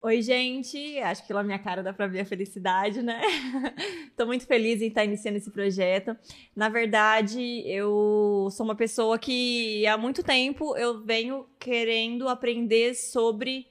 Oi, 0.00 0.22
gente. 0.22 0.98
Acho 1.00 1.22
que 1.22 1.28
pela 1.28 1.42
minha 1.42 1.58
cara 1.58 1.82
dá 1.82 1.92
pra 1.92 2.06
ver 2.06 2.20
a 2.20 2.24
felicidade, 2.24 3.02
né? 3.02 3.20
Tô 4.16 4.26
muito 4.26 4.46
feliz 4.46 4.80
em 4.80 4.86
estar 4.86 5.04
iniciando 5.04 5.38
esse 5.38 5.50
projeto. 5.50 6.16
Na 6.54 6.68
verdade, 6.68 7.64
eu 7.66 8.48
sou 8.52 8.64
uma 8.64 8.76
pessoa 8.76 9.18
que 9.18 9.84
há 9.88 9.98
muito 9.98 10.22
tempo 10.22 10.76
eu 10.76 11.04
venho 11.04 11.46
querendo 11.58 12.28
aprender 12.28 12.94
sobre 12.94 13.66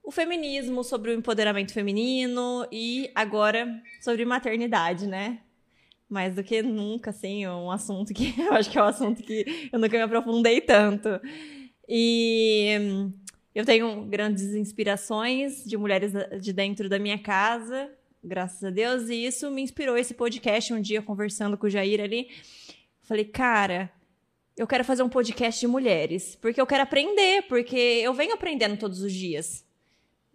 o 0.00 0.12
feminismo, 0.12 0.84
sobre 0.84 1.10
o 1.10 1.14
empoderamento 1.14 1.72
feminino 1.72 2.64
e 2.70 3.10
agora 3.12 3.68
sobre 4.00 4.24
maternidade, 4.24 5.08
né? 5.08 5.40
Mais 6.08 6.36
do 6.36 6.44
que 6.44 6.62
nunca, 6.62 7.10
assim, 7.10 7.44
é 7.44 7.50
um 7.50 7.70
assunto 7.72 8.14
que 8.14 8.32
eu 8.40 8.52
acho 8.52 8.70
que 8.70 8.78
é 8.78 8.82
um 8.82 8.86
assunto 8.86 9.22
que 9.24 9.68
eu 9.72 9.78
nunca 9.80 9.96
me 9.96 10.04
aprofundei 10.04 10.60
tanto. 10.60 11.08
E 11.88 13.10
eu 13.58 13.64
tenho 13.64 14.04
grandes 14.04 14.54
inspirações 14.54 15.64
de 15.64 15.76
mulheres 15.76 16.12
de 16.40 16.52
dentro 16.52 16.88
da 16.88 16.96
minha 16.96 17.18
casa, 17.18 17.90
graças 18.22 18.62
a 18.62 18.70
Deus, 18.70 19.08
e 19.08 19.26
isso 19.26 19.50
me 19.50 19.60
inspirou 19.60 19.98
esse 19.98 20.14
podcast 20.14 20.72
um 20.72 20.80
dia 20.80 21.02
conversando 21.02 21.58
com 21.58 21.66
o 21.66 21.68
Jair 21.68 22.00
ali. 22.00 22.28
Falei, 23.02 23.24
cara, 23.24 23.90
eu 24.56 24.64
quero 24.64 24.84
fazer 24.84 25.02
um 25.02 25.08
podcast 25.08 25.60
de 25.60 25.66
mulheres, 25.66 26.36
porque 26.36 26.60
eu 26.60 26.66
quero 26.68 26.84
aprender, 26.84 27.48
porque 27.48 27.76
eu 27.76 28.14
venho 28.14 28.32
aprendendo 28.32 28.76
todos 28.76 29.02
os 29.02 29.12
dias. 29.12 29.66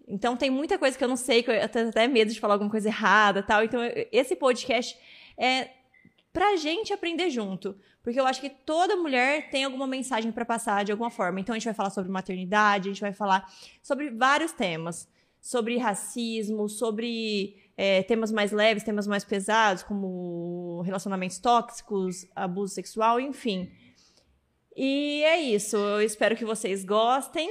Então 0.05 0.36
tem 0.36 0.50
muita 0.50 0.78
coisa 0.78 0.98
que 0.98 1.03
eu 1.05 1.08
não 1.08 1.16
sei, 1.16 1.42
que 1.44 1.50
eu 1.50 1.70
tenho 1.70 1.88
até 1.88 2.05
medo 2.09 2.34
de 2.34 2.42
falar 2.42 2.55
alguma 2.55 2.70
coisa 2.70 2.90
errada, 2.90 3.42
tal. 3.42 3.64
Então 3.64 3.80
esse 4.12 4.36
podcast 4.36 4.98
é 5.38 5.70
pra 6.34 6.58
gente 6.58 6.92
aprender 6.92 7.30
junto. 7.30 7.78
Porque 8.02 8.20
eu 8.20 8.26
acho 8.26 8.42
que 8.42 8.50
toda 8.50 8.98
mulher 8.98 9.50
tem 9.50 9.64
alguma 9.64 9.88
mensagem 9.88 10.32
para 10.32 10.44
passar 10.44 10.84
de 10.84 10.92
alguma 10.92 11.12
forma. 11.12 11.40
Então 11.40 11.54
a 11.54 11.58
gente 11.58 11.66
vai 11.66 11.73
falar 11.73 11.92
sobre 11.92 12.12
maternidade, 12.12 12.90
a 12.90 12.92
gente 12.92 13.02
vai 13.02 13.14
falar 13.14 13.50
sobre 13.82 14.09
vários 14.09 14.52
temas. 14.52 15.08
Sobre 15.40 15.78
racismo, 15.78 16.70
sobre 16.70 17.58
é, 17.76 18.02
temas 18.04 18.32
mais 18.32 18.54
leves, 18.54 18.82
temas 18.82 19.06
mais 19.06 19.25
pesados, 19.25 19.84
como 19.84 20.81
relacionamentos 20.86 21.38
tóxicos, 21.38 22.25
abuso 22.34 22.73
sexual, 22.73 23.20
enfim. 23.20 23.70
E 24.75 25.22
é 25.23 25.42
isso. 25.42 25.75
Eu 25.75 26.02
espero 26.02 26.36
que 26.36 26.45
vocês 26.45 26.86
gostem. 26.86 27.50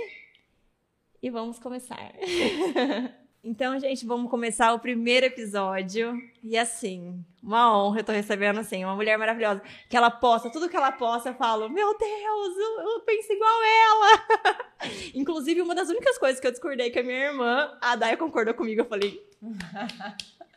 E 1.22 1.30
vamos 1.30 1.58
começar. 1.58 2.14
Então, 3.44 3.76
gente, 3.80 4.06
vamos 4.06 4.30
começar 4.30 4.72
o 4.72 4.78
primeiro 4.78 5.26
episódio. 5.26 6.16
E 6.44 6.56
assim, 6.56 7.24
uma 7.42 7.76
honra 7.76 7.98
eu 7.98 8.04
tô 8.04 8.12
recebendo, 8.12 8.60
assim, 8.60 8.84
uma 8.84 8.94
mulher 8.94 9.18
maravilhosa. 9.18 9.60
Que 9.88 9.96
ela 9.96 10.12
posta, 10.12 10.48
tudo 10.48 10.68
que 10.68 10.76
ela 10.76 10.92
posta, 10.92 11.30
eu 11.30 11.34
falo, 11.34 11.68
meu 11.68 11.98
Deus, 11.98 12.56
eu, 12.56 12.80
eu 12.88 13.00
penso 13.00 13.32
igual 13.32 13.62
ela. 13.64 14.56
Inclusive, 15.12 15.60
uma 15.60 15.74
das 15.74 15.88
únicas 15.88 16.16
coisas 16.18 16.38
que 16.38 16.46
eu 16.46 16.52
discordei 16.52 16.92
com 16.92 17.00
a 17.00 17.02
minha 17.02 17.18
irmã, 17.18 17.76
a 17.80 17.96
Daya 17.96 18.16
concordou 18.16 18.54
comigo. 18.54 18.82
Eu 18.82 18.86
falei, 18.86 19.20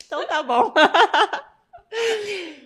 então 0.05 0.27
tá 0.27 0.44
bom. 0.44 0.72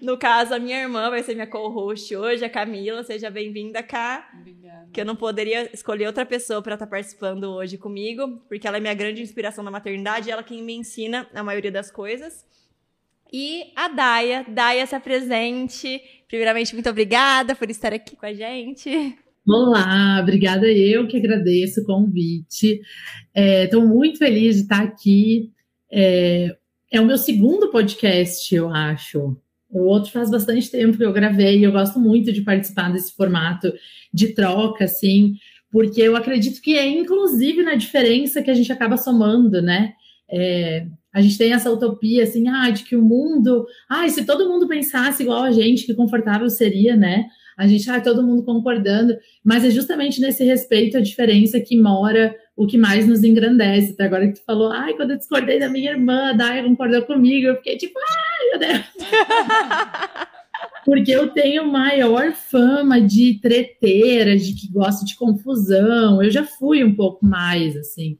No 0.01 0.17
caso, 0.17 0.53
a 0.53 0.59
minha 0.59 0.81
irmã 0.81 1.09
vai 1.09 1.21
ser 1.21 1.33
minha 1.33 1.47
co-host 1.47 2.15
hoje, 2.15 2.43
a 2.43 2.49
Camila. 2.49 3.03
Seja 3.03 3.29
bem-vinda, 3.29 3.83
Cá. 3.83 4.29
Obrigada. 4.39 4.87
Que 4.93 5.01
eu 5.01 5.05
não 5.05 5.15
poderia 5.15 5.69
escolher 5.73 6.07
outra 6.07 6.25
pessoa 6.25 6.61
para 6.61 6.75
estar 6.75 6.85
tá 6.85 6.89
participando 6.89 7.43
hoje 7.45 7.77
comigo, 7.77 8.41
porque 8.47 8.67
ela 8.67 8.77
é 8.77 8.79
minha 8.79 8.93
grande 8.93 9.21
inspiração 9.21 9.63
na 9.63 9.69
maternidade, 9.69 10.31
ela 10.31 10.41
quem 10.41 10.63
me 10.63 10.73
ensina 10.73 11.27
a 11.33 11.43
maioria 11.43 11.71
das 11.71 11.91
coisas. 11.91 12.45
E 13.31 13.71
a 13.75 13.87
Daia. 13.89 14.45
Daia, 14.47 14.85
se 14.85 14.95
apresente. 14.95 16.01
Primeiramente, 16.27 16.73
muito 16.73 16.89
obrigada 16.89 17.55
por 17.55 17.69
estar 17.69 17.93
aqui 17.93 18.15
com 18.15 18.25
a 18.25 18.33
gente. 18.33 19.17
Olá, 19.47 20.19
obrigada 20.21 20.67
eu 20.67 21.07
que 21.07 21.17
agradeço 21.17 21.81
o 21.81 21.85
convite. 21.85 22.81
Estou 23.35 23.83
é, 23.83 23.85
muito 23.85 24.17
feliz 24.17 24.55
de 24.55 24.61
estar 24.63 24.83
aqui. 24.83 25.51
É, 25.91 26.55
é 26.91 26.99
o 26.99 27.05
meu 27.05 27.17
segundo 27.17 27.69
podcast, 27.69 28.53
eu 28.53 28.69
acho. 28.69 29.37
O 29.69 29.83
outro 29.83 30.11
faz 30.11 30.31
bastante 30.31 30.71
tempo 30.71 30.97
que 30.97 31.05
eu 31.05 31.13
gravei 31.13 31.59
e 31.59 31.63
eu 31.63 31.71
gosto 31.71 31.99
muito 31.99 32.33
de 32.33 32.41
participar 32.41 32.91
desse 32.91 33.15
formato 33.15 33.71
de 34.11 34.33
troca, 34.33 34.85
assim, 34.85 35.35
porque 35.71 36.01
eu 36.01 36.15
acredito 36.15 36.61
que 36.61 36.75
é 36.75 36.87
inclusive 36.87 37.61
na 37.61 37.75
diferença 37.75 38.41
que 38.41 38.49
a 38.49 38.53
gente 38.55 38.71
acaba 38.71 38.97
somando, 38.97 39.61
né? 39.61 39.93
É, 40.31 40.87
a 41.13 41.21
gente 41.21 41.37
tem 41.37 41.53
essa 41.53 41.71
utopia, 41.71 42.23
assim, 42.23 42.47
ah, 42.47 42.69
de 42.69 42.83
que 42.83 42.95
o 42.95 43.01
mundo, 43.01 43.65
ah, 43.89 44.07
se 44.09 44.25
todo 44.25 44.47
mundo 44.47 44.67
pensasse 44.67 45.23
igual 45.23 45.43
a 45.43 45.51
gente, 45.51 45.85
que 45.85 45.93
confortável 45.93 46.49
seria, 46.49 46.95
né? 46.95 47.25
A 47.57 47.67
gente, 47.67 47.89
ah, 47.89 47.99
todo 47.99 48.25
mundo 48.25 48.43
concordando, 48.43 49.15
mas 49.43 49.65
é 49.65 49.69
justamente 49.69 50.21
nesse 50.21 50.43
respeito 50.43 50.97
a 50.97 51.01
diferença 51.01 51.59
que 51.59 51.79
mora 51.79 52.35
o 52.59 52.67
que 52.67 52.77
mais 52.77 53.07
nos 53.07 53.23
engrandece. 53.23 53.93
Até 53.93 54.03
agora 54.03 54.27
que 54.27 54.33
tu 54.33 54.43
falou, 54.43 54.69
ai, 54.69 54.93
quando 54.93 55.11
eu 55.11 55.17
discordei 55.17 55.61
da 55.61 55.69
minha 55.69 55.91
irmã, 55.91 56.31
a 56.31 56.33
Daya 56.33 56.61
concordou 56.61 57.03
comigo, 57.03 57.47
eu 57.47 57.55
fiquei 57.55 57.77
tipo, 57.77 57.97
ai, 57.97 58.49
meu 58.49 58.59
Deus. 58.59 58.85
Porque 60.83 61.09
eu 61.09 61.29
tenho 61.29 61.65
maior 61.71 62.33
fama 62.33 62.99
de 62.99 63.39
treteira, 63.41 64.35
de 64.35 64.53
que 64.53 64.69
gosto 64.73 65.05
de 65.05 65.15
confusão. 65.15 66.21
Eu 66.21 66.29
já 66.29 66.43
fui 66.43 66.83
um 66.83 66.93
pouco 66.93 67.25
mais, 67.25 67.77
assim, 67.77 68.17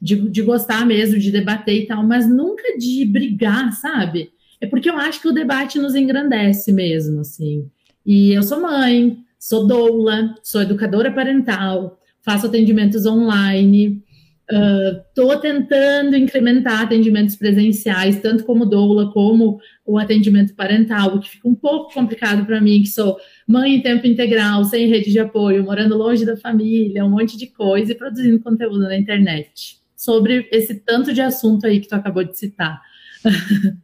de, 0.00 0.30
de 0.30 0.40
gostar 0.40 0.86
mesmo, 0.86 1.18
de 1.18 1.30
debater 1.30 1.82
e 1.82 1.86
tal, 1.86 2.02
mas 2.02 2.26
nunca 2.26 2.78
de 2.78 3.04
brigar, 3.04 3.70
sabe? 3.74 4.30
É 4.62 4.66
porque 4.66 4.88
eu 4.88 4.96
acho 4.96 5.20
que 5.20 5.28
o 5.28 5.32
debate 5.32 5.78
nos 5.78 5.94
engrandece 5.94 6.72
mesmo, 6.72 7.20
assim. 7.20 7.68
E 8.06 8.32
eu 8.32 8.42
sou 8.42 8.62
mãe, 8.62 9.18
sou 9.38 9.66
doula, 9.66 10.34
sou 10.42 10.62
educadora 10.62 11.12
parental, 11.12 11.98
faço 12.24 12.46
atendimentos 12.46 13.06
online, 13.06 14.02
estou 15.08 15.34
uh, 15.34 15.40
tentando 15.40 16.16
incrementar 16.16 16.82
atendimentos 16.82 17.34
presenciais, 17.36 18.20
tanto 18.20 18.44
como 18.44 18.66
doula, 18.66 19.10
como 19.12 19.58
o 19.86 19.98
atendimento 19.98 20.54
parental, 20.54 21.14
o 21.14 21.20
que 21.20 21.30
fica 21.30 21.48
um 21.48 21.54
pouco 21.54 21.92
complicado 21.92 22.44
para 22.44 22.60
mim, 22.60 22.82
que 22.82 22.88
sou 22.88 23.16
mãe 23.46 23.74
em 23.74 23.82
tempo 23.82 24.06
integral, 24.06 24.64
sem 24.64 24.88
rede 24.88 25.10
de 25.10 25.18
apoio, 25.18 25.64
morando 25.64 25.96
longe 25.96 26.26
da 26.26 26.36
família, 26.36 27.04
um 27.04 27.10
monte 27.10 27.36
de 27.36 27.46
coisa 27.46 27.92
e 27.92 27.94
produzindo 27.94 28.40
conteúdo 28.40 28.80
na 28.80 28.98
internet 28.98 29.78
sobre 29.96 30.46
esse 30.52 30.74
tanto 30.74 31.14
de 31.14 31.22
assunto 31.22 31.66
aí 31.66 31.80
que 31.80 31.88
tu 31.88 31.94
acabou 31.94 32.24
de 32.24 32.38
citar. 32.38 32.82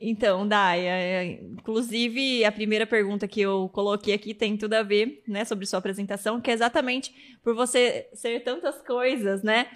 Então, 0.00 0.46
Daya, 0.46 0.92
é, 0.92 1.40
inclusive 1.42 2.44
a 2.44 2.52
primeira 2.52 2.86
pergunta 2.86 3.26
que 3.26 3.40
eu 3.40 3.68
coloquei 3.72 4.14
aqui 4.14 4.32
tem 4.32 4.56
tudo 4.56 4.74
a 4.74 4.82
ver, 4.82 5.22
né, 5.26 5.44
sobre 5.44 5.66
sua 5.66 5.80
apresentação, 5.80 6.40
que 6.40 6.50
é 6.50 6.54
exatamente 6.54 7.12
por 7.42 7.54
você 7.54 8.08
ser 8.14 8.40
tantas 8.44 8.80
coisas, 8.82 9.42
né? 9.42 9.66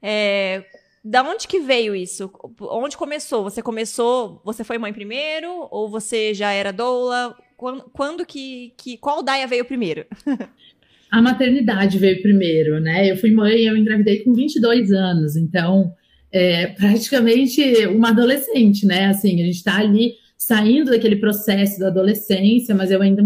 É, 0.00 0.64
da 1.04 1.22
onde 1.24 1.48
que 1.48 1.58
veio 1.58 1.96
isso? 1.96 2.30
Onde 2.60 2.96
começou? 2.96 3.42
Você 3.42 3.60
começou, 3.60 4.40
você 4.44 4.62
foi 4.62 4.78
mãe 4.78 4.92
primeiro 4.92 5.66
ou 5.70 5.88
você 5.88 6.32
já 6.32 6.52
era 6.52 6.72
doula? 6.72 7.36
Quando, 7.56 7.82
quando 7.92 8.26
que, 8.26 8.72
que 8.76 8.96
qual 8.98 9.22
Daya 9.22 9.48
veio 9.48 9.64
primeiro? 9.64 10.06
a 11.10 11.20
maternidade 11.20 11.98
veio 11.98 12.22
primeiro, 12.22 12.78
né? 12.80 13.10
Eu 13.10 13.16
fui 13.16 13.32
mãe, 13.32 13.64
eu 13.64 13.76
engravidei 13.76 14.22
com 14.22 14.32
22 14.32 14.92
anos, 14.92 15.36
então 15.36 15.92
é, 16.32 16.68
praticamente 16.68 17.86
uma 17.88 18.08
adolescente, 18.08 18.86
né? 18.86 19.06
Assim, 19.06 19.34
a 19.34 19.44
gente 19.44 19.56
está 19.56 19.76
ali 19.76 20.14
saindo 20.36 20.90
daquele 20.90 21.16
processo 21.16 21.78
da 21.78 21.88
adolescência, 21.88 22.74
mas 22.74 22.90
eu 22.90 23.00
ainda 23.02 23.22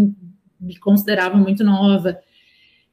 me 0.59 0.77
considerava 0.77 1.37
muito 1.37 1.63
nova. 1.63 2.19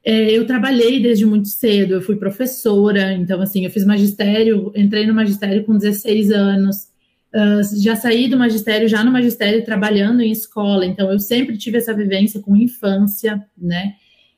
É, 0.04 0.30
eu 0.30 0.46
trabalhei 0.46 1.00
desde 1.00 1.26
muito 1.26 1.48
cedo, 1.48 1.94
eu 1.94 2.02
fui 2.02 2.16
professora, 2.16 3.12
então, 3.14 3.40
assim, 3.40 3.64
eu 3.64 3.70
fiz 3.70 3.84
magistério, 3.84 4.70
entrei 4.76 5.06
no 5.06 5.14
magistério 5.14 5.64
com 5.64 5.76
16 5.76 6.30
anos, 6.30 6.88
uh, 7.34 7.80
já 7.82 7.96
saí 7.96 8.28
do 8.28 8.36
magistério, 8.36 8.86
já 8.86 9.02
no 9.02 9.10
magistério, 9.10 9.64
trabalhando 9.64 10.20
em 10.20 10.30
escola, 10.30 10.84
então, 10.84 11.10
eu 11.10 11.18
sempre 11.18 11.56
tive 11.56 11.78
essa 11.78 11.94
vivência 11.94 12.38
com 12.40 12.54
infância, 12.54 13.42
né? 13.56 13.94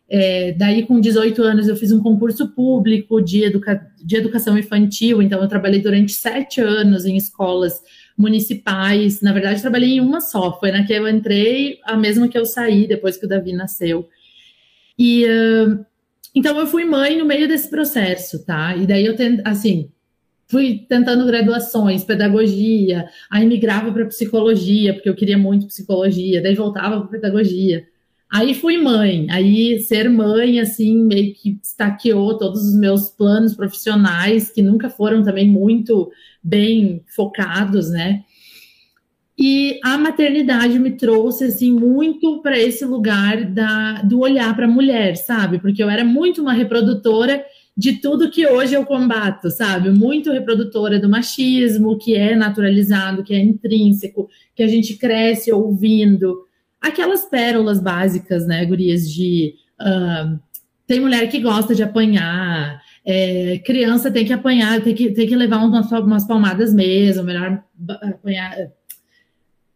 É, 0.08 0.52
daí, 0.52 0.86
com 0.86 1.00
18 1.00 1.42
anos, 1.42 1.66
eu 1.66 1.76
fiz 1.76 1.90
um 1.90 2.00
concurso 2.00 2.48
público 2.48 3.20
de, 3.20 3.44
educa 3.44 3.90
de 4.02 4.16
educação 4.16 4.56
infantil, 4.56 5.20
então 5.20 5.42
eu 5.42 5.48
trabalhei 5.48 5.80
durante 5.80 6.12
sete 6.12 6.60
anos 6.60 7.04
em 7.04 7.16
escolas 7.16 7.82
municipais. 8.16 9.20
Na 9.20 9.32
verdade, 9.32 9.60
trabalhei 9.60 9.96
em 9.96 10.00
uma 10.00 10.20
só, 10.20 10.58
foi 10.58 10.70
na 10.70 10.84
que 10.84 10.92
eu 10.92 11.08
entrei, 11.08 11.78
a 11.84 11.96
mesma 11.96 12.28
que 12.28 12.38
eu 12.38 12.46
saí 12.46 12.86
depois 12.86 13.16
que 13.16 13.26
o 13.26 13.28
Davi 13.28 13.52
nasceu. 13.52 14.08
E 14.98 15.24
uh, 15.26 15.84
então 16.34 16.58
eu 16.58 16.66
fui 16.66 16.84
mãe 16.84 17.16
no 17.18 17.24
meio 17.24 17.48
desse 17.48 17.68
processo, 17.68 18.44
tá? 18.44 18.76
E 18.76 18.86
daí 18.86 19.06
eu 19.06 19.14
assim, 19.44 19.90
fui 20.46 20.84
tentando 20.88 21.26
graduações, 21.26 22.04
pedagogia, 22.04 23.08
aí 23.30 23.46
migrava 23.46 23.92
para 23.92 24.06
psicologia, 24.06 24.94
porque 24.94 25.08
eu 25.08 25.14
queria 25.14 25.36
muito 25.36 25.66
psicologia, 25.66 26.42
daí 26.42 26.54
voltava 26.54 27.00
para 27.00 27.08
pedagogia. 27.08 27.84
Aí 28.32 28.54
fui 28.54 28.76
mãe, 28.76 29.26
aí 29.30 29.78
ser 29.80 30.10
mãe, 30.10 30.58
assim, 30.58 31.04
meio 31.04 31.32
que 31.32 31.58
estaqueou 31.62 32.36
todos 32.36 32.64
os 32.64 32.76
meus 32.76 33.08
planos 33.08 33.54
profissionais, 33.54 34.50
que 34.50 34.62
nunca 34.62 34.90
foram 34.90 35.22
também 35.22 35.48
muito 35.48 36.10
bem 36.42 37.04
focados, 37.14 37.90
né? 37.90 38.24
E 39.38 39.78
a 39.84 39.98
maternidade 39.98 40.78
me 40.78 40.92
trouxe, 40.92 41.44
assim, 41.44 41.70
muito 41.70 42.40
para 42.40 42.58
esse 42.58 42.84
lugar 42.84 43.44
da, 43.44 44.02
do 44.02 44.20
olhar 44.20 44.54
para 44.56 44.64
a 44.64 44.70
mulher, 44.70 45.16
sabe? 45.16 45.58
Porque 45.58 45.82
eu 45.82 45.90
era 45.90 46.04
muito 46.04 46.40
uma 46.40 46.54
reprodutora 46.54 47.44
de 47.76 48.00
tudo 48.00 48.30
que 48.30 48.46
hoje 48.46 48.72
eu 48.72 48.86
combato, 48.86 49.50
sabe? 49.50 49.90
Muito 49.90 50.32
reprodutora 50.32 50.98
do 50.98 51.10
machismo, 51.10 51.98
que 51.98 52.16
é 52.16 52.34
naturalizado, 52.34 53.22
que 53.22 53.34
é 53.34 53.38
intrínseco, 53.38 54.28
que 54.54 54.62
a 54.62 54.66
gente 54.66 54.96
cresce 54.96 55.52
ouvindo. 55.52 56.45
Aquelas 56.86 57.24
pérolas 57.24 57.80
básicas, 57.80 58.46
né, 58.46 58.64
gurias, 58.64 59.10
de 59.10 59.54
uh, 59.80 60.38
tem 60.86 61.00
mulher 61.00 61.28
que 61.28 61.40
gosta 61.40 61.74
de 61.74 61.82
apanhar, 61.82 62.80
é, 63.04 63.58
criança 63.64 64.10
tem 64.10 64.24
que 64.24 64.32
apanhar, 64.32 64.80
tem 64.82 64.94
que, 64.94 65.10
tem 65.10 65.26
que 65.26 65.36
levar 65.36 65.58
umas, 65.58 65.90
umas 65.90 66.26
palmadas 66.26 66.72
mesmo, 66.72 67.24
melhor 67.24 67.62
apanhar, 68.02 68.56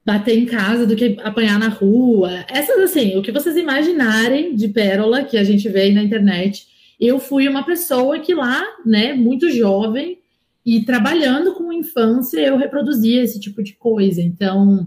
bater 0.05 0.39
em 0.39 0.47
casa 0.47 0.87
do 0.87 0.95
que 0.95 1.17
apanhar 1.23 1.59
na 1.59 1.69
rua. 1.69 2.45
Essas, 2.49 2.79
assim, 2.79 3.17
o 3.17 3.23
que 3.23 3.33
vocês 3.33 3.57
imaginarem 3.57 4.55
de 4.55 4.69
pérola 4.69 5.25
que 5.25 5.37
a 5.37 5.45
gente 5.45 5.69
vê 5.69 5.91
na 5.93 6.03
internet. 6.03 6.67
Eu 6.99 7.19
fui 7.19 7.49
uma 7.49 7.65
pessoa 7.65 8.19
que 8.19 8.35
lá, 8.35 8.63
né, 8.85 9.13
muito 9.15 9.51
jovem, 9.51 10.19
e 10.65 10.85
trabalhando 10.85 11.55
com 11.55 11.73
infância, 11.73 12.39
eu 12.41 12.57
reproduzia 12.57 13.23
esse 13.23 13.41
tipo 13.41 13.63
de 13.63 13.75
coisa. 13.75 14.21
Então, 14.21 14.87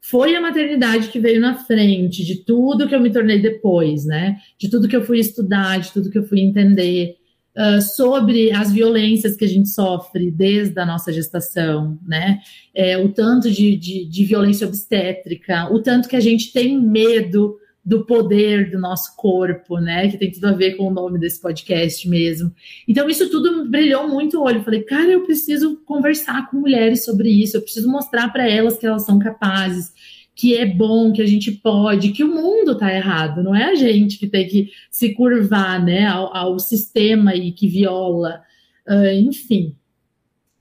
foi 0.00 0.34
a 0.34 0.40
maternidade 0.40 1.08
que 1.08 1.20
veio 1.20 1.40
na 1.40 1.54
frente 1.54 2.24
de 2.24 2.36
tudo 2.44 2.88
que 2.88 2.94
eu 2.94 3.00
me 3.00 3.10
tornei 3.10 3.40
depois, 3.40 4.04
né? 4.04 4.38
De 4.58 4.70
tudo 4.70 4.88
que 4.88 4.96
eu 4.96 5.04
fui 5.04 5.18
estudar, 5.18 5.80
de 5.80 5.92
tudo 5.92 6.10
que 6.10 6.18
eu 6.18 6.24
fui 6.24 6.40
entender 6.40 7.16
uh, 7.56 7.82
sobre 7.82 8.50
as 8.52 8.72
violências 8.72 9.36
que 9.36 9.44
a 9.44 9.48
gente 9.48 9.68
sofre 9.68 10.30
desde 10.30 10.78
a 10.80 10.86
nossa 10.86 11.12
gestação, 11.12 11.98
né? 12.06 12.40
É, 12.74 12.96
o 12.96 13.08
tanto 13.08 13.50
de, 13.50 13.76
de, 13.76 14.04
de 14.04 14.24
violência 14.24 14.66
obstétrica, 14.66 15.72
o 15.72 15.82
tanto 15.82 16.08
que 16.08 16.16
a 16.16 16.20
gente 16.20 16.52
tem 16.52 16.80
medo 16.80 17.56
do 17.88 18.04
poder 18.04 18.70
do 18.70 18.78
nosso 18.78 19.16
corpo, 19.16 19.78
né? 19.78 20.10
Que 20.10 20.18
tem 20.18 20.30
tudo 20.30 20.48
a 20.48 20.52
ver 20.52 20.76
com 20.76 20.88
o 20.88 20.92
nome 20.92 21.18
desse 21.18 21.40
podcast 21.40 22.06
mesmo. 22.06 22.52
Então, 22.86 23.08
isso 23.08 23.30
tudo 23.30 23.64
brilhou 23.64 24.06
muito 24.06 24.38
o 24.38 24.42
olho. 24.42 24.58
Eu 24.58 24.62
falei, 24.62 24.82
cara, 24.82 25.10
eu 25.10 25.24
preciso 25.24 25.78
conversar 25.86 26.50
com 26.50 26.58
mulheres 26.58 27.02
sobre 27.02 27.30
isso, 27.30 27.56
eu 27.56 27.62
preciso 27.62 27.90
mostrar 27.90 28.28
para 28.28 28.46
elas 28.46 28.76
que 28.76 28.86
elas 28.86 29.06
são 29.06 29.18
capazes, 29.18 29.90
que 30.34 30.54
é 30.54 30.66
bom, 30.66 31.10
que 31.12 31.22
a 31.22 31.26
gente 31.26 31.50
pode, 31.50 32.12
que 32.12 32.22
o 32.22 32.28
mundo 32.28 32.72
está 32.72 32.94
errado, 32.94 33.42
não 33.42 33.56
é 33.56 33.64
a 33.70 33.74
gente 33.74 34.18
que 34.18 34.26
tem 34.26 34.46
que 34.46 34.70
se 34.90 35.14
curvar 35.14 35.82
né, 35.82 36.06
ao, 36.06 36.36
ao 36.36 36.58
sistema 36.58 37.34
e 37.34 37.52
que 37.52 37.66
viola, 37.66 38.42
uh, 38.86 39.14
enfim. 39.14 39.74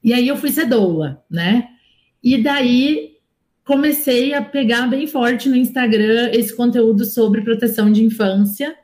E 0.01 0.13
aí 0.13 0.29
eu 0.29 0.37
fui 0.37 0.49
ser 0.49 0.65
doula, 0.65 1.21
né? 1.29 1.67
E 2.23 2.41
daí 2.41 3.16
comecei 3.67 4.33
a 4.33 4.41
pegar 4.41 4.87
bem 4.87 5.05
forte 5.05 5.47
no 5.47 5.55
Instagram 5.55 6.31
esse 6.31 6.55
conteúdo 6.55 7.05
sobre 7.05 7.41
proteção 7.41 7.91
de 7.91 8.03
infância 8.03 8.75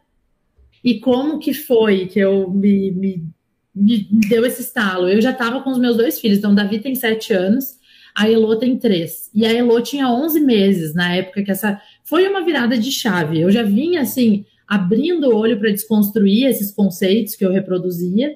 e 0.84 1.00
como 1.00 1.40
que 1.40 1.54
foi 1.54 2.06
que 2.06 2.20
eu 2.20 2.52
me, 2.52 2.92
me, 2.92 3.24
me 3.74 4.08
deu 4.30 4.46
esse 4.46 4.62
estalo. 4.62 5.08
Eu 5.08 5.22
já 5.22 5.32
estava 5.32 5.62
com 5.62 5.72
os 5.72 5.80
meus 5.80 5.98
dois 5.98 6.20
filhos, 6.20 6.38
então 6.38 6.54
Davi 6.54 6.80
tem 6.80 6.94
sete 6.94 7.34
anos 7.34 7.82
a 8.16 8.30
Elo 8.30 8.56
tem 8.58 8.78
três. 8.78 9.30
E 9.34 9.46
a 9.46 9.52
Elo 9.52 9.82
tinha 9.82 10.08
11 10.08 10.40
meses 10.40 10.94
na 10.94 11.16
época 11.16 11.44
que 11.44 11.52
essa. 11.52 11.82
Foi 12.04 12.28
uma 12.28 12.46
virada 12.46 12.78
de 12.78 12.92
chave. 12.92 13.42
Eu 13.42 13.50
já 13.50 13.64
vinha, 13.64 14.02
assim, 14.02 14.46
abrindo 14.68 15.30
o 15.30 15.36
olho 15.36 15.60
para 15.60 15.72
desconstruir 15.72 16.46
esses 16.46 16.72
conceitos 16.72 17.36
que 17.36 17.44
eu 17.44 17.52
reproduzia. 17.52 18.36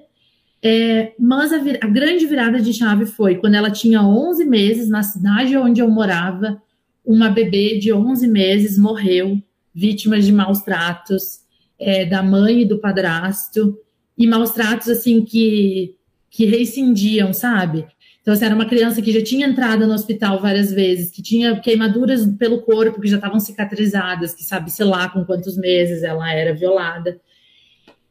É, 0.69 1.13
mas 1.17 1.53
a, 1.53 1.55
a, 1.55 1.87
grande 1.87 2.25
virada 2.25 2.59
de 2.59 2.73
chave 2.73 3.05
foi 3.05 3.37
quando 3.37 3.55
ela 3.55 3.71
tinha 3.71 4.01
11 4.01 4.43
meses, 4.43 4.89
na 4.89 5.01
cidade 5.01 5.55
onde 5.55 5.79
eu 5.79 5.89
morava, 5.89 6.61
uma 7.05 7.29
bebê 7.29 7.79
de 7.79 7.93
11 7.93 8.27
meses 8.27 8.77
morreu, 8.77 9.41
vítima 9.73 10.19
de 10.19 10.29
maus 10.29 10.59
tratos 10.59 11.39
é, 11.79 12.05
da 12.05 12.21
mãe 12.21 12.63
e 12.63 12.65
do 12.65 12.79
padrasto, 12.79 13.77
e 14.17 14.27
maus 14.27 14.51
tratos 14.51 14.89
assim 14.89 15.23
que, 15.23 15.95
que 16.29 16.43
rescindiam, 16.43 17.31
sabe? 17.31 17.87
Então, 18.21 18.33
assim, 18.33 18.43
era 18.43 18.53
uma 18.53 18.65
criança 18.65 19.01
que 19.01 19.13
já 19.13 19.23
tinha 19.23 19.47
entrado 19.47 19.87
no 19.87 19.93
hospital 19.93 20.41
várias 20.41 20.69
vezes, 20.69 21.09
que 21.09 21.21
tinha 21.21 21.57
queimaduras 21.61 22.25
pelo 22.37 22.59
corpo 22.59 22.99
que 22.99 23.07
já 23.07 23.15
estavam 23.15 23.39
cicatrizadas, 23.39 24.35
que 24.35 24.43
sabe, 24.43 24.69
sei 24.69 24.85
lá, 24.85 25.07
com 25.07 25.23
quantos 25.23 25.55
meses 25.55 26.03
ela 26.03 26.29
era 26.29 26.53
violada. 26.53 27.21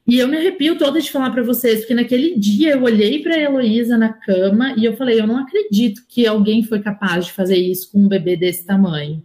E 0.06 0.18
eu 0.18 0.28
me 0.28 0.36
arrepio 0.36 0.78
toda 0.78 1.00
de 1.00 1.10
falar 1.10 1.30
para 1.30 1.42
vocês, 1.42 1.80
porque 1.80 1.94
naquele 1.94 2.38
dia 2.38 2.74
eu 2.74 2.82
olhei 2.84 3.20
para 3.22 3.34
a 3.34 3.38
Heloísa 3.38 3.98
na 3.98 4.12
cama 4.12 4.72
e 4.76 4.84
eu 4.84 4.96
falei: 4.96 5.20
eu 5.20 5.26
não 5.26 5.38
acredito 5.38 6.02
que 6.08 6.26
alguém 6.26 6.62
foi 6.62 6.80
capaz 6.80 7.26
de 7.26 7.32
fazer 7.32 7.56
isso 7.56 7.90
com 7.90 7.98
um 7.98 8.08
bebê 8.08 8.36
desse 8.36 8.64
tamanho. 8.64 9.22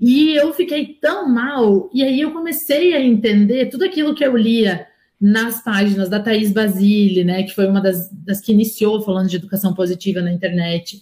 E 0.00 0.34
eu 0.34 0.52
fiquei 0.52 0.98
tão 1.00 1.28
mal, 1.28 1.88
e 1.94 2.02
aí 2.02 2.20
eu 2.20 2.32
comecei 2.32 2.92
a 2.94 3.00
entender 3.00 3.66
tudo 3.66 3.84
aquilo 3.84 4.14
que 4.16 4.24
eu 4.24 4.36
lia 4.36 4.88
nas 5.20 5.62
páginas 5.62 6.08
da 6.08 6.18
Thaís 6.18 6.50
Basile, 6.50 7.22
né, 7.22 7.44
que 7.44 7.54
foi 7.54 7.68
uma 7.68 7.80
das, 7.80 8.10
das 8.10 8.40
que 8.40 8.50
iniciou 8.50 9.00
falando 9.02 9.28
de 9.28 9.36
educação 9.36 9.72
positiva 9.72 10.20
na 10.20 10.32
internet. 10.32 11.00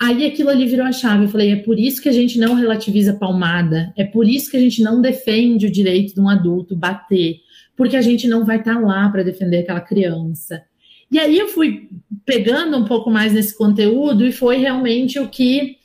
Aí 0.00 0.26
aquilo 0.26 0.50
ali 0.50 0.66
virou 0.66 0.84
a 0.84 0.90
chave. 0.90 1.26
Eu 1.26 1.28
falei: 1.28 1.52
é 1.52 1.56
por 1.56 1.78
isso 1.78 2.02
que 2.02 2.08
a 2.08 2.12
gente 2.12 2.40
não 2.40 2.54
relativiza 2.54 3.14
palmada, 3.14 3.92
é 3.96 4.02
por 4.02 4.28
isso 4.28 4.50
que 4.50 4.56
a 4.56 4.60
gente 4.60 4.82
não 4.82 5.00
defende 5.00 5.66
o 5.66 5.70
direito 5.70 6.14
de 6.14 6.20
um 6.20 6.28
adulto 6.28 6.74
bater, 6.74 7.43
porque 7.76 7.96
a 7.96 8.02
gente 8.02 8.26
não 8.26 8.44
vai 8.44 8.58
estar 8.58 8.74
tá 8.74 8.80
lá 8.80 9.08
para 9.08 9.22
defender 9.22 9.58
aquela 9.58 9.80
criança. 9.80 10.62
E 11.10 11.18
aí 11.18 11.38
eu 11.38 11.48
fui 11.48 11.88
pegando 12.24 12.76
um 12.76 12.84
pouco 12.84 13.10
mais 13.10 13.32
nesse 13.32 13.56
conteúdo 13.56 14.26
e 14.26 14.32
foi 14.32 14.56
realmente 14.56 15.18
o 15.18 15.28
que 15.28 15.76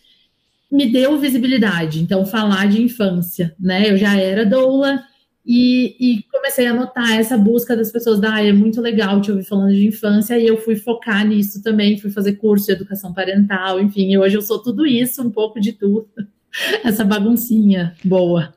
me 0.72 0.86
deu 0.86 1.18
visibilidade. 1.18 2.02
Então, 2.02 2.26
falar 2.26 2.68
de 2.68 2.82
infância, 2.82 3.56
né? 3.60 3.90
Eu 3.90 3.98
já 3.98 4.16
era 4.16 4.46
doula, 4.46 5.04
e, 5.52 5.96
e, 6.00 6.24
comecei 6.32 6.68
a 6.68 6.74
notar 6.76 7.20
essa 7.20 7.36
busca 7.36 7.76
das 7.76 7.92
pessoas, 7.92 8.20
da 8.20 8.36
ah, 8.36 8.46
é 8.46 8.54
muito 8.54 8.80
legal 8.80 9.20
te 9.20 9.32
ouvir 9.32 9.44
falando 9.44 9.74
de 9.74 9.88
infância, 9.88 10.38
e 10.38 10.46
eu 10.46 10.58
fui 10.58 10.76
focar 10.76 11.26
nisso 11.26 11.64
também, 11.64 11.98
fui 11.98 12.12
fazer 12.12 12.34
curso 12.34 12.68
de 12.68 12.74
educação 12.74 13.12
parental, 13.12 13.80
enfim, 13.80 14.12
e 14.12 14.18
hoje 14.20 14.36
eu 14.38 14.44
sou 14.44 14.62
tudo 14.62 14.86
isso, 14.86 15.24
um 15.24 15.32
pouco 15.32 15.60
de 15.60 15.74
tudo, 15.74 16.08
essa 16.86 17.04
baguncinha 17.04 17.96
boa. 18.04 18.54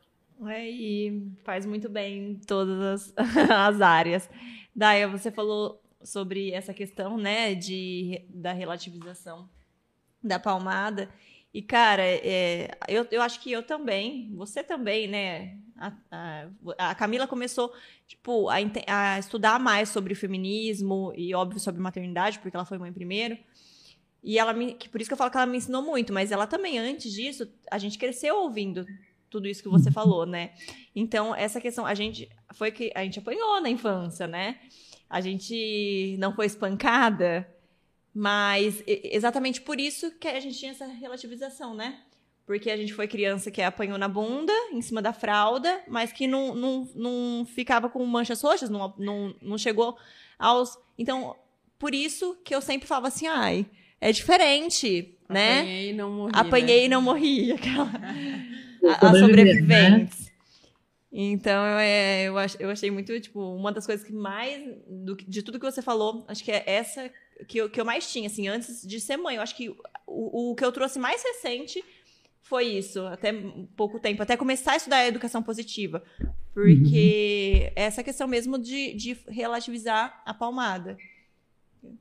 É, 0.49 0.69
e 0.69 1.33
faz 1.45 1.65
muito 1.65 1.89
bem 1.89 2.31
em 2.31 2.35
todas 2.35 2.81
as, 2.81 3.15
as 3.51 3.81
áreas. 3.81 4.29
Daia, 4.75 5.09
você 5.09 5.31
falou 5.31 5.83
sobre 6.03 6.51
essa 6.51 6.75
questão, 6.75 7.17
né, 7.17 7.55
de, 7.55 8.25
da 8.29 8.53
relativização 8.53 9.49
da 10.23 10.39
palmada, 10.39 11.09
e, 11.55 11.61
cara, 11.61 12.03
é, 12.03 12.71
eu, 12.89 13.07
eu 13.11 13.21
acho 13.21 13.39
que 13.41 13.53
eu 13.53 13.63
também, 13.63 14.33
você 14.35 14.65
também, 14.65 15.07
né? 15.07 15.59
A, 15.77 15.93
a, 16.11 16.91
a 16.91 16.95
Camila 16.95 17.27
começou, 17.27 17.75
tipo, 18.07 18.49
a, 18.49 18.55
a, 18.87 19.19
estudar 19.19 19.61
mais 19.61 19.91
sobre 19.91 20.15
feminismo 20.15 21.13
e, 21.15 21.35
óbvio, 21.35 21.61
sobre 21.61 21.83
maternidade, 21.83 22.39
porque 22.39 22.57
ela 22.57 22.65
foi 22.65 22.79
mãe 22.79 22.91
primeiro. 22.91 23.37
E 24.23 24.39
ela 24.39 24.55
me. 24.55 24.77
Por 24.91 25.01
isso 25.01 25.11
que 25.11 25.13
eu 25.13 25.19
falo 25.19 25.31
que 25.31 25.37
ela 25.37 25.47
me 25.47 25.59
ensinou 25.59 25.83
muito, 25.83 26.11
mas 26.13 26.33
ela 26.33 26.47
também, 26.47 26.79
antes 26.79 27.13
disso, 27.13 27.47
a 27.71 27.77
gente 27.77 27.99
cresceu 27.99 28.37
ouvindo 28.37 28.87
tudo 29.33 29.49
isso 29.49 29.63
que 29.63 29.69
você 29.69 29.91
falou, 29.91 30.27
né? 30.27 30.53
Então, 30.95 31.35
essa 31.35 31.61
questão, 31.61 31.87
a 31.87 31.95
gente. 31.95 32.29
Foi 32.53 32.71
que 32.71 32.93
a 32.95 33.03
gente 33.03 33.19
apanhou 33.19 33.61
na 33.61 33.71
infância, 33.71 34.27
né? 34.27 34.61
A 35.09 35.21
gente 35.21 36.17
não 36.19 36.35
foi 36.35 36.47
espancada. 36.47 37.49
Mas 38.15 38.83
exatamente 38.87 39.63
por 39.63 39.81
isso 39.81 40.11
que 40.19 40.29
a 40.29 40.39
gente 40.39 40.59
tinha 40.59 40.73
essa 40.73 40.87
relativização, 40.87 41.75
né? 41.75 41.99
Porque 42.45 42.71
a 42.71 42.77
gente 42.77 42.93
foi 42.93 43.09
criança 43.09 43.51
que 43.51 43.63
apanhou 43.63 43.97
na 43.97 44.09
bunda, 44.09 44.53
em 44.71 44.83
cima 44.83 45.01
da 45.01 45.15
fralda, 45.15 45.83
mas 45.89 46.13
que 46.13 46.27
não, 46.27 46.55
não, 46.55 46.89
não 46.95 47.47
ficava 47.47 47.89
com 47.89 48.05
manchas 48.05 48.43
roxas, 48.43 48.69
não, 48.69 48.93
não, 48.99 49.35
não 49.41 49.57
chegou 49.57 49.97
aos. 50.39 50.77
Então, 50.99 51.35
por 51.79 51.95
isso 51.95 52.37
que 52.45 52.55
eu 52.55 52.61
sempre 52.61 52.87
falava 52.87 53.09
assim, 53.09 53.27
ai, 53.27 53.65
é 53.99 54.13
diferente, 54.13 55.17
né? 55.27 55.61
Apanhei 55.61 55.91
e 55.91 55.93
não 55.95 56.11
morri. 56.11 56.33
Apanhei 56.35 56.81
né? 56.81 56.85
e 56.85 56.89
não 56.89 57.03
morri, 57.03 57.53
aquela. 57.57 57.91
a, 58.85 59.09
a 59.09 59.15
sobreviventes. 59.15 60.27
Né? 60.27 60.33
Então, 61.15 61.63
é, 61.79 62.25
eu, 62.25 62.35
eu 62.59 62.71
achei 62.71 62.91
muito, 62.91 63.19
tipo, 63.21 63.39
uma 63.55 63.71
das 63.71 63.85
coisas 63.85 64.05
que 64.05 64.13
mais, 64.15 64.63
do, 64.89 65.15
de 65.15 65.43
tudo 65.43 65.61
que 65.61 65.71
você 65.71 65.83
falou, 65.83 66.25
acho 66.27 66.43
que 66.43 66.51
é 66.51 66.65
essa 66.67 67.11
que 67.47 67.59
eu, 67.59 67.69
que 67.69 67.79
eu 67.79 67.85
mais 67.85 68.11
tinha, 68.11 68.27
assim, 68.27 68.49
antes 68.49 68.87
de 68.87 68.99
ser 68.99 69.19
mãe. 69.19 69.37
Eu 69.37 69.43
acho 69.43 69.55
que 69.55 69.69
o, 70.07 70.51
o 70.53 70.55
que 70.55 70.65
eu 70.65 70.73
trouxe 70.73 70.99
mais 70.99 71.23
recente 71.23 71.85
foi 72.41 72.65
isso, 72.65 73.07
até 73.07 73.33
pouco 73.77 74.01
tempo, 74.01 74.23
até 74.23 74.37
começar 74.37 74.73
a 74.73 74.77
estudar 74.77 74.97
a 74.99 75.07
educação 75.07 75.43
positiva. 75.43 76.03
Porque 76.55 77.65
uhum. 77.65 77.73
essa 77.77 78.03
questão 78.03 78.27
mesmo 78.27 78.59
de, 78.59 78.95
de 78.95 79.17
relativizar 79.29 80.23
a 80.25 80.33
palmada. 80.33 80.97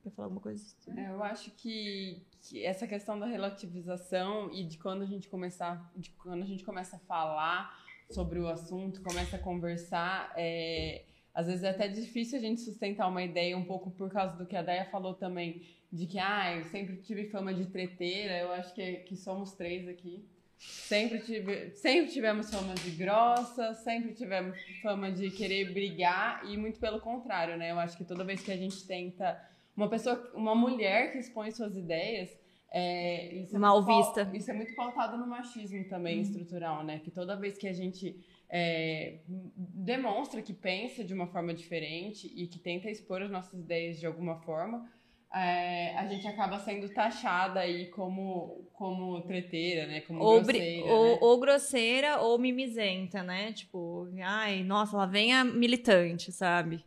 Quer 0.04 0.12
falar 0.12 0.28
alguma 0.28 0.42
coisa? 0.42 0.64
É, 0.96 1.10
eu 1.10 1.24
acho 1.24 1.50
que, 1.52 2.22
que, 2.42 2.64
essa 2.64 2.86
questão 2.86 3.20
da 3.20 3.26
relativização 3.26 4.52
e 4.54 4.64
de 4.64 4.78
quando 4.78 5.02
a 5.02 5.06
gente 5.06 5.28
começar, 5.28 5.92
de 5.96 6.12
quando 6.12 6.44
a 6.44 6.46
gente 6.46 6.64
começa 6.64 6.98
a 6.98 7.00
falar 7.00 7.76
sobre 8.10 8.40
o 8.40 8.48
assunto, 8.48 9.02
começa 9.02 9.38
a 9.38 9.40
conversar, 9.40 10.32
é, 10.38 11.06
às 11.34 11.48
vezes 11.48 11.64
é 11.64 11.70
até 11.70 11.88
difícil 11.88 12.38
a 12.38 12.42
gente 12.42 12.62
sustentar 12.62 13.08
uma 13.08 13.24
ideia 13.24 13.58
um 13.58 13.66
pouco 13.66 13.90
por 13.90 14.12
causa 14.12 14.36
do 14.36 14.46
que 14.46 14.56
a 14.56 14.62
Daya 14.62 14.86
falou 14.92 15.16
também, 15.16 15.66
de 15.92 16.06
que, 16.06 16.20
ah, 16.20 16.56
eu 16.56 16.66
sempre 16.66 16.98
tive 16.98 17.30
fama 17.30 17.54
de 17.54 17.66
treteira, 17.66 18.38
eu 18.38 18.52
acho 18.52 18.74
que, 18.74 18.98
que 18.98 19.16
somos 19.16 19.54
três 19.54 19.88
aqui. 19.88 20.24
Sempre, 20.58 21.20
tive, 21.22 21.72
sempre 21.72 22.12
tivemos 22.12 22.52
fama 22.52 22.76
de 22.76 22.92
grossa, 22.92 23.74
sempre 23.74 24.14
tivemos 24.14 24.56
fama 24.84 25.12
de 25.12 25.32
querer 25.32 25.74
brigar 25.74 26.46
e 26.46 26.56
muito 26.56 26.80
pelo 26.80 27.02
contrário, 27.02 27.58
né? 27.58 27.72
Eu 27.72 27.80
acho 27.80 27.98
que 27.98 28.06
toda 28.06 28.24
vez 28.24 28.44
que 28.44 28.52
a 28.52 28.58
gente 28.58 28.86
tenta 28.86 29.42
uma 29.76 29.90
pessoa, 29.90 30.32
uma 30.36 30.56
mulher 30.56 31.12
que 31.12 31.18
expõe 31.18 31.52
suas 31.52 31.76
ideias, 31.76 32.30
é, 32.74 33.36
isso 33.36 33.56
é 33.56 33.60
mal 33.60 33.84
vista. 33.84 34.32
Isso 34.34 34.50
é 34.50 34.54
muito 34.54 34.74
pautado 34.76 35.18
no 35.18 35.28
machismo 35.28 35.84
também 35.90 36.18
uhum. 36.18 36.22
estrutural, 36.22 36.84
né? 36.84 37.00
Que 37.00 37.12
toda 37.12 37.36
vez 37.36 37.58
que 37.58 37.68
a 37.68 37.74
gente 37.74 38.18
é, 38.50 39.20
demonstra 39.28 40.42
que 40.42 40.54
pensa 40.54 41.04
de 41.04 41.14
uma 41.14 41.28
forma 41.28 41.54
diferente 41.54 42.32
e 42.34 42.48
que 42.48 42.60
tenta 42.60 42.90
expor 42.90 43.22
as 43.22 43.30
nossas 43.30 43.60
ideias 43.60 44.00
de 44.00 44.06
alguma 44.06 44.38
forma, 44.38 44.90
é, 45.34 45.98
a 45.98 46.06
gente 46.08 46.28
acaba 46.28 46.60
sendo 46.60 46.90
taxada 46.90 47.62
aí 47.62 47.88
como, 47.88 48.70
como 48.74 49.22
treteira, 49.22 49.88
né? 49.88 50.02
Como 50.02 50.22
ou, 50.22 50.42
grosseira. 50.42 50.86
Ou, 50.94 51.06
né? 51.06 51.18
ou 51.22 51.40
grosseira 51.40 52.22
ou 52.22 52.40
mimizenta, 52.40 53.22
né? 53.24 53.52
Tipo, 53.52 54.10
ai, 54.22 54.64
nossa, 54.64 54.96
lá 54.96 55.06
vem 55.06 55.34
a 55.34 55.44
militante, 55.44 56.32
sabe? 56.32 56.84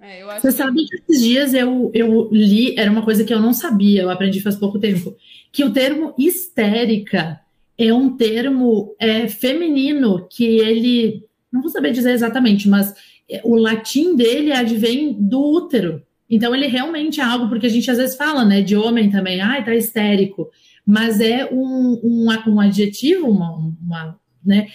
É, 0.00 0.24
Você 0.24 0.48
que... 0.48 0.52
sabe 0.52 0.84
que 0.84 0.96
esses 0.96 1.22
dias 1.22 1.54
eu, 1.54 1.90
eu 1.92 2.28
li, 2.30 2.74
era 2.78 2.90
uma 2.90 3.02
coisa 3.02 3.24
que 3.24 3.34
eu 3.34 3.40
não 3.40 3.52
sabia, 3.52 4.02
eu 4.02 4.10
aprendi 4.10 4.40
faz 4.40 4.54
pouco 4.54 4.78
tempo, 4.78 5.16
que 5.50 5.64
o 5.64 5.72
termo 5.72 6.14
histérica 6.16 7.40
é 7.76 7.92
um 7.92 8.16
termo 8.16 8.94
é, 8.98 9.28
feminino 9.28 10.26
que 10.30 10.44
ele, 10.44 11.24
não 11.52 11.62
vou 11.62 11.70
saber 11.70 11.92
dizer 11.92 12.12
exatamente, 12.12 12.68
mas 12.68 12.94
é, 13.28 13.40
o 13.44 13.56
latim 13.56 14.14
dele 14.14 14.52
advém 14.52 15.16
do 15.18 15.40
útero. 15.40 16.02
Então 16.30 16.54
ele 16.54 16.66
realmente 16.66 17.20
é 17.20 17.24
algo, 17.24 17.48
porque 17.48 17.66
a 17.66 17.70
gente 17.70 17.90
às 17.90 17.98
vezes 17.98 18.16
fala, 18.16 18.44
né, 18.44 18.62
de 18.62 18.76
homem 18.76 19.10
também, 19.10 19.40
ai, 19.40 19.64
tá 19.64 19.74
histérico, 19.74 20.48
mas 20.84 21.20
é 21.20 21.44
um, 21.46 22.00
um, 22.04 22.26
um 22.46 22.60
adjetivo, 22.60 23.28
uma, 23.28 23.56
uma, 23.82 24.20
né, 24.44 24.68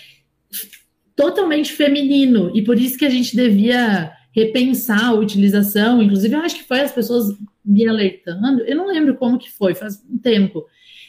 totalmente 1.15 1.72
feminino, 1.72 2.51
e 2.56 2.62
por 2.63 2.77
isso 2.77 2.98
que 2.98 3.06
a 3.06 3.10
gente 3.10 3.36
devia 3.36 4.12
repensar 4.34 5.06
a 5.06 5.13
utilização, 5.13 6.02
inclusive 6.02 6.34
eu 6.36 6.42
acho 6.42 6.56
que 6.56 6.63
foi 6.63 6.82
as 6.82 6.92
pessoas 6.92 7.38
me 7.63 7.88
alertando, 7.88 8.62
eu 8.62 8.75
não 8.75 8.88
lembro 8.88 9.16
como 9.16 9.38
que 9.38 9.52
foi, 9.52 9.75
faz 9.75 10.04
um 10.10 10.18
tempo. 10.18 10.66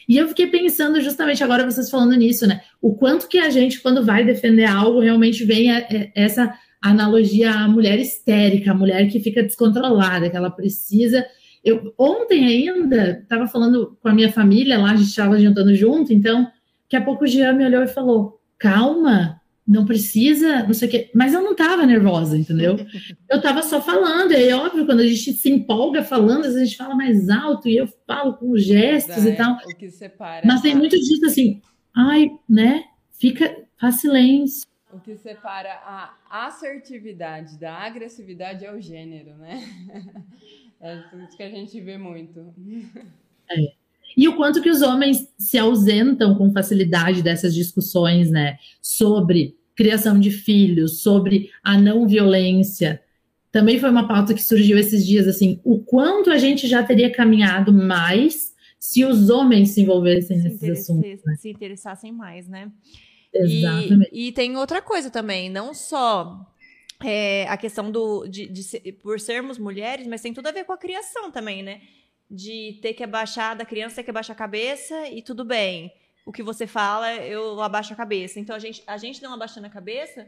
E 0.07 0.17
eu 0.17 0.27
fiquei 0.27 0.47
pensando 0.47 1.01
justamente 1.01 1.43
agora 1.43 1.65
vocês 1.65 1.89
falando 1.89 2.15
nisso, 2.15 2.45
né? 2.45 2.61
O 2.79 2.93
quanto 2.95 3.27
que 3.27 3.39
a 3.39 3.49
gente, 3.49 3.81
quando 3.81 4.05
vai 4.05 4.23
defender 4.23 4.65
algo, 4.65 4.99
realmente 4.99 5.43
vem 5.43 5.71
a, 5.71 5.79
a, 5.79 5.85
essa 6.13 6.53
analogia 6.79 7.51
à 7.51 7.67
mulher 7.67 7.99
histérica, 7.99 8.69
a 8.69 8.75
mulher 8.75 9.09
que 9.09 9.19
fica 9.19 9.41
descontrolada, 9.41 10.29
que 10.29 10.37
ela 10.37 10.51
precisa. 10.51 11.25
Eu 11.63 11.91
ontem 11.97 12.45
ainda 12.45 13.19
estava 13.23 13.47
falando 13.47 13.97
com 13.99 14.07
a 14.07 14.13
minha 14.13 14.31
família 14.31 14.77
lá, 14.77 14.91
a 14.91 14.95
gente 14.95 15.09
estava 15.09 15.39
jantando 15.39 15.73
junto, 15.73 16.13
então 16.13 16.43
daqui 16.83 16.95
a 16.95 17.01
pouco 17.01 17.23
o 17.23 17.27
Jean 17.27 17.53
me 17.53 17.65
olhou 17.65 17.81
e 17.81 17.87
falou: 17.87 18.39
calma, 18.59 19.41
não 19.67 19.85
precisa, 19.85 20.63
não 20.63 20.73
sei 20.73 20.87
o 20.87 20.91
quê. 20.91 21.11
Mas 21.13 21.33
eu 21.33 21.41
não 21.41 21.53
estava 21.53 21.85
nervosa, 21.85 22.37
entendeu? 22.37 22.75
Eu 23.27 23.37
estava 23.37 23.63
só 23.63 23.81
falando. 23.81 24.31
E 24.31 24.49
é 24.49 24.55
óbvio, 24.55 24.85
quando 24.85 24.99
a 24.99 25.07
gente 25.07 25.33
se 25.33 25.49
empolga 25.49 26.03
falando, 26.03 26.45
a 26.45 26.63
gente 26.63 26.77
fala 26.77 26.95
mais 26.95 27.27
alto 27.29 27.67
e 27.67 27.75
eu 27.75 27.87
falo 28.05 28.35
com 28.35 28.55
gestos 28.55 29.25
é, 29.25 29.31
e 29.31 29.35
tal. 29.35 29.55
O 29.55 29.75
que 29.75 29.89
separa. 29.89 30.45
Mas 30.45 30.61
tem 30.61 30.75
muito 30.75 30.95
disso 30.95 31.25
assim, 31.25 31.59
ai, 31.95 32.29
né? 32.47 32.83
Fica, 33.11 33.65
faz 33.77 33.95
silêncio. 33.95 34.67
O 34.93 34.99
que 34.99 35.17
separa 35.17 35.73
a 35.73 36.15
assertividade 36.29 37.59
da 37.59 37.73
agressividade 37.73 38.63
é 38.63 38.71
o 38.71 38.79
gênero, 38.79 39.35
né? 39.37 39.61
É 40.81 41.01
isso 41.23 41.37
que 41.37 41.41
a 41.41 41.49
gente 41.49 41.79
vê 41.81 41.97
muito. 41.97 42.53
É. 43.49 43.84
E 44.15 44.27
o 44.27 44.35
quanto 44.35 44.61
que 44.61 44.69
os 44.69 44.81
homens 44.81 45.27
se 45.37 45.57
ausentam 45.57 46.35
com 46.35 46.51
facilidade 46.51 47.21
dessas 47.21 47.53
discussões, 47.53 48.29
né? 48.29 48.57
Sobre 48.81 49.55
criação 49.75 50.19
de 50.19 50.31
filhos, 50.31 51.01
sobre 51.01 51.49
a 51.63 51.77
não 51.77 52.07
violência. 52.07 53.01
Também 53.51 53.79
foi 53.79 53.89
uma 53.89 54.07
pauta 54.07 54.33
que 54.33 54.43
surgiu 54.43 54.77
esses 54.77 55.05
dias, 55.05 55.27
assim, 55.27 55.59
o 55.63 55.79
quanto 55.79 56.29
a 56.29 56.37
gente 56.37 56.67
já 56.67 56.83
teria 56.83 57.11
caminhado 57.11 57.73
mais 57.73 58.53
se 58.79 59.03
os 59.03 59.29
homens 59.29 59.71
se 59.71 59.81
envolvessem 59.81 60.37
se 60.37 60.43
nesses 60.43 60.69
assuntos. 60.69 61.23
Né? 61.25 61.35
Se 61.37 61.49
interessassem 61.49 62.11
mais, 62.11 62.47
né? 62.47 62.71
Exatamente. 63.33 64.09
E, 64.13 64.27
e, 64.27 64.31
tem 64.31 64.55
outra 64.55 64.81
coisa 64.81 65.09
também, 65.09 65.49
não 65.49 65.73
só 65.73 66.39
é, 67.03 67.47
a 67.47 67.57
questão 67.57 67.91
do 67.91 68.27
de, 68.27 68.47
de, 68.47 68.79
de, 68.79 68.91
por 68.91 69.19
sermos 69.19 69.57
mulheres, 69.57 70.07
mas 70.07 70.21
tem 70.21 70.33
tudo 70.33 70.47
a 70.47 70.51
ver 70.51 70.63
com 70.63 70.73
a 70.73 70.77
criação 70.77 71.31
também, 71.31 71.61
né? 71.63 71.81
De 72.29 72.79
ter 72.81 72.93
que 72.93 73.03
abaixar, 73.03 73.55
da 73.55 73.65
criança 73.65 73.97
ter 73.97 74.03
que 74.03 74.09
abaixar 74.09 74.35
a 74.35 74.39
cabeça 74.39 75.07
e 75.09 75.21
tudo 75.21 75.45
bem. 75.45 75.91
O 76.25 76.31
que 76.31 76.41
você 76.41 76.65
fala, 76.65 77.13
eu 77.15 77.61
abaixo 77.61 77.93
a 77.93 77.95
cabeça. 77.95 78.39
Então 78.39 78.55
a 78.55 78.59
gente, 78.59 78.83
a 78.87 78.97
gente 78.97 79.21
não 79.21 79.33
abaixando 79.33 79.67
a 79.67 79.69
cabeça, 79.69 80.27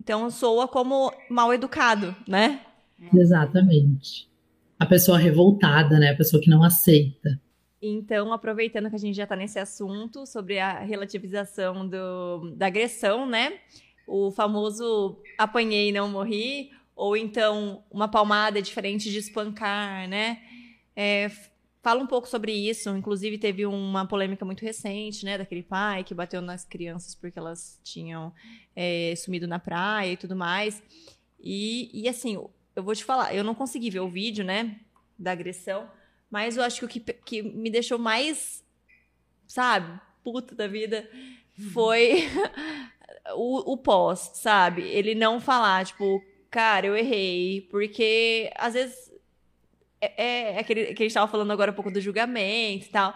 então 0.00 0.28
soa 0.30 0.66
como 0.66 1.12
mal 1.30 1.54
educado, 1.54 2.14
né? 2.26 2.60
Exatamente. 3.12 4.28
A 4.78 4.86
pessoa 4.86 5.16
revoltada, 5.16 5.98
né? 5.98 6.10
A 6.10 6.16
pessoa 6.16 6.42
que 6.42 6.50
não 6.50 6.62
aceita. 6.62 7.40
Então, 7.80 8.32
aproveitando 8.32 8.88
que 8.88 8.96
a 8.96 8.98
gente 8.98 9.14
já 9.14 9.24
está 9.24 9.36
nesse 9.36 9.58
assunto 9.58 10.26
sobre 10.26 10.58
a 10.58 10.80
relativização 10.80 11.86
do, 11.86 12.54
da 12.56 12.66
agressão, 12.66 13.26
né? 13.26 13.58
O 14.06 14.30
famoso 14.30 15.18
apanhei 15.38 15.90
e 15.90 15.92
não 15.92 16.08
morri, 16.08 16.70
ou 16.96 17.16
então 17.16 17.82
uma 17.90 18.08
palmada 18.08 18.58
é 18.58 18.62
diferente 18.62 19.10
de 19.10 19.18
espancar, 19.18 20.08
né? 20.08 20.38
É, 20.96 21.30
fala 21.82 22.02
um 22.02 22.06
pouco 22.06 22.26
sobre 22.26 22.52
isso. 22.52 22.88
Inclusive, 22.96 23.38
teve 23.38 23.66
uma 23.66 24.06
polêmica 24.06 24.44
muito 24.44 24.62
recente, 24.62 25.24
né? 25.24 25.36
Daquele 25.36 25.62
pai 25.62 26.02
que 26.02 26.14
bateu 26.14 26.40
nas 26.40 26.64
crianças 26.64 27.14
porque 27.14 27.38
elas 27.38 27.78
tinham 27.84 28.32
é, 28.74 29.14
sumido 29.16 29.46
na 29.46 29.58
praia 29.58 30.12
e 30.12 30.16
tudo 30.16 30.34
mais. 30.34 30.82
E, 31.38 31.90
e, 31.92 32.08
assim, 32.08 32.34
eu 32.74 32.82
vou 32.82 32.94
te 32.94 33.04
falar, 33.04 33.34
eu 33.34 33.44
não 33.44 33.54
consegui 33.54 33.90
ver 33.90 34.00
o 34.00 34.08
vídeo, 34.08 34.44
né? 34.44 34.80
Da 35.18 35.32
agressão. 35.32 35.88
Mas 36.30 36.56
eu 36.56 36.62
acho 36.62 36.80
que 36.80 36.84
o 36.84 36.88
que, 36.88 37.00
que 37.00 37.42
me 37.42 37.70
deixou 37.70 37.98
mais, 37.98 38.64
sabe, 39.46 40.00
puta 40.24 40.54
da 40.54 40.66
vida 40.66 41.08
foi 41.72 42.24
o, 43.36 43.72
o 43.72 43.76
pós, 43.76 44.30
sabe? 44.34 44.82
Ele 44.82 45.14
não 45.14 45.38
falar, 45.38 45.84
tipo, 45.84 46.24
cara, 46.50 46.86
eu 46.86 46.96
errei. 46.96 47.60
Porque 47.70 48.50
às 48.56 48.72
vezes 48.72 49.03
é, 50.04 50.14
é, 50.16 50.54
é 50.54 50.58
aquele 50.60 50.86
que 50.86 51.02
a 51.02 51.04
gente 51.04 51.06
estava 51.06 51.30
falando 51.30 51.50
agora 51.50 51.70
um 51.70 51.74
pouco 51.74 51.90
do 51.90 52.00
julgamento 52.00 52.86
e 52.86 52.90
tal. 52.90 53.14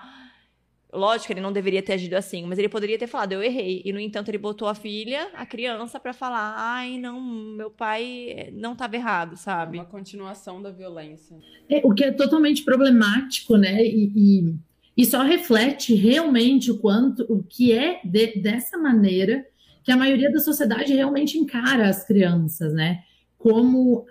Lógico 0.90 1.32
ele 1.32 1.40
não 1.42 1.52
deveria 1.52 1.82
ter 1.82 1.92
agido 1.92 2.14
assim, 2.14 2.46
mas 2.46 2.58
ele 2.58 2.68
poderia 2.68 2.98
ter 2.98 3.06
falado, 3.06 3.32
eu 3.32 3.42
errei. 3.42 3.82
E, 3.84 3.92
no 3.92 4.00
entanto, 4.00 4.30
ele 4.30 4.38
botou 4.38 4.66
a 4.66 4.74
filha, 4.74 5.28
a 5.34 5.44
criança, 5.44 6.00
para 6.00 6.14
falar, 6.14 6.54
ai, 6.56 6.98
não, 6.98 7.20
meu 7.20 7.70
pai 7.70 8.48
não 8.54 8.72
estava 8.72 8.96
errado, 8.96 9.36
sabe? 9.36 9.76
Uma 9.76 9.84
continuação 9.84 10.62
da 10.62 10.70
violência. 10.70 11.36
É, 11.68 11.82
o 11.84 11.92
que 11.92 12.04
é 12.04 12.10
totalmente 12.10 12.64
problemático, 12.64 13.56
né? 13.58 13.84
E, 13.84 14.12
e, 14.16 14.54
e, 14.96 15.04
só 15.04 15.22
reflete 15.22 15.94
realmente 15.94 16.70
o 16.70 16.78
quanto, 16.78 17.26
o 17.28 17.42
que 17.42 17.70
é 17.70 18.00
de, 18.02 18.38
dessa 18.40 18.78
maneira 18.78 19.46
que 19.84 19.92
a 19.92 19.96
maioria 19.96 20.32
da 20.32 20.40
sociedade 20.40 20.94
realmente 20.94 21.36
encara 21.36 21.86
as 21.86 22.02
crianças, 22.06 22.72
né? 22.72 23.02
Como 23.36 24.06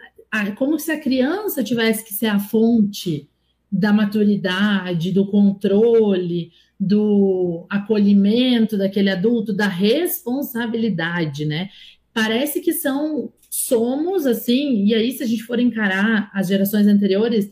como 0.56 0.80
se 0.80 0.92
a 0.92 1.00
criança 1.00 1.64
tivesse 1.64 2.04
que 2.04 2.14
ser 2.14 2.28
a 2.28 2.40
fonte 2.40 3.30
da 3.72 3.92
maturidade, 3.92 5.12
do 5.12 5.26
controle, 5.28 6.52
do 6.80 7.66
acolhimento 7.70 8.78
daquele 8.78 9.10
adulto, 9.10 9.54
da 9.54 9.68
responsabilidade, 9.68 11.46
né? 11.46 11.70
Parece 12.14 12.62
que 12.62 12.74
são 12.74 13.32
somos 13.50 14.26
assim, 14.26 14.86
e 14.86 14.94
aí 14.94 15.12
se 15.12 15.24
a 15.24 15.26
gente 15.26 15.44
for 15.44 15.60
encarar 15.60 16.30
as 16.34 16.48
gerações 16.48 16.86
anteriores, 16.86 17.50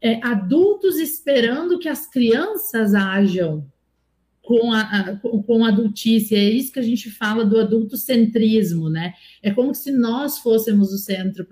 é, 0.00 0.18
adultos 0.26 0.98
esperando 0.98 1.78
que 1.78 1.88
as 1.88 2.10
crianças 2.10 2.94
ajam 2.94 3.71
com 4.42 4.72
a, 4.72 4.80
a, 4.80 5.16
com 5.16 5.64
a 5.64 5.68
adultice. 5.68 6.34
É 6.34 6.50
isso 6.50 6.72
que 6.72 6.80
a 6.80 6.84
gente 6.84 7.10
fala 7.10 7.44
do 7.44 7.58
adultocentrismo, 7.58 8.90
né? 8.90 9.14
É 9.42 9.50
como 9.52 9.74
se 9.74 9.92
nós 9.92 10.38
fôssemos 10.38 10.92
o 10.92 10.98
centro, 10.98 11.46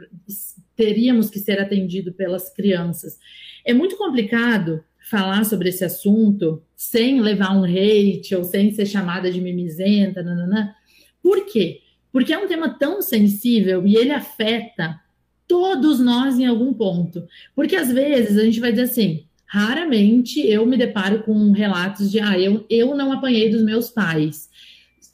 teríamos 0.77 1.31
que 1.31 1.39
ser 1.39 1.61
atendido 1.61 2.13
pelas 2.13 2.53
crianças. 2.53 3.19
É 3.65 3.73
muito 3.73 3.97
complicado 3.97 4.83
falar 5.11 5.45
sobre 5.45 5.69
esse 5.69 5.85
assunto 5.85 6.63
sem 6.77 7.21
levar 7.21 7.57
um 7.57 7.65
hate 7.65 8.35
ou 8.35 8.45
sem 8.45 8.73
ser 8.73 8.87
chamada 8.87 9.31
de 9.31 9.41
mimizenta, 9.41 10.23
nananã. 10.23 10.75
Por 11.23 11.47
quê? 11.47 11.81
Porque 12.13 12.33
é 12.33 12.39
um 12.39 12.49
tema 12.49 12.77
tão 12.79 13.01
sensível 13.01 13.87
e 13.87 13.97
ele 13.97 14.11
afeta 14.11 15.01
todos 15.47 16.01
nós 16.01 16.39
em 16.39 16.47
algum 16.47 16.73
ponto. 16.73 17.27
Porque 17.55 17.77
às 17.77 17.93
vezes 17.93 18.37
a 18.37 18.45
gente 18.45 18.61
vai 18.61 18.71
dizer 18.71 18.85
assim, 18.85 19.25
raramente 19.51 20.39
eu 20.47 20.65
me 20.65 20.77
deparo 20.77 21.25
com 21.25 21.51
relatos 21.51 22.09
de 22.09 22.21
ah, 22.21 22.39
eu, 22.39 22.65
eu 22.71 22.95
não 22.95 23.11
apanhei 23.11 23.51
dos 23.51 23.65
meus 23.65 23.91
pais. 23.91 24.49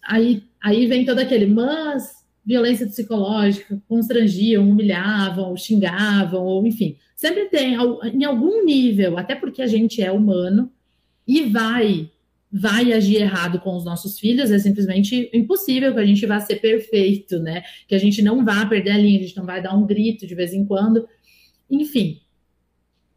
Aí, 0.07 0.43
aí 0.62 0.87
vem 0.87 1.07
todo 1.07 1.21
aquele, 1.21 1.47
mas 1.47 2.16
violência 2.45 2.87
psicológica, 2.87 3.83
constrangiam, 3.88 4.69
humilhavam, 4.69 5.57
xingavam, 5.57 6.45
ou 6.45 6.66
enfim, 6.66 6.99
sempre 7.16 7.47
tem 7.47 7.76
em 8.12 8.25
algum 8.25 8.62
nível, 8.62 9.16
até 9.16 9.35
porque 9.35 9.62
a 9.62 9.66
gente 9.66 10.02
é 10.02 10.12
humano, 10.12 10.71
e 11.26 11.43
vai 11.45 12.11
vai 12.52 12.93
agir 12.93 13.16
errado 13.16 13.59
com 13.61 13.75
os 13.75 13.85
nossos 13.85 14.19
filhos, 14.19 14.50
é 14.50 14.59
simplesmente 14.59 15.31
impossível 15.33 15.93
que 15.93 16.00
a 16.00 16.07
gente 16.07 16.25
vá 16.26 16.40
ser 16.40 16.57
perfeito, 16.57 17.38
né? 17.38 17.62
Que 17.88 17.95
a 17.95 17.99
gente 17.99 18.23
não 18.23 18.45
vá 18.45 18.64
perder 18.64 18.93
a 18.93 18.99
linha, 18.99 19.19
a 19.19 19.23
gente 19.23 19.37
não 19.37 19.45
vai 19.45 19.61
dar 19.61 19.75
um 19.75 19.85
grito 19.85 20.26
de 20.26 20.35
vez 20.35 20.55
em 20.55 20.64
quando. 20.64 21.07
Enfim. 21.69 22.21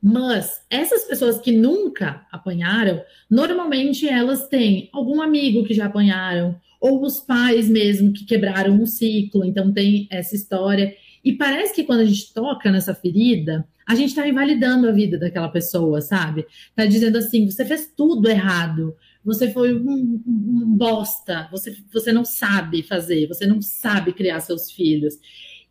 Mas 0.01 0.61
essas 0.69 1.03
pessoas 1.03 1.39
que 1.39 1.51
nunca 1.51 2.25
apanharam, 2.31 3.01
normalmente 3.29 4.07
elas 4.07 4.47
têm 4.47 4.89
algum 4.93 5.21
amigo 5.21 5.65
que 5.65 5.73
já 5.73 5.85
apanharam, 5.85 6.59
ou 6.79 7.03
os 7.03 7.19
pais 7.19 7.67
mesmo 7.67 8.13
que 8.13 8.25
quebraram 8.25 8.73
um 8.73 8.85
ciclo, 8.85 9.43
então 9.43 9.73
tem 9.73 10.07
essa 10.09 10.35
história. 10.35 10.95
E 11.23 11.33
parece 11.33 11.75
que 11.75 11.83
quando 11.83 11.99
a 11.99 12.05
gente 12.05 12.33
toca 12.33 12.71
nessa 12.71 12.95
ferida, 12.95 13.67
a 13.85 13.95
gente 13.95 14.09
está 14.09 14.27
invalidando 14.27 14.87
a 14.87 14.91
vida 14.91 15.17
daquela 15.17 15.49
pessoa, 15.49 15.99
sabe? 15.99 16.45
Tá 16.75 16.85
dizendo 16.85 17.17
assim, 17.17 17.49
você 17.49 17.65
fez 17.65 17.91
tudo 17.97 18.29
errado, 18.29 18.95
você 19.25 19.51
foi 19.51 19.73
um, 19.73 20.21
um 20.25 20.77
bosta, 20.77 21.49
você, 21.51 21.75
você 21.91 22.13
não 22.13 22.23
sabe 22.23 22.83
fazer, 22.83 23.27
você 23.27 23.45
não 23.45 23.61
sabe 23.61 24.13
criar 24.13 24.39
seus 24.39 24.71
filhos. 24.71 25.15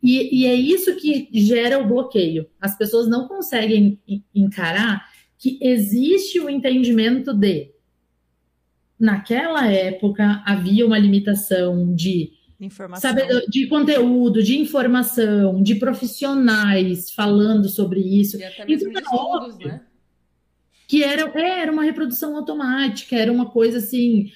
E, 0.01 0.43
e 0.43 0.45
é 0.45 0.55
isso 0.55 0.95
que 0.95 1.29
gera 1.33 1.79
o 1.79 1.87
bloqueio. 1.87 2.47
As 2.59 2.77
pessoas 2.77 3.07
não 3.07 3.27
conseguem 3.27 3.99
encarar 4.33 5.05
que 5.37 5.57
existe 5.61 6.39
o 6.39 6.49
entendimento 6.49 7.33
de 7.33 7.71
naquela 8.99 9.65
época 9.71 10.43
havia 10.45 10.85
uma 10.85 10.99
limitação 10.99 11.95
de 11.95 12.33
informação. 12.59 13.15
de 13.47 13.67
conteúdo, 13.67 14.43
de 14.43 14.59
informação, 14.59 15.63
de 15.63 15.75
profissionais 15.75 17.09
falando 17.11 17.69
sobre 17.69 18.01
isso. 18.01 18.37
E 18.37 18.43
até 18.43 18.65
mesmo 18.65 18.89
então, 18.89 19.01
de 19.01 19.07
estudos, 19.07 19.65
né? 19.65 19.81
Que 20.87 21.03
era, 21.03 21.31
é, 21.39 21.61
era 21.61 21.71
uma 21.71 21.83
reprodução 21.83 22.35
automática, 22.35 23.15
era 23.15 23.31
uma 23.31 23.49
coisa 23.49 23.77
assim. 23.77 24.31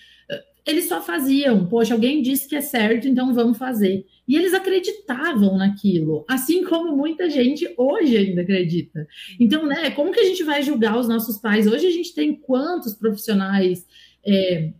Eles 0.65 0.87
só 0.87 1.01
faziam, 1.01 1.65
poxa, 1.65 1.93
alguém 1.93 2.21
disse 2.21 2.47
que 2.47 2.55
é 2.55 2.61
certo, 2.61 3.07
então 3.07 3.33
vamos 3.33 3.57
fazer. 3.57 4.05
E 4.27 4.35
eles 4.35 4.53
acreditavam 4.53 5.57
naquilo, 5.57 6.23
assim 6.29 6.63
como 6.63 6.95
muita 6.95 7.29
gente 7.29 7.71
hoje 7.77 8.15
ainda 8.15 8.41
acredita. 8.41 9.05
Então, 9.39 9.65
né, 9.65 9.91
como 9.91 10.11
que 10.11 10.19
a 10.19 10.25
gente 10.25 10.43
vai 10.43 10.61
julgar 10.61 10.97
os 10.97 11.07
nossos 11.07 11.37
pais? 11.37 11.67
Hoje 11.67 11.87
a 11.87 11.91
gente 11.91 12.13
tem 12.13 12.35
quantos 12.35 12.93
profissionais 12.93 13.85
é, 14.25 14.71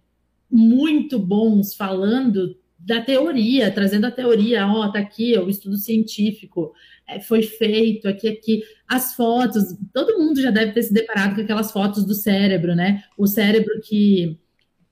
muito 0.50 1.20
bons 1.20 1.76
falando 1.76 2.56
da 2.78 3.02
teoria, 3.02 3.72
trazendo 3.72 4.06
a 4.06 4.12
teoria, 4.12 4.68
ó, 4.68 4.86
oh, 4.86 4.92
tá 4.92 5.00
aqui, 5.00 5.38
o 5.38 5.50
estudo 5.50 5.78
científico, 5.78 6.74
é, 7.08 7.20
foi 7.20 7.42
feito 7.42 8.08
aqui, 8.08 8.28
aqui, 8.28 8.64
as 8.88 9.14
fotos, 9.14 9.76
todo 9.94 10.18
mundo 10.20 10.42
já 10.42 10.52
deve 10.52 10.74
ter 10.74 10.84
se 10.84 10.94
deparado 10.94 11.36
com 11.36 11.42
aquelas 11.42 11.72
fotos 11.72 12.06
do 12.06 12.14
cérebro, 12.14 12.76
né? 12.76 13.04
O 13.18 13.26
cérebro 13.26 13.80
que, 13.82 14.38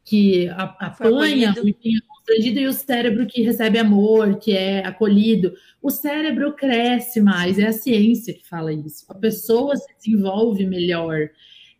que 0.03 0.49
apanha, 0.49 1.53
enfim, 1.57 1.97
é 1.97 2.07
constrangido, 2.07 2.59
e 2.59 2.67
o 2.67 2.73
cérebro 2.73 3.27
que 3.27 3.41
recebe 3.41 3.77
amor, 3.77 4.39
que 4.39 4.51
é 4.51 4.85
acolhido. 4.85 5.53
O 5.81 5.89
cérebro 5.89 6.53
cresce 6.53 7.21
mais, 7.21 7.59
é 7.59 7.67
a 7.67 7.73
ciência 7.73 8.33
que 8.33 8.47
fala 8.47 8.73
isso. 8.73 9.05
A 9.09 9.15
pessoa 9.15 9.75
se 9.75 9.87
desenvolve 9.97 10.65
melhor. 10.65 11.29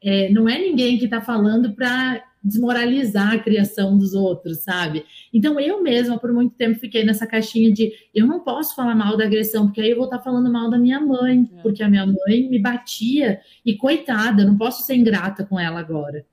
É, 0.04 0.30
não 0.30 0.48
é 0.48 0.58
ninguém 0.60 0.98
que 0.98 1.06
está 1.06 1.22
falando 1.22 1.74
para 1.74 2.24
desmoralizar 2.44 3.34
a 3.34 3.40
criação 3.40 3.98
dos 3.98 4.14
outros, 4.14 4.64
sabe? 4.64 5.06
Então 5.32 5.60
eu 5.60 5.84
mesma 5.84 6.18
por 6.18 6.34
muito 6.34 6.56
tempo 6.56 6.80
fiquei 6.80 7.04
nessa 7.04 7.28
caixinha 7.28 7.72
de 7.72 7.92
eu 8.14 8.26
não 8.26 8.40
posso 8.40 8.76
falar 8.76 8.96
mal 8.96 9.16
da 9.16 9.26
agressão, 9.26 9.68
porque 9.68 9.82
aí 9.82 9.92
eu 9.92 9.98
vou 9.98 10.06
estar 10.06 10.20
falando 10.20 10.52
mal 10.52 10.70
da 10.70 10.80
minha 10.80 11.00
mãe, 11.00 11.48
é. 11.56 11.62
porque 11.62 11.84
a 11.84 11.90
minha 11.90 12.06
mãe 12.06 12.50
me 12.50 12.58
batia 12.60 13.40
e 13.64 13.76
coitada, 13.76 14.44
não 14.44 14.58
posso 14.58 14.84
ser 14.84 14.96
ingrata 14.96 15.46
com 15.46 15.60
ela 15.60 15.80
agora. 15.80 16.26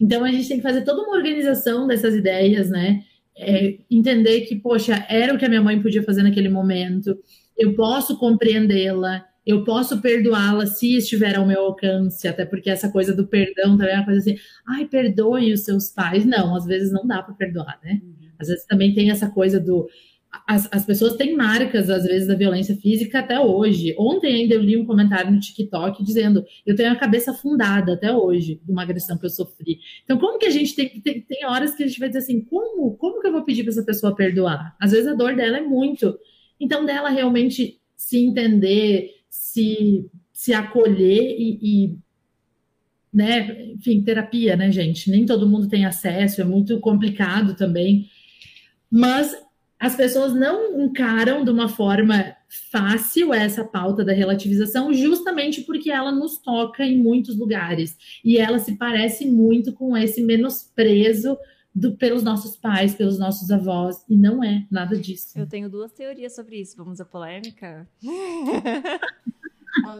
Então 0.00 0.24
a 0.24 0.30
gente 0.30 0.48
tem 0.48 0.58
que 0.58 0.62
fazer 0.62 0.82
toda 0.82 1.02
uma 1.02 1.16
organização 1.16 1.86
dessas 1.86 2.14
ideias, 2.14 2.70
né? 2.70 3.02
É, 3.38 3.78
entender 3.90 4.42
que, 4.42 4.56
poxa, 4.56 5.04
era 5.08 5.34
o 5.34 5.38
que 5.38 5.44
a 5.44 5.48
minha 5.48 5.62
mãe 5.62 5.80
podia 5.80 6.02
fazer 6.02 6.22
naquele 6.22 6.48
momento, 6.48 7.18
eu 7.56 7.74
posso 7.74 8.18
compreendê-la, 8.18 9.24
eu 9.46 9.62
posso 9.62 10.00
perdoá-la 10.00 10.66
se 10.66 10.96
estiver 10.96 11.36
ao 11.36 11.46
meu 11.46 11.60
alcance, 11.60 12.26
até 12.26 12.44
porque 12.44 12.68
essa 12.68 12.90
coisa 12.90 13.14
do 13.14 13.26
perdão 13.26 13.76
também 13.76 13.94
é 13.94 13.96
uma 13.96 14.04
coisa 14.04 14.20
assim, 14.20 14.36
ai, 14.66 14.86
perdoe 14.86 15.52
os 15.52 15.64
seus 15.64 15.88
pais. 15.88 16.26
Não, 16.26 16.56
às 16.56 16.66
vezes 16.66 16.92
não 16.92 17.06
dá 17.06 17.22
para 17.22 17.34
perdoar, 17.34 17.78
né? 17.84 18.00
Uhum. 18.02 18.26
Às 18.38 18.48
vezes 18.48 18.66
também 18.66 18.92
tem 18.92 19.10
essa 19.10 19.30
coisa 19.30 19.60
do. 19.60 19.88
As, 20.46 20.68
as 20.70 20.84
pessoas 20.84 21.16
têm 21.16 21.34
marcas, 21.34 21.88
às 21.88 22.04
vezes, 22.04 22.28
da 22.28 22.34
violência 22.34 22.76
física 22.76 23.20
até 23.20 23.40
hoje. 23.40 23.94
Ontem 23.98 24.34
ainda 24.34 24.54
eu 24.54 24.60
li 24.60 24.76
um 24.76 24.84
comentário 24.84 25.30
no 25.30 25.40
TikTok 25.40 26.04
dizendo: 26.04 26.44
eu 26.64 26.76
tenho 26.76 26.92
a 26.92 26.96
cabeça 26.96 27.30
afundada 27.30 27.94
até 27.94 28.12
hoje 28.12 28.60
de 28.64 28.70
uma 28.70 28.82
agressão 28.82 29.16
que 29.16 29.26
eu 29.26 29.30
sofri. 29.30 29.78
Então, 30.04 30.18
como 30.18 30.38
que 30.38 30.46
a 30.46 30.50
gente 30.50 30.74
tem. 30.74 31.00
Tem, 31.00 31.20
tem 31.20 31.46
horas 31.46 31.74
que 31.74 31.82
a 31.82 31.86
gente 31.86 31.98
vai 31.98 32.08
dizer 32.08 32.20
assim: 32.20 32.40
como, 32.44 32.96
como 32.96 33.20
que 33.20 33.28
eu 33.28 33.32
vou 33.32 33.44
pedir 33.44 33.62
para 33.62 33.72
essa 33.72 33.84
pessoa 33.84 34.14
perdoar? 34.14 34.76
Às 34.80 34.92
vezes 34.92 35.06
a 35.06 35.14
dor 35.14 35.34
dela 35.34 35.58
é 35.58 35.62
muito. 35.62 36.18
Então, 36.60 36.84
dela 36.84 37.08
realmente 37.08 37.80
se 37.96 38.18
entender, 38.18 39.10
se, 39.28 40.06
se 40.32 40.52
acolher 40.52 41.34
e, 41.38 41.58
e 41.62 41.98
né, 43.12 43.72
enfim, 43.72 44.02
terapia, 44.02 44.56
né, 44.56 44.70
gente? 44.70 45.10
Nem 45.10 45.24
todo 45.24 45.48
mundo 45.48 45.68
tem 45.68 45.86
acesso, 45.86 46.40
é 46.42 46.44
muito 46.44 46.78
complicado 46.80 47.56
também. 47.56 48.06
Mas 48.90 49.34
as 49.78 49.94
pessoas 49.94 50.34
não 50.34 50.80
encaram 50.80 51.44
de 51.44 51.50
uma 51.50 51.68
forma 51.68 52.34
fácil 52.70 53.34
essa 53.34 53.64
pauta 53.64 54.04
da 54.04 54.12
relativização, 54.12 54.92
justamente 54.92 55.62
porque 55.62 55.90
ela 55.90 56.10
nos 56.12 56.38
toca 56.38 56.84
em 56.84 56.98
muitos 56.98 57.36
lugares 57.36 57.96
e 58.24 58.38
ela 58.38 58.58
se 58.58 58.76
parece 58.76 59.26
muito 59.26 59.72
com 59.72 59.96
esse 59.96 60.22
menosprezo 60.22 61.36
do, 61.74 61.94
pelos 61.96 62.22
nossos 62.22 62.56
pais, 62.56 62.94
pelos 62.94 63.18
nossos 63.18 63.50
avós, 63.50 64.02
e 64.08 64.16
não 64.16 64.42
é 64.42 64.66
nada 64.70 64.96
disso. 64.96 65.38
Eu 65.38 65.46
tenho 65.46 65.68
duas 65.68 65.92
teorias 65.92 66.34
sobre 66.34 66.58
isso. 66.58 66.74
Vamos 66.76 67.00
à 67.00 67.04
polêmica? 67.04 67.86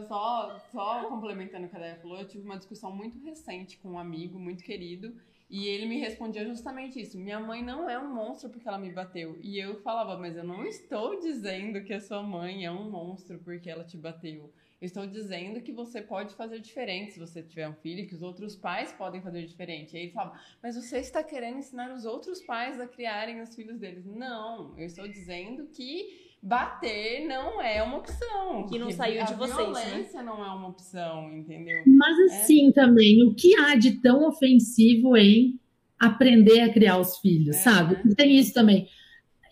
só, 0.07 0.59
só 0.73 1.09
complementando 1.09 1.66
o 1.66 1.69
que 1.69 1.77
a 1.77 1.79
Daya 1.79 1.97
falou, 1.97 2.19
eu 2.19 2.29
tive 2.29 2.45
uma 2.45 2.57
discussão 2.57 2.95
muito 2.95 3.19
recente 3.25 3.79
com 3.79 3.92
um 3.92 3.99
amigo 3.99 4.38
muito 4.38 4.64
querido. 4.64 5.14
E 5.49 5.69
ele 5.69 5.87
me 5.87 5.99
respondia 5.99 6.45
justamente 6.45 7.01
isso. 7.01 7.16
Minha 7.16 7.38
mãe 7.38 7.62
não 7.62 7.88
é 7.88 7.97
um 7.99 8.12
monstro 8.12 8.51
porque 8.51 8.66
ela 8.66 8.79
me 8.79 8.90
bateu. 8.90 9.38
E 9.40 9.59
eu 9.59 9.81
falava, 9.81 10.19
mas 10.19 10.37
eu 10.37 10.42
não 10.42 10.64
estou 10.66 11.21
dizendo 11.21 11.83
que 11.85 11.95
a 11.95 12.01
sua 12.01 12.23
mãe 12.23 12.64
é 12.64 12.71
um 12.71 12.90
monstro 12.90 13.38
porque 13.38 13.71
ela 13.71 13.85
te 13.85 13.97
bateu. 13.97 14.53
Eu 14.81 14.87
estou 14.87 15.07
dizendo 15.07 15.62
que 15.62 15.73
você 15.73 16.03
pode 16.03 16.35
fazer 16.35 16.61
diferente 16.61 17.12
se 17.12 17.21
você 17.21 17.42
tiver 17.42 17.69
um 17.69 17.75
filho, 17.75 18.07
que 18.07 18.14
os 18.14 18.23
outros 18.23 18.57
pais 18.57 18.92
podem 18.92 19.23
fazer 19.23 19.47
diferente. 19.47 19.95
E 19.95 19.97
aí 19.97 20.03
ele 20.05 20.12
falava, 20.12 20.38
mas 20.62 20.77
você 20.77 20.99
está 20.99 21.23
querendo 21.23 21.59
ensinar 21.59 21.95
os 21.95 22.05
outros 22.05 22.42
pais 22.42 22.79
a 22.81 22.87
criarem 22.87 23.40
os 23.40 23.55
filhos 23.55 23.79
deles. 23.79 24.05
Não, 24.05 24.77
eu 24.77 24.85
estou 24.85 25.09
dizendo 25.09 25.66
que 25.69 26.25
bater 26.42 27.27
não 27.27 27.61
é 27.61 27.83
uma 27.83 27.99
opção. 27.99 28.66
Que 28.68 28.79
não 28.79 28.90
saiu 28.90 29.25
de 29.25 29.35
vocês. 29.35 29.57
Né? 29.57 29.85
violência 29.85 30.22
né? 30.22 30.27
não 30.27 30.44
é 30.44 30.49
uma 30.49 30.68
opção, 30.68 31.31
entendeu? 31.33 31.83
Mas 31.87 32.18
é. 32.18 32.22
assim 32.25 32.68
é. 32.68 32.72
também, 32.72 33.22
o 33.25 33.35
que 33.35 33.57
há 33.57 33.75
de 33.75 34.01
tão 34.01 34.27
ofensivo 34.27 35.16
em 35.16 35.59
aprender 35.99 36.61
a 36.61 36.72
criar 36.72 36.99
os 36.99 37.18
filhos, 37.18 37.57
é. 37.57 37.61
sabe? 37.61 38.14
Tem 38.14 38.37
isso 38.37 38.53
também. 38.53 38.88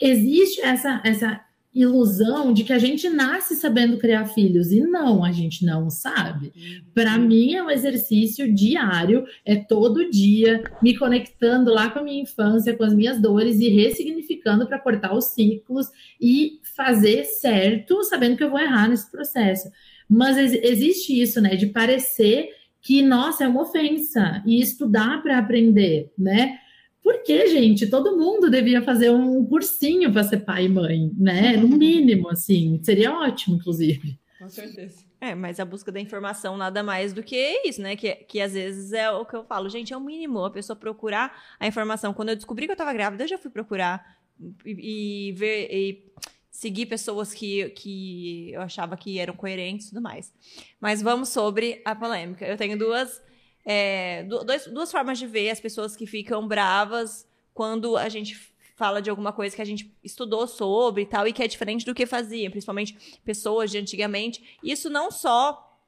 Existe 0.01 0.61
essa, 0.61 1.01
essa 1.05 1.45
ilusão 1.75 2.53
de 2.53 2.63
que 2.63 2.73
a 2.73 2.79
gente 2.79 3.09
nasce 3.09 3.57
sabendo 3.57 3.99
criar 3.99 4.27
filhos 4.27 4.71
e 4.71 4.81
não, 4.81 5.25
a 5.25 5.33
gente 5.33 5.67
não 5.67 5.91
sabe. 5.91 6.53
Para 6.95 7.17
uhum. 7.17 7.27
mim 7.27 7.55
é 7.55 7.63
um 7.63 7.71
exercício 7.71 8.55
diário, 8.55 9.25
é 9.45 9.57
todo 9.57 10.11
dia 10.11 10.63
me 10.81 10.97
conectando 10.97 11.73
lá 11.73 11.91
com 11.91 11.99
a 11.99 12.03
minha 12.03 12.23
infância, 12.23 12.77
com 12.77 12.85
as 12.85 12.95
minhas 12.95 13.21
dores 13.21 13.59
e 13.59 13.69
ressignificando 13.69 14.67
para 14.67 14.79
cortar 14.79 15.15
os 15.15 15.27
ciclos 15.27 15.89
e 16.21 16.61
fazer 16.77 17.25
certo, 17.25 18.05
sabendo 18.05 18.37
que 18.37 18.45
eu 18.45 18.51
vou 18.51 18.61
errar 18.61 18.89
nesse 18.89 19.11
processo. 19.11 19.69
Mas 20.09 20.37
existe 20.39 21.21
isso, 21.21 21.41
né, 21.41 21.57
de 21.57 21.67
parecer 21.67 22.51
que 22.85 23.01
nossa, 23.01 23.45
é 23.45 23.49
uma 23.49 23.63
ofensa 23.63 24.43
e 24.47 24.61
estudar 24.61 25.23
para 25.23 25.39
aprender, 25.39 26.13
né? 26.19 26.59
Porque, 27.05 27.47
gente, 27.49 27.87
todo 27.87 28.17
mundo 28.17 28.51
devia 28.51 28.81
fazer 28.81 29.11
um 29.11 29.45
cursinho 29.45 30.11
para 30.11 30.25
ser 30.25 30.39
pai 30.39 30.65
e 30.65 30.69
mãe, 30.71 31.13
né? 31.19 31.55
No 31.55 31.69
mínimo, 31.77 32.31
assim. 32.31 32.81
Seria 32.83 33.13
ótimo, 33.13 33.57
inclusive. 33.57 34.19
Com 34.39 34.49
certeza. 34.49 35.05
É, 35.21 35.35
mas 35.35 35.61
a 35.61 35.67
busca 35.67 35.93
da 35.93 36.01
informação 36.01 36.57
nada 36.57 36.83
mais 36.83 37.13
do 37.13 37.23
que 37.23 37.61
isso, 37.67 37.83
né? 37.83 37.95
Que, 37.95 38.15
que 38.15 38.41
às 38.41 38.55
vezes 38.55 38.95
é 38.95 39.11
o 39.11 39.27
que 39.27 39.37
eu 39.37 39.45
falo, 39.45 39.69
gente, 39.69 39.93
é 39.93 39.97
o 39.97 40.01
mínimo 40.01 40.43
a 40.47 40.51
pessoa 40.51 40.75
procurar 40.75 41.45
a 41.61 41.67
informação. 41.67 42.15
Quando 42.15 42.31
eu 42.31 42.37
descobri 42.37 42.65
que 42.65 42.73
eu 42.73 42.75
estava 42.75 42.93
grávida, 42.95 43.25
eu 43.25 43.29
já 43.29 43.37
fui 43.37 43.51
procurar 43.51 44.17
e, 44.65 45.29
e 45.29 45.33
ver 45.33 45.69
e 45.71 46.13
seguir 46.51 46.87
pessoas 46.87 47.35
que, 47.35 47.69
que 47.71 48.53
eu 48.53 48.63
achava 48.63 48.97
que 48.97 49.19
eram 49.19 49.35
coerentes 49.35 49.89
e 49.89 49.91
tudo 49.91 50.01
mais. 50.01 50.33
Mas 50.81 51.03
vamos 51.03 51.29
sobre 51.29 51.83
a 51.85 51.95
polêmica. 51.95 52.47
Eu 52.47 52.57
tenho 52.57 52.79
duas 52.79 53.21
é, 53.65 54.25
dois, 54.25 54.67
duas 54.67 54.91
formas 54.91 55.19
de 55.19 55.27
ver 55.27 55.51
as 55.51 55.61
pessoas 55.61 55.97
que 55.97 56.07
ficam 56.07 56.47
bravas 56.47 57.27
quando 57.53 57.97
a 57.97 58.09
gente 58.09 58.53
fala 58.77 59.01
de 59.01 59.09
alguma 59.09 59.33
coisa 59.33 59.55
que 59.55 59.63
a 59.63 59.65
gente 59.65 59.93
estudou 60.03 60.47
sobre 60.47 61.03
e 61.03 61.07
tal, 61.07 61.27
e 61.27 61.33
que 61.33 61.43
é 61.43 61.47
diferente 61.47 61.87
do 61.87 61.95
que 61.95 62.07
fazia, 62.07 62.51
principalmente 62.51 63.19
pessoas 63.25 63.71
de 63.71 63.79
antigamente. 63.79 64.59
Isso 64.63 64.91
não 64.91 65.11
só 65.11 65.79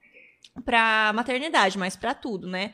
para 0.65 1.13
maternidade, 1.13 1.77
mas 1.77 1.97
para 1.97 2.15
tudo, 2.15 2.47
né? 2.47 2.73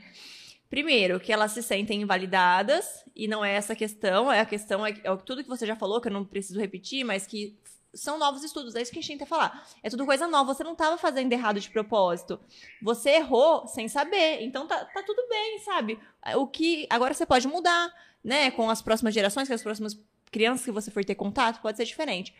Primeiro, 0.69 1.19
que 1.21 1.33
elas 1.33 1.53
se 1.53 1.62
sentem 1.62 2.01
invalidadas, 2.01 3.05
e 3.15 3.27
não 3.27 3.45
é 3.45 3.55
essa 3.55 3.73
a 3.73 3.77
questão, 3.77 4.33
é 4.33 4.41
a 4.41 4.47
questão, 4.47 4.87
é, 4.87 4.91
é 5.03 5.17
tudo 5.17 5.43
que 5.43 5.49
você 5.49 5.67
já 5.67 5.77
falou, 5.77 6.01
que 6.01 6.09
eu 6.09 6.12
não 6.12 6.25
preciso 6.25 6.61
repetir, 6.61 7.05
mas 7.05 7.27
que 7.27 7.57
são 7.95 8.19
novos 8.19 8.43
estudos, 8.43 8.75
é 8.75 8.83
isso 8.83 8.91
que 8.91 8.99
a 8.99 9.03
gente 9.03 9.13
tenta 9.13 9.27
falar. 9.27 9.67
É 9.83 9.91
tudo 9.91 10.07
coisa 10.07 10.27
nova, 10.27 10.55
você 10.55 10.65
não 10.65 10.73
estava 10.73 10.97
fazendo 10.97 11.33
errado 11.33 11.61
de 11.61 11.71
propósito. 11.71 12.41
Você 12.83 13.11
errou 13.11 13.67
sem 13.67 13.89
saber, 13.89 14.43
então 14.43 14.67
tá, 14.67 14.85
tá 14.85 15.03
tudo 15.03 15.27
bem, 15.29 15.59
sabe? 15.61 15.99
O 16.37 16.47
que 16.47 16.87
agora 16.89 17.13
você 17.13 17.27
pode 17.27 17.47
mudar, 17.47 17.93
né? 18.25 18.51
Com 18.51 18.71
as 18.71 18.81
próximas 18.81 19.13
gerações, 19.13 19.49
com 19.49 19.55
as 19.55 19.63
próximas 19.63 19.99
crianças 20.31 20.65
que 20.65 20.73
você 20.73 20.91
for 20.91 21.05
ter 21.05 21.15
contato, 21.15 21.61
pode 21.61 21.77
ser 21.77 21.85
diferente. 21.85 22.35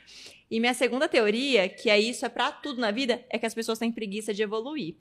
E 0.51 0.59
minha 0.59 0.75
segunda 0.75 1.07
teoria, 1.07 1.69
que 1.69 1.91
é 1.91 2.01
isso, 2.01 2.25
é 2.25 2.29
para 2.29 2.51
tudo 2.51 2.81
na 2.81 2.91
vida, 2.91 3.25
é 3.29 3.39
que 3.39 3.47
as 3.47 3.55
pessoas 3.55 3.79
têm 3.79 3.93
preguiça 3.93 4.33
de 4.33 4.43
evoluir. 4.43 4.97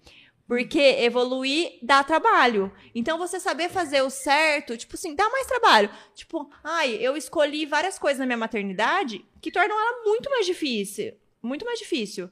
Porque 0.52 0.82
evoluir 0.82 1.80
dá 1.82 2.04
trabalho. 2.04 2.70
Então, 2.94 3.18
você 3.18 3.40
saber 3.40 3.70
fazer 3.70 4.02
o 4.02 4.10
certo, 4.10 4.76
tipo 4.76 4.96
assim, 4.96 5.16
dá 5.16 5.30
mais 5.30 5.48
trabalho. 5.48 5.90
Tipo, 6.14 6.52
ai, 6.62 6.96
eu 6.96 7.16
escolhi 7.16 7.66
várias 7.66 7.98
coisas 7.98 8.20
na 8.20 8.26
minha 8.26 8.38
maternidade 8.38 9.26
que 9.40 9.50
tornam 9.50 9.80
ela 9.80 10.04
muito 10.04 10.30
mais 10.30 10.46
difícil. 10.46 11.14
Muito 11.42 11.64
mais 11.64 11.80
difícil, 11.80 12.30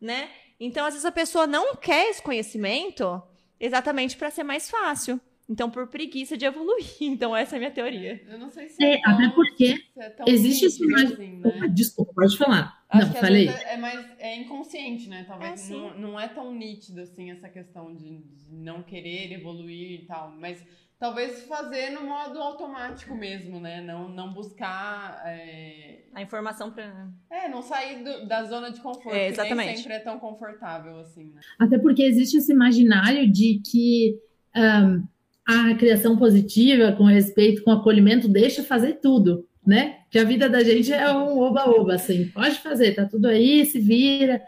né? 0.00 0.30
Então, 0.58 0.86
às 0.86 0.94
vezes, 0.94 1.04
a 1.04 1.12
pessoa 1.12 1.46
não 1.46 1.76
quer 1.76 2.08
esse 2.08 2.22
conhecimento 2.22 3.22
exatamente 3.60 4.16
para 4.16 4.30
ser 4.30 4.44
mais 4.44 4.70
fácil. 4.70 5.20
Então, 5.48 5.70
por 5.70 5.86
preguiça 5.86 6.36
de 6.36 6.44
evoluir. 6.44 6.84
Então, 7.00 7.34
essa 7.34 7.54
é 7.54 7.56
a 7.56 7.58
minha 7.58 7.70
teoria. 7.70 8.20
Eu 8.28 8.38
não 8.38 8.50
sei 8.50 8.68
se 8.68 8.84
é, 8.84 8.94
é 8.94 9.00
tão, 9.00 9.14
até 9.14 9.28
porque 9.30 9.74
é 9.96 10.12
existe 10.26 10.66
esse 10.66 10.94
assim, 10.94 11.38
né? 11.38 11.68
Desculpa, 11.72 12.12
pode 12.14 12.36
falar. 12.36 12.84
Acho 12.88 13.06
não, 13.06 13.14
que 13.14 13.20
falei. 13.20 13.48
É, 13.48 13.76
mais 13.76 14.06
é 14.18 14.36
inconsciente, 14.36 15.08
né? 15.08 15.24
Talvez 15.26 15.70
é, 15.70 15.74
não, 15.74 15.98
não 15.98 16.20
é 16.20 16.28
tão 16.28 16.52
nítido 16.54 17.00
assim 17.00 17.30
essa 17.30 17.48
questão 17.48 17.94
de, 17.94 18.18
de 18.18 18.54
não 18.54 18.82
querer 18.82 19.32
evoluir 19.32 20.02
e 20.02 20.06
tal, 20.06 20.34
mas 20.38 20.62
talvez 20.98 21.44
fazer 21.44 21.90
no 21.90 22.02
modo 22.02 22.38
automático 22.40 23.14
mesmo, 23.14 23.60
né? 23.60 23.80
Não, 23.80 24.08
não 24.08 24.32
buscar 24.32 25.22
é... 25.24 26.04
a 26.12 26.22
informação 26.22 26.70
para 26.70 27.08
é 27.30 27.48
não 27.48 27.62
sair 27.62 28.02
do, 28.02 28.26
da 28.26 28.44
zona 28.44 28.70
de 28.70 28.80
conforto. 28.80 29.16
É, 29.16 29.28
exatamente. 29.28 29.60
Que 29.60 29.66
nem 29.66 29.76
sempre 29.76 29.92
é 29.94 30.00
tão 30.00 30.18
confortável 30.18 30.98
assim. 30.98 31.32
Né? 31.32 31.40
Até 31.58 31.78
porque 31.78 32.02
existe 32.02 32.36
esse 32.36 32.52
imaginário 32.52 33.30
de 33.30 33.60
que 33.64 34.18
um, 34.54 35.06
a 35.48 35.74
criação 35.74 36.16
positiva, 36.16 36.92
com 36.92 37.04
respeito, 37.04 37.64
com 37.64 37.70
acolhimento, 37.70 38.28
deixa 38.28 38.62
fazer 38.62 39.00
tudo 39.00 39.48
né? 39.68 39.98
Que 40.10 40.18
a 40.18 40.24
vida 40.24 40.48
da 40.48 40.64
gente 40.64 40.90
é 40.90 41.12
um 41.12 41.38
oba-oba, 41.40 41.94
assim, 41.94 42.28
pode 42.28 42.58
fazer, 42.60 42.94
tá 42.94 43.04
tudo 43.04 43.28
aí, 43.28 43.66
se 43.66 43.78
vira. 43.78 44.40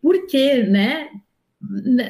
Por 0.00 0.28
quê, 0.28 0.62
né? 0.62 1.08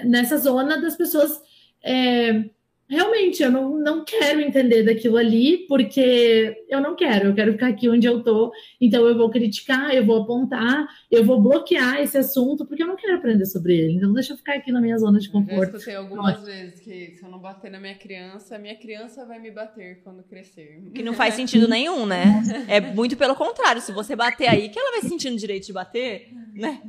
Nessa 0.04 0.36
zona 0.36 0.78
das 0.78 0.94
pessoas 0.94 1.40
é, 1.82 2.44
realmente 2.88 3.42
eu 3.42 3.50
não, 3.50 3.78
não 3.78 4.04
quero 4.04 4.40
entender 4.40 4.82
daquilo 4.82 5.16
ali, 5.16 5.66
porque 5.66 6.64
eu 6.68 6.80
não 6.80 6.94
quero, 6.94 7.28
eu 7.28 7.34
quero 7.34 7.52
ficar 7.52 7.68
aqui 7.68 7.88
onde 7.88 8.06
eu 8.06 8.22
tô, 8.22 8.52
então 8.80 9.06
eu 9.06 9.16
vou 9.16 9.30
criticar, 9.30 9.94
eu 9.94 10.04
vou 10.04 10.22
apontar, 10.22 10.86
eu 11.10 11.24
vou 11.24 11.40
bloquear 11.40 12.00
esse 12.00 12.18
assunto, 12.18 12.66
porque 12.66 12.82
eu 12.82 12.86
não 12.86 12.96
quero 12.96 13.16
aprender 13.16 13.46
sobre 13.46 13.76
ele. 13.76 13.94
Então 13.94 14.12
deixa 14.12 14.32
eu 14.32 14.36
ficar 14.36 14.54
aqui 14.54 14.70
na 14.70 14.80
minha 14.80 14.98
zona 14.98 15.18
de 15.18 15.30
conforto. 15.30 15.72
Eu 15.72 15.78
escutei 15.78 15.94
algumas 15.94 16.44
vezes 16.44 16.80
que 16.80 17.12
se 17.12 17.24
eu 17.24 17.30
não 17.30 17.38
bater 17.38 17.70
na 17.70 17.80
minha 17.80 17.94
criança, 17.94 18.58
minha 18.58 18.76
criança 18.76 19.24
vai 19.24 19.40
me 19.40 19.50
bater 19.50 20.00
quando 20.02 20.22
crescer. 20.22 20.82
Que 20.94 21.02
não 21.02 21.14
faz 21.14 21.34
sentido 21.34 21.68
nenhum, 21.68 22.06
né? 22.06 22.42
É 22.68 22.80
muito 22.80 23.16
pelo 23.16 23.34
contrário, 23.34 23.80
se 23.80 23.92
você 23.92 24.14
bater 24.14 24.48
aí, 24.48 24.68
que 24.68 24.78
ela 24.78 25.00
vai 25.00 25.08
sentindo 25.08 25.36
direito 25.36 25.66
de 25.66 25.72
bater, 25.72 26.28
né? 26.54 26.80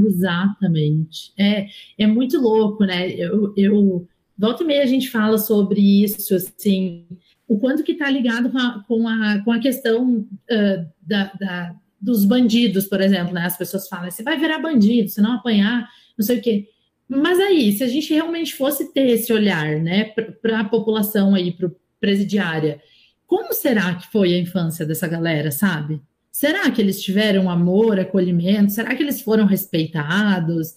Exatamente. 0.00 1.32
É, 1.38 1.66
é 1.98 2.06
muito 2.06 2.40
louco, 2.40 2.84
né? 2.84 3.08
Eu, 3.10 3.52
eu 3.56 4.08
Volta 4.36 4.62
e 4.62 4.66
meia 4.66 4.82
a 4.82 4.86
gente 4.86 5.10
fala 5.10 5.38
sobre 5.38 5.80
isso, 6.02 6.34
assim, 6.34 7.06
o 7.46 7.58
quanto 7.58 7.84
que 7.84 7.92
está 7.92 8.10
ligado 8.10 8.50
com 8.50 8.58
a, 8.58 8.84
com 8.86 9.08
a, 9.08 9.42
com 9.44 9.52
a 9.52 9.58
questão 9.58 10.26
uh, 10.50 10.86
da, 11.00 11.32
da, 11.38 11.74
dos 12.00 12.24
bandidos, 12.24 12.86
por 12.86 13.00
exemplo, 13.00 13.32
né? 13.32 13.42
As 13.42 13.56
pessoas 13.56 13.88
falam, 13.88 14.10
você 14.10 14.22
vai 14.22 14.38
virar 14.38 14.58
bandido, 14.58 15.08
se 15.08 15.20
não 15.20 15.34
apanhar, 15.34 15.88
não 16.18 16.24
sei 16.24 16.38
o 16.38 16.42
quê. 16.42 16.68
Mas 17.08 17.38
aí, 17.38 17.72
se 17.72 17.84
a 17.84 17.88
gente 17.88 18.12
realmente 18.12 18.54
fosse 18.54 18.92
ter 18.92 19.08
esse 19.08 19.32
olhar, 19.32 19.80
né, 19.80 20.04
para 20.40 20.60
a 20.60 20.64
população 20.64 21.34
aí, 21.34 21.52
para 21.52 21.70
presidiária, 22.00 22.80
como 23.26 23.52
será 23.52 23.94
que 23.94 24.10
foi 24.10 24.34
a 24.34 24.38
infância 24.38 24.84
dessa 24.84 25.06
galera, 25.06 25.50
sabe? 25.50 26.00
Será 26.30 26.70
que 26.70 26.80
eles 26.80 27.02
tiveram 27.02 27.48
amor, 27.48 27.98
acolhimento? 27.98 28.72
Será 28.72 28.94
que 28.94 29.02
eles 29.02 29.20
foram 29.20 29.46
respeitados? 29.46 30.74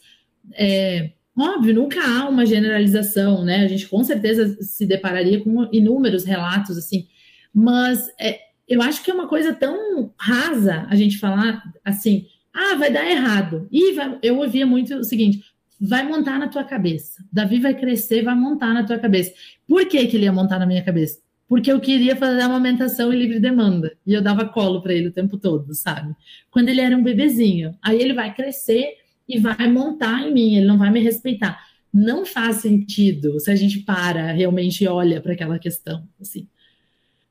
É, 0.54 1.12
Óbvio, 1.38 1.76
nunca 1.76 2.02
há 2.02 2.28
uma 2.28 2.46
generalização, 2.46 3.46
né? 3.46 3.64
A 3.64 3.68
gente 3.68 3.88
com 3.88 4.04
certeza 4.04 4.58
se 4.62 4.88
depararia 4.88 5.40
com 5.40 5.70
inúmeros 5.72 6.26
relatos 6.26 6.78
assim, 6.78 7.08
mas 7.54 8.10
é, 8.20 8.40
eu 8.68 8.82
acho 8.82 9.04
que 9.04 9.12
é 9.12 9.14
uma 9.14 9.28
coisa 9.28 9.54
tão 9.54 10.12
rasa 10.18 10.88
a 10.90 10.96
gente 10.96 11.20
falar 11.20 11.62
assim, 11.86 12.26
ah, 12.54 12.76
vai 12.76 12.92
dar 12.92 13.08
errado. 13.08 13.68
E 13.72 13.94
vai, 13.94 14.18
eu 14.24 14.40
ouvia 14.40 14.66
muito 14.66 14.96
o 14.96 15.04
seguinte: 15.04 15.44
vai 15.80 16.04
montar 16.08 16.40
na 16.40 16.48
tua 16.48 16.64
cabeça. 16.64 17.24
Davi 17.32 17.60
vai 17.60 17.76
crescer, 17.76 18.24
vai 18.24 18.36
montar 18.36 18.74
na 18.74 18.84
tua 18.84 18.98
cabeça. 18.98 19.32
Por 19.68 19.86
que, 19.86 20.08
que 20.08 20.18
ele 20.18 20.26
ia 20.26 20.34
montar 20.34 20.58
na 20.58 20.66
minha 20.66 20.84
cabeça? 20.84 21.20
Porque 21.48 21.72
eu 21.72 21.80
queria 21.80 22.16
fazer 22.16 22.42
amamentação 22.42 23.14
e 23.14 23.16
livre 23.16 23.40
demanda. 23.40 23.96
E 24.06 24.14
eu 24.14 24.22
dava 24.22 24.46
colo 24.46 24.82
para 24.82 24.94
ele 24.94 25.10
o 25.10 25.14
tempo 25.14 25.38
todo, 25.38 25.74
sabe? 25.74 26.14
Quando 26.50 26.70
ele 26.70 26.82
era 26.82 26.98
um 26.98 27.04
bebezinho. 27.04 27.78
Aí 27.82 28.02
ele 28.02 28.14
vai 28.14 28.34
crescer 28.34 28.96
e 29.28 29.40
vai 29.40 29.70
montar 29.72 30.28
em 30.28 30.34
mim, 30.34 30.56
ele 30.56 30.66
não 30.66 30.78
vai 30.78 30.92
me 30.92 31.00
respeitar. 31.00 31.60
Não 31.94 32.26
faz 32.26 32.58
sentido 32.58 33.40
se 33.40 33.52
a 33.52 33.56
gente 33.56 33.80
para 33.80 34.32
realmente 34.32 34.84
e 34.84 34.88
olha 34.88 35.22
para 35.22 35.34
aquela 35.34 35.60
questão, 35.60 36.08
assim. 36.20 36.48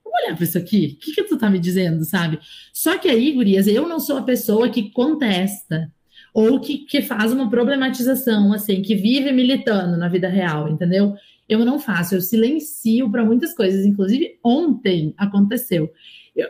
Vamos 0.04 0.20
olhar 0.22 0.34
para 0.34 0.44
isso 0.44 0.58
aqui? 0.58 0.96
O 0.96 1.04
que, 1.04 1.14
que 1.14 1.24
tu 1.24 1.36
tá 1.36 1.48
me 1.48 1.58
dizendo, 1.58 2.04
sabe? 2.04 2.38
Só 2.72 2.98
que 2.98 3.08
aí, 3.08 3.32
gurias, 3.32 3.66
eu 3.66 3.88
não 3.88 4.00
sou 4.00 4.18
a 4.18 4.22
pessoa 4.22 4.68
que 4.68 4.90
contesta 4.90 5.92
ou 6.34 6.60
que, 6.60 6.78
que 6.78 7.00
faz 7.00 7.32
uma 7.32 7.48
problematização, 7.48 8.52
assim, 8.52 8.82
que 8.82 8.94
vive 8.94 9.32
militando 9.32 9.96
na 9.96 10.08
vida 10.08 10.28
real, 10.28 10.68
entendeu? 10.68 11.14
Eu 11.48 11.64
não 11.64 11.78
faço, 11.78 12.14
eu 12.14 12.20
silencio 12.20 13.10
para 13.10 13.24
muitas 13.24 13.54
coisas. 13.54 13.86
Inclusive, 13.86 14.38
ontem 14.44 15.14
aconteceu. 15.16 15.90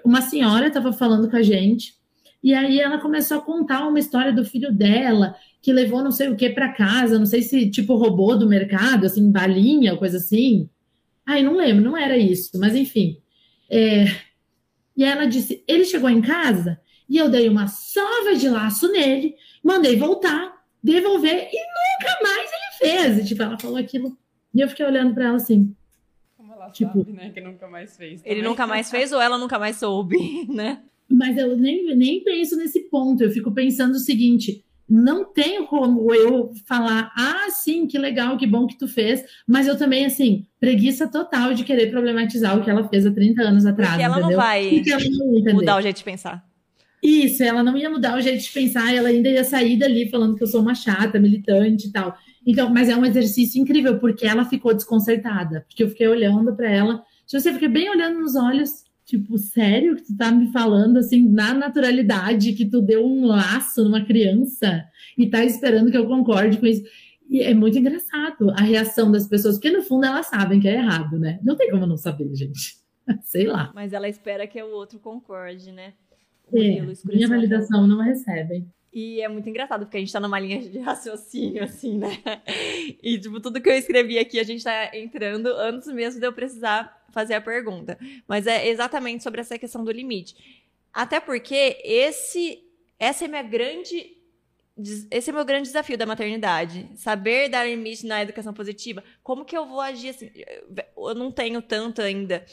Uma 0.05 0.23
senhora 0.23 0.67
estava 0.67 0.93
falando 0.93 1.31
com 1.31 1.37
a 1.37 1.43
gente 1.43 1.95
e 2.47 2.55
aí 2.55 2.79
ela 2.79 3.01
começou 3.01 3.39
a 3.39 3.41
contar 3.41 3.89
uma 3.89 3.99
história 3.99 4.33
do 4.33 4.45
filho 4.45 4.73
dela, 4.73 5.35
que 5.61 5.73
levou 5.73 6.01
não 6.01 6.13
sei 6.13 6.29
o 6.29 6.37
que 6.37 6.49
para 6.49 6.73
casa, 6.73 7.19
não 7.19 7.27
sei 7.27 7.43
se 7.43 7.69
tipo 7.69 7.97
roubou 7.97 8.39
do 8.39 8.49
mercado, 8.49 9.05
assim, 9.05 9.33
balinha 9.33 9.95
ou 9.95 9.99
coisa 9.99 10.19
assim. 10.19 10.71
Ai, 11.27 11.43
não 11.43 11.57
lembro, 11.57 11.83
não 11.83 11.97
era 11.97 12.17
isso, 12.17 12.57
mas 12.61 12.77
enfim. 12.77 13.21
É... 13.69 14.05
E 14.97 15.03
ela 15.03 15.27
disse: 15.27 15.65
ele 15.67 15.85
chegou 15.85 16.09
em 16.09 16.23
casa 16.23 16.81
e 17.09 17.19
eu 17.19 17.29
dei 17.29 17.49
uma 17.49 17.67
sova 17.67 18.37
de 18.37 18.49
laço 18.49 18.93
nele, 18.93 19.35
mandei 19.61 19.97
voltar, 19.97 20.55
devolver 20.81 21.49
e 21.53 21.59
nunca 21.59 22.23
mais 22.23 22.49
ele 22.53 22.79
fez. 22.79 23.19
E, 23.19 23.25
tipo, 23.25 23.43
ela 23.43 23.59
falou 23.59 23.77
aquilo. 23.77 24.17
E 24.55 24.61
eu 24.61 24.69
fiquei 24.69 24.87
olhando 24.87 25.15
para 25.15 25.25
ela 25.25 25.37
assim. 25.37 25.75
Como 26.37 26.53
ela 26.53 26.71
tipo, 26.71 26.97
sabe, 26.97 27.13
né? 27.13 27.31
Que 27.31 27.41
nunca 27.41 27.67
mais 27.67 27.97
fez. 27.97 28.23
Também. 28.23 28.39
Ele 28.39 28.47
nunca 28.47 28.69
mais 28.69 28.89
fez 28.89 29.11
ou 29.11 29.21
ela 29.21 29.37
nunca 29.37 29.59
mais 29.59 29.79
soube, 29.79 30.47
né? 30.49 30.85
Mas 31.11 31.37
eu 31.37 31.57
nem, 31.57 31.95
nem 31.97 32.23
penso 32.23 32.57
nesse 32.57 32.81
ponto. 32.91 33.23
Eu 33.23 33.31
fico 33.31 33.53
pensando 33.53 33.95
o 33.95 33.99
seguinte: 33.99 34.65
não 34.89 35.25
tem 35.25 35.65
como 35.67 36.15
eu 36.15 36.53
falar, 36.67 37.13
ah, 37.17 37.49
sim, 37.51 37.87
que 37.87 37.99
legal, 37.99 38.37
que 38.37 38.47
bom 38.47 38.67
que 38.67 38.79
tu 38.79 38.87
fez, 38.87 39.25
mas 39.47 39.67
eu 39.67 39.77
também, 39.77 40.07
assim, 40.07 40.47
preguiça 40.61 41.09
total 41.09 41.55
de 41.55 41.65
querer 41.65 41.91
problematizar 41.91 42.57
o 42.57 42.63
que 42.63 42.71
ela 42.71 42.89
fez 42.89 43.05
há 43.05 43.11
30 43.11 43.43
anos 43.43 43.67
atrás. 43.67 43.91
Porque 43.91 44.05
ela 44.05 44.19
entendeu? 44.19 44.31
não 44.31 44.45
vai 44.45 44.83
ela 44.91 45.05
não 45.45 45.55
mudar 45.55 45.79
o 45.79 45.83
jeito 45.83 45.97
de 45.97 46.05
pensar. 46.05 46.45
Isso, 47.03 47.43
ela 47.43 47.63
não 47.63 47.77
ia 47.77 47.91
mudar 47.91 48.17
o 48.17 48.21
jeito 48.21 48.43
de 48.43 48.51
pensar, 48.51 48.95
ela 48.95 49.09
ainda 49.09 49.29
ia 49.29 49.45
sair 49.45 49.77
dali 49.79 50.09
falando 50.09 50.37
que 50.37 50.43
eu 50.43 50.47
sou 50.47 50.61
uma 50.61 50.75
chata, 50.75 51.21
militante 51.21 51.89
e 51.89 51.93
tal. 51.93 52.17
Então, 52.47 52.73
mas 52.73 52.89
é 52.89 52.97
um 52.97 53.05
exercício 53.05 53.61
incrível, 53.61 53.99
porque 53.99 54.27
ela 54.27 54.45
ficou 54.45 54.73
desconcertada, 54.73 55.65
porque 55.69 55.83
eu 55.83 55.89
fiquei 55.89 56.07
olhando 56.07 56.55
para 56.55 56.71
ela, 56.71 57.03
se 57.27 57.39
você 57.39 57.53
fica 57.53 57.69
bem 57.69 57.91
olhando 57.91 58.21
nos 58.21 58.37
olhos, 58.37 58.86
Tipo, 59.07 59.39
sério 59.39 59.95
que 59.95 60.03
tu 60.03 60.17
tá 60.17 60.33
me 60.33 60.51
falando 60.51 60.97
assim, 60.97 61.29
na 61.29 61.55
naturalidade, 61.55 62.55
que 62.55 62.69
tu 62.69 62.83
deu 62.83 63.07
um 63.07 63.25
laço 63.25 63.85
numa 63.85 64.05
criança 64.05 64.85
e 65.17 65.31
tá 65.31 65.45
esperando 65.45 65.93
que 65.93 65.97
eu 65.97 66.09
concorde 66.09 66.59
com 66.59 66.67
isso. 66.67 66.83
E 67.29 67.41
é 67.41 67.55
muito 67.55 67.79
engraçado 67.79 68.51
a 68.51 68.63
reação 68.63 69.13
das 69.13 69.29
pessoas, 69.29 69.55
porque 69.57 69.71
no 69.71 69.83
fundo 69.83 70.07
elas 70.07 70.27
sabem 70.27 70.59
que 70.59 70.67
é 70.67 70.75
errado, 70.75 71.21
né? 71.21 71.39
Não 71.45 71.57
tem 71.57 71.71
como 71.71 71.87
não 71.87 71.97
saber, 71.97 72.35
gente. 72.35 72.79
Sei 73.23 73.47
lá. 73.47 73.71
Mas 73.73 73.93
ela 73.93 74.09
espera 74.09 74.45
que 74.45 74.61
o 74.61 74.75
outro 74.75 74.99
concorde, 74.99 75.71
né? 75.71 75.95
É, 76.53 76.83
minha 77.05 77.29
validação 77.29 77.87
não 77.87 78.03
recebem. 78.03 78.69
E 78.99 79.21
é 79.21 79.29
muito 79.29 79.47
engraçado, 79.47 79.85
porque 79.85 79.99
a 79.99 80.01
gente 80.01 80.11
tá 80.11 80.19
numa 80.19 80.41
linha 80.41 80.59
de 80.59 80.79
raciocínio, 80.81 81.63
assim, 81.63 81.99
né? 81.99 82.19
E, 83.03 83.19
tipo, 83.19 83.39
tudo 83.41 83.61
que 83.61 83.69
eu 83.69 83.75
escrevi 83.75 84.19
aqui, 84.19 84.41
a 84.41 84.43
gente 84.43 84.65
tá 84.65 84.91
entrando 84.97 85.49
antes 85.49 85.87
mesmo 85.93 86.19
de 86.19 86.27
eu 86.27 86.33
precisar 86.33 87.05
fazer 87.11 87.35
a 87.35 87.41
pergunta. 87.43 87.99
Mas 88.27 88.47
é 88.47 88.67
exatamente 88.67 89.23
sobre 89.23 89.43
essa 89.43 89.59
questão 89.59 89.85
do 89.85 89.93
limite. 89.93 90.65
Até 90.95 91.21
porque 91.21 91.79
esse, 91.85 92.65
essa 92.99 93.27
é 93.27 93.29
minha 93.29 93.43
grande 93.43 94.17
esse 95.11 95.29
é 95.29 95.33
meu 95.33 95.45
grande 95.45 95.69
desafio 95.69 95.99
da 95.99 96.07
maternidade. 96.07 96.89
Saber 96.97 97.51
dar 97.51 97.67
limite 97.67 98.07
na 98.07 98.23
educação 98.23 98.55
positiva. 98.55 99.05
Como 99.23 99.45
que 99.45 99.57
eu 99.57 99.67
vou 99.67 99.81
agir 99.81 100.11
assim? 100.11 100.31
Eu 100.97 101.15
não 101.15 101.31
tenho 101.31 101.61
tanto 101.61 102.01
ainda 102.01 102.47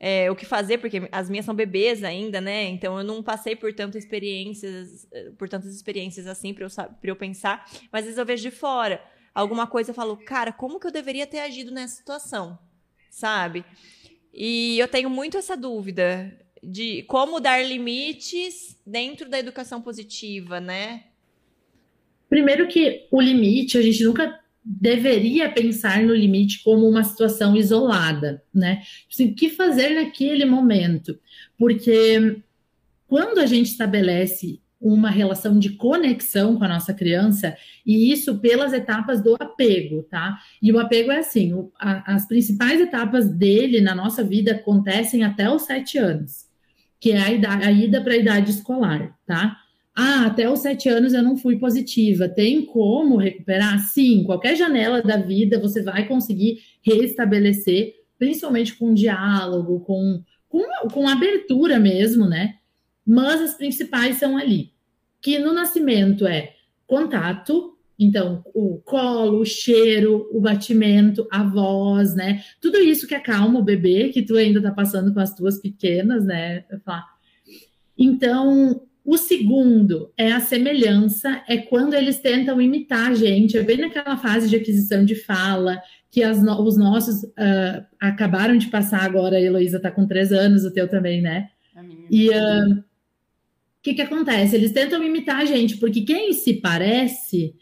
é, 0.00 0.30
o 0.30 0.36
que 0.36 0.46
fazer, 0.46 0.78
porque 0.78 1.08
as 1.10 1.28
minhas 1.28 1.44
são 1.44 1.54
bebês 1.54 2.04
ainda, 2.04 2.40
né? 2.40 2.64
Então 2.64 2.98
eu 2.98 3.04
não 3.04 3.22
passei 3.22 3.56
por 3.56 3.72
tantas 3.72 4.04
experiências, 4.04 5.08
por 5.36 5.48
tantas 5.48 5.74
experiências 5.74 6.26
assim 6.26 6.54
para 6.54 6.64
eu, 6.64 6.70
eu 7.02 7.16
pensar. 7.16 7.64
Mas 7.90 8.00
às 8.00 8.04
vezes 8.04 8.18
eu 8.18 8.26
vejo 8.26 8.42
de 8.42 8.50
fora 8.50 9.02
alguma 9.34 9.66
coisa 9.66 9.90
e 9.90 9.94
falo, 9.94 10.16
cara, 10.16 10.52
como 10.52 10.78
que 10.78 10.86
eu 10.86 10.92
deveria 10.92 11.26
ter 11.26 11.40
agido 11.40 11.72
nessa 11.72 11.96
situação? 11.96 12.58
Sabe? 13.10 13.64
E 14.32 14.78
eu 14.78 14.86
tenho 14.86 15.10
muito 15.10 15.36
essa 15.36 15.56
dúvida 15.56 16.36
de 16.62 17.02
como 17.04 17.40
dar 17.40 17.64
limites 17.64 18.80
dentro 18.86 19.28
da 19.28 19.38
educação 19.38 19.80
positiva, 19.80 20.60
né? 20.60 21.04
Primeiro 22.28 22.68
que 22.68 23.08
o 23.10 23.20
limite, 23.20 23.78
a 23.78 23.82
gente 23.82 24.04
nunca 24.04 24.38
deveria 24.70 25.50
pensar 25.50 26.02
no 26.02 26.14
limite 26.14 26.62
como 26.62 26.86
uma 26.86 27.02
situação 27.02 27.56
isolada, 27.56 28.42
né? 28.54 28.82
Assim, 29.10 29.30
o 29.30 29.34
que 29.34 29.48
fazer 29.48 29.94
naquele 29.94 30.44
momento? 30.44 31.18
Porque 31.58 32.42
quando 33.06 33.38
a 33.38 33.46
gente 33.46 33.70
estabelece 33.70 34.60
uma 34.78 35.08
relação 35.08 35.58
de 35.58 35.70
conexão 35.70 36.56
com 36.56 36.64
a 36.64 36.68
nossa 36.68 36.92
criança, 36.92 37.56
e 37.84 38.12
isso 38.12 38.38
pelas 38.40 38.74
etapas 38.74 39.22
do 39.22 39.34
apego, 39.40 40.02
tá? 40.02 40.38
E 40.60 40.70
o 40.70 40.78
apego 40.78 41.10
é 41.10 41.18
assim: 41.20 41.54
o, 41.54 41.72
a, 41.80 42.14
as 42.14 42.28
principais 42.28 42.78
etapas 42.78 43.26
dele 43.26 43.80
na 43.80 43.94
nossa 43.94 44.22
vida 44.22 44.52
acontecem 44.52 45.24
até 45.24 45.50
os 45.50 45.62
sete 45.62 45.96
anos, 45.96 46.44
que 47.00 47.12
é 47.12 47.22
a, 47.22 47.32
idade, 47.32 47.64
a 47.64 47.72
ida 47.72 48.02
para 48.02 48.12
a 48.12 48.18
idade 48.18 48.50
escolar, 48.50 49.16
tá? 49.26 49.56
Ah, 50.00 50.26
até 50.26 50.48
os 50.48 50.60
sete 50.60 50.88
anos 50.88 51.12
eu 51.12 51.24
não 51.24 51.36
fui 51.36 51.58
positiva. 51.58 52.28
Tem 52.28 52.64
como 52.64 53.16
recuperar? 53.16 53.80
Sim, 53.80 54.22
qualquer 54.22 54.54
janela 54.54 55.02
da 55.02 55.16
vida 55.16 55.58
você 55.58 55.82
vai 55.82 56.06
conseguir 56.06 56.62
restabelecer, 56.82 57.96
principalmente 58.16 58.76
com 58.76 58.94
diálogo, 58.94 59.80
com, 59.80 60.22
com, 60.48 60.62
com 60.92 61.08
abertura 61.08 61.80
mesmo, 61.80 62.28
né? 62.28 62.58
Mas 63.04 63.40
as 63.40 63.54
principais 63.54 64.18
são 64.18 64.36
ali. 64.36 64.70
Que 65.20 65.36
no 65.40 65.52
nascimento 65.52 66.28
é 66.28 66.54
contato, 66.86 67.76
então, 67.98 68.44
o 68.54 68.78
colo, 68.84 69.40
o 69.40 69.44
cheiro, 69.44 70.28
o 70.30 70.40
batimento, 70.40 71.26
a 71.28 71.42
voz, 71.42 72.14
né? 72.14 72.44
Tudo 72.60 72.78
isso 72.78 73.04
que 73.04 73.16
acalma 73.16 73.58
o 73.58 73.64
bebê, 73.64 74.10
que 74.10 74.22
tu 74.22 74.36
ainda 74.36 74.62
tá 74.62 74.70
passando 74.70 75.12
com 75.12 75.18
as 75.18 75.34
tuas 75.34 75.60
pequenas, 75.60 76.24
né? 76.24 76.64
Então, 77.98 78.80
o 79.08 79.16
segundo 79.16 80.12
é 80.18 80.32
a 80.32 80.38
semelhança, 80.38 81.42
é 81.48 81.56
quando 81.56 81.94
eles 81.94 82.20
tentam 82.20 82.60
imitar 82.60 83.10
a 83.10 83.14
gente, 83.14 83.56
é 83.56 83.62
bem 83.62 83.78
naquela 83.78 84.18
fase 84.18 84.50
de 84.50 84.56
aquisição 84.56 85.02
de 85.02 85.14
fala, 85.14 85.80
que 86.10 86.22
as, 86.22 86.36
os 86.42 86.76
nossos 86.76 87.22
uh, 87.22 87.86
acabaram 87.98 88.58
de 88.58 88.66
passar 88.66 89.02
agora, 89.02 89.38
a 89.38 89.40
Heloísa 89.40 89.78
está 89.78 89.90
com 89.90 90.06
três 90.06 90.30
anos, 90.30 90.62
o 90.62 90.70
teu 90.70 90.86
também, 90.86 91.22
né? 91.22 91.48
E 92.10 92.30
ah, 92.34 92.66
o 92.68 92.72
uh, 92.72 92.84
que, 93.80 93.94
que 93.94 94.02
acontece? 94.02 94.54
Eles 94.54 94.72
tentam 94.72 95.02
imitar 95.02 95.40
a 95.40 95.46
gente, 95.46 95.78
porque 95.78 96.02
quem 96.02 96.34
se 96.34 96.60
parece 96.60 97.54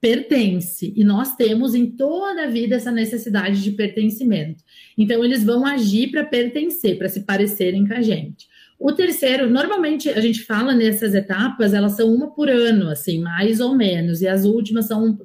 pertence, 0.00 0.92
e 0.96 1.04
nós 1.04 1.36
temos 1.36 1.76
em 1.76 1.86
toda 1.86 2.46
a 2.46 2.50
vida 2.50 2.74
essa 2.74 2.90
necessidade 2.90 3.62
de 3.62 3.70
pertencimento. 3.70 4.64
Então, 4.98 5.24
eles 5.24 5.44
vão 5.44 5.64
agir 5.64 6.10
para 6.10 6.24
pertencer, 6.24 6.98
para 6.98 7.08
se 7.08 7.20
parecerem 7.20 7.86
com 7.86 7.94
a 7.94 8.02
gente. 8.02 8.48
O 8.84 8.92
terceiro, 8.92 9.48
normalmente 9.48 10.10
a 10.10 10.20
gente 10.20 10.42
fala 10.42 10.74
nessas 10.74 11.14
etapas, 11.14 11.72
elas 11.72 11.92
são 11.92 12.14
uma 12.14 12.30
por 12.34 12.50
ano, 12.50 12.90
assim, 12.90 13.18
mais 13.18 13.58
ou 13.58 13.74
menos, 13.74 14.20
e 14.20 14.28
as 14.28 14.44
últimas 14.44 14.84
são 14.84 15.18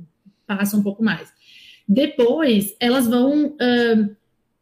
passam 0.47 0.79
um 0.79 0.83
pouco 0.83 1.03
mais. 1.03 1.27
Depois, 1.85 2.73
elas 2.79 3.05
vão 3.05 3.47
uh, 3.47 4.15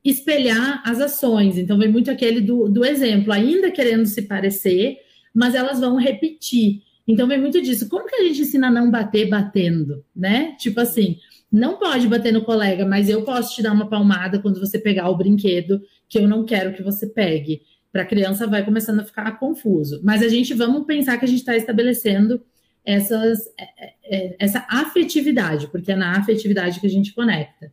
espelhar 0.03 0.81
as 0.83 0.99
ações. 0.99 1.59
Então, 1.59 1.77
vem 1.77 1.91
muito 1.91 2.09
aquele 2.09 2.41
do, 2.41 2.67
do 2.67 2.83
exemplo, 2.83 3.31
ainda 3.31 3.69
querendo 3.69 4.07
se 4.07 4.23
parecer, 4.23 4.97
mas 5.31 5.53
elas 5.53 5.79
vão 5.79 5.97
repetir. 5.97 6.81
Então, 7.07 7.27
vem 7.27 7.39
muito 7.39 7.61
disso. 7.61 7.87
Como 7.87 8.07
que 8.07 8.15
a 8.15 8.23
gente 8.23 8.41
ensina 8.41 8.69
a 8.69 8.71
não 8.71 8.89
bater 8.89 9.29
batendo, 9.29 10.03
né? 10.15 10.55
Tipo 10.57 10.79
assim, 10.79 11.19
não 11.51 11.77
pode 11.77 12.07
bater 12.07 12.33
no 12.33 12.43
colega, 12.43 12.83
mas 12.83 13.09
eu 13.09 13.21
posso 13.21 13.53
te 13.53 13.61
dar 13.61 13.73
uma 13.73 13.87
palmada 13.87 14.39
quando 14.39 14.59
você 14.59 14.79
pegar 14.79 15.07
o 15.07 15.15
brinquedo 15.15 15.83
que 16.09 16.17
eu 16.17 16.27
não 16.27 16.43
quero 16.43 16.73
que 16.73 16.81
você 16.81 17.05
pegue 17.05 17.61
para 17.91 18.03
a 18.03 18.05
criança 18.05 18.45
vai 18.47 18.63
começando 18.63 18.99
a 18.99 19.05
ficar 19.05 19.39
confuso. 19.39 20.01
Mas 20.03 20.21
a 20.21 20.27
gente 20.27 20.53
vamos 20.53 20.85
pensar 20.85 21.17
que 21.17 21.25
a 21.25 21.27
gente 21.27 21.39
está 21.39 21.55
estabelecendo 21.55 22.41
essas, 22.85 23.47
é, 23.59 23.63
é, 23.63 23.93
é, 24.05 24.35
essa 24.39 24.65
afetividade, 24.69 25.67
porque 25.67 25.91
é 25.91 25.95
na 25.95 26.17
afetividade 26.17 26.79
que 26.79 26.87
a 26.87 26.89
gente 26.89 27.13
conecta. 27.13 27.71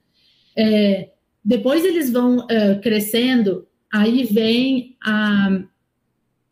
É, 0.56 1.10
depois 1.44 1.84
eles 1.84 2.10
vão 2.10 2.38
uh, 2.38 2.80
crescendo, 2.82 3.66
aí 3.92 4.24
vem 4.24 4.96
a, 5.04 5.62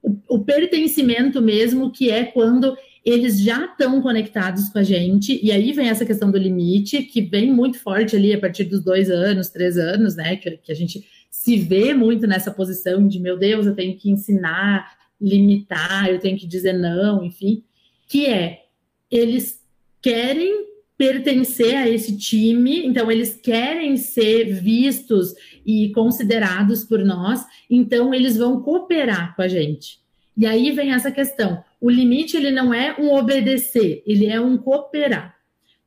o, 0.02 0.16
o, 0.36 0.44
pertencimento 0.44 1.40
mesmo, 1.40 1.90
que 1.90 2.10
é 2.10 2.24
quando 2.24 2.76
eles 3.04 3.40
já 3.40 3.64
estão 3.64 4.00
conectados 4.00 4.68
com 4.68 4.78
a 4.78 4.82
gente, 4.82 5.40
e 5.42 5.50
aí 5.50 5.72
vem 5.72 5.88
essa 5.88 6.04
questão 6.04 6.30
do 6.30 6.38
limite, 6.38 7.02
que 7.02 7.22
vem 7.22 7.52
muito 7.52 7.78
forte 7.78 8.14
ali 8.14 8.32
a 8.32 8.38
partir 8.38 8.64
dos 8.64 8.80
dois 8.84 9.10
anos, 9.10 9.48
três 9.48 9.76
anos, 9.76 10.14
né? 10.14 10.36
Que, 10.36 10.52
que 10.58 10.70
a 10.70 10.74
gente 10.74 11.04
se 11.42 11.56
vê 11.56 11.92
muito 11.92 12.24
nessa 12.24 12.52
posição 12.52 13.04
de, 13.08 13.18
meu 13.18 13.36
Deus, 13.36 13.66
eu 13.66 13.74
tenho 13.74 13.98
que 13.98 14.08
ensinar, 14.08 14.96
limitar, 15.20 16.08
eu 16.08 16.20
tenho 16.20 16.38
que 16.38 16.46
dizer 16.46 16.72
não, 16.72 17.24
enfim, 17.24 17.64
que 18.06 18.26
é, 18.26 18.66
eles 19.10 19.60
querem 20.00 20.68
pertencer 20.96 21.74
a 21.74 21.88
esse 21.88 22.16
time, 22.16 22.86
então 22.86 23.10
eles 23.10 23.34
querem 23.34 23.96
ser 23.96 24.54
vistos 24.54 25.34
e 25.66 25.90
considerados 25.90 26.84
por 26.84 27.04
nós, 27.04 27.44
então 27.68 28.14
eles 28.14 28.36
vão 28.36 28.62
cooperar 28.62 29.34
com 29.34 29.42
a 29.42 29.48
gente. 29.48 29.98
E 30.36 30.46
aí 30.46 30.70
vem 30.70 30.92
essa 30.92 31.10
questão. 31.10 31.60
O 31.80 31.90
limite 31.90 32.36
ele 32.36 32.52
não 32.52 32.72
é 32.72 32.94
um 33.00 33.12
obedecer, 33.12 34.00
ele 34.06 34.26
é 34.26 34.40
um 34.40 34.56
cooperar 34.56 35.41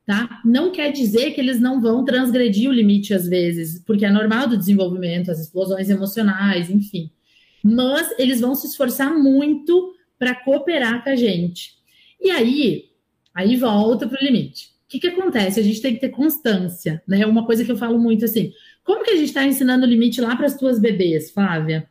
tá? 0.06 0.40
Não 0.44 0.70
quer 0.70 0.92
dizer 0.92 1.32
que 1.32 1.40
eles 1.40 1.60
não 1.60 1.80
vão 1.80 2.04
transgredir 2.04 2.70
o 2.70 2.72
limite 2.72 3.12
às 3.12 3.28
vezes, 3.28 3.82
porque 3.84 4.06
é 4.06 4.10
normal 4.10 4.48
do 4.48 4.56
desenvolvimento, 4.56 5.30
as 5.30 5.40
explosões 5.40 5.90
emocionais, 5.90 6.70
enfim. 6.70 7.10
Mas 7.62 8.14
eles 8.16 8.40
vão 8.40 8.54
se 8.54 8.68
esforçar 8.68 9.12
muito 9.12 9.92
para 10.16 10.34
cooperar 10.34 11.02
com 11.02 11.10
a 11.10 11.16
gente. 11.16 11.74
E 12.20 12.30
aí, 12.30 12.84
aí 13.34 13.56
volta 13.56 14.08
para 14.08 14.22
o 14.22 14.24
limite. 14.24 14.76
O 14.86 14.88
que, 14.88 15.00
que 15.00 15.08
acontece? 15.08 15.58
A 15.58 15.62
gente 15.64 15.82
tem 15.82 15.94
que 15.94 16.00
ter 16.00 16.10
constância, 16.10 17.02
né? 17.08 17.26
Uma 17.26 17.44
coisa 17.44 17.64
que 17.64 17.72
eu 17.72 17.76
falo 17.76 17.98
muito 17.98 18.24
assim: 18.24 18.52
como 18.84 19.04
que 19.04 19.10
a 19.10 19.16
gente 19.16 19.26
está 19.26 19.44
ensinando 19.44 19.84
o 19.84 19.88
limite 19.88 20.20
lá 20.20 20.36
para 20.36 20.46
as 20.46 20.56
tuas 20.56 20.78
bebês, 20.78 21.32
Flávia? 21.32 21.88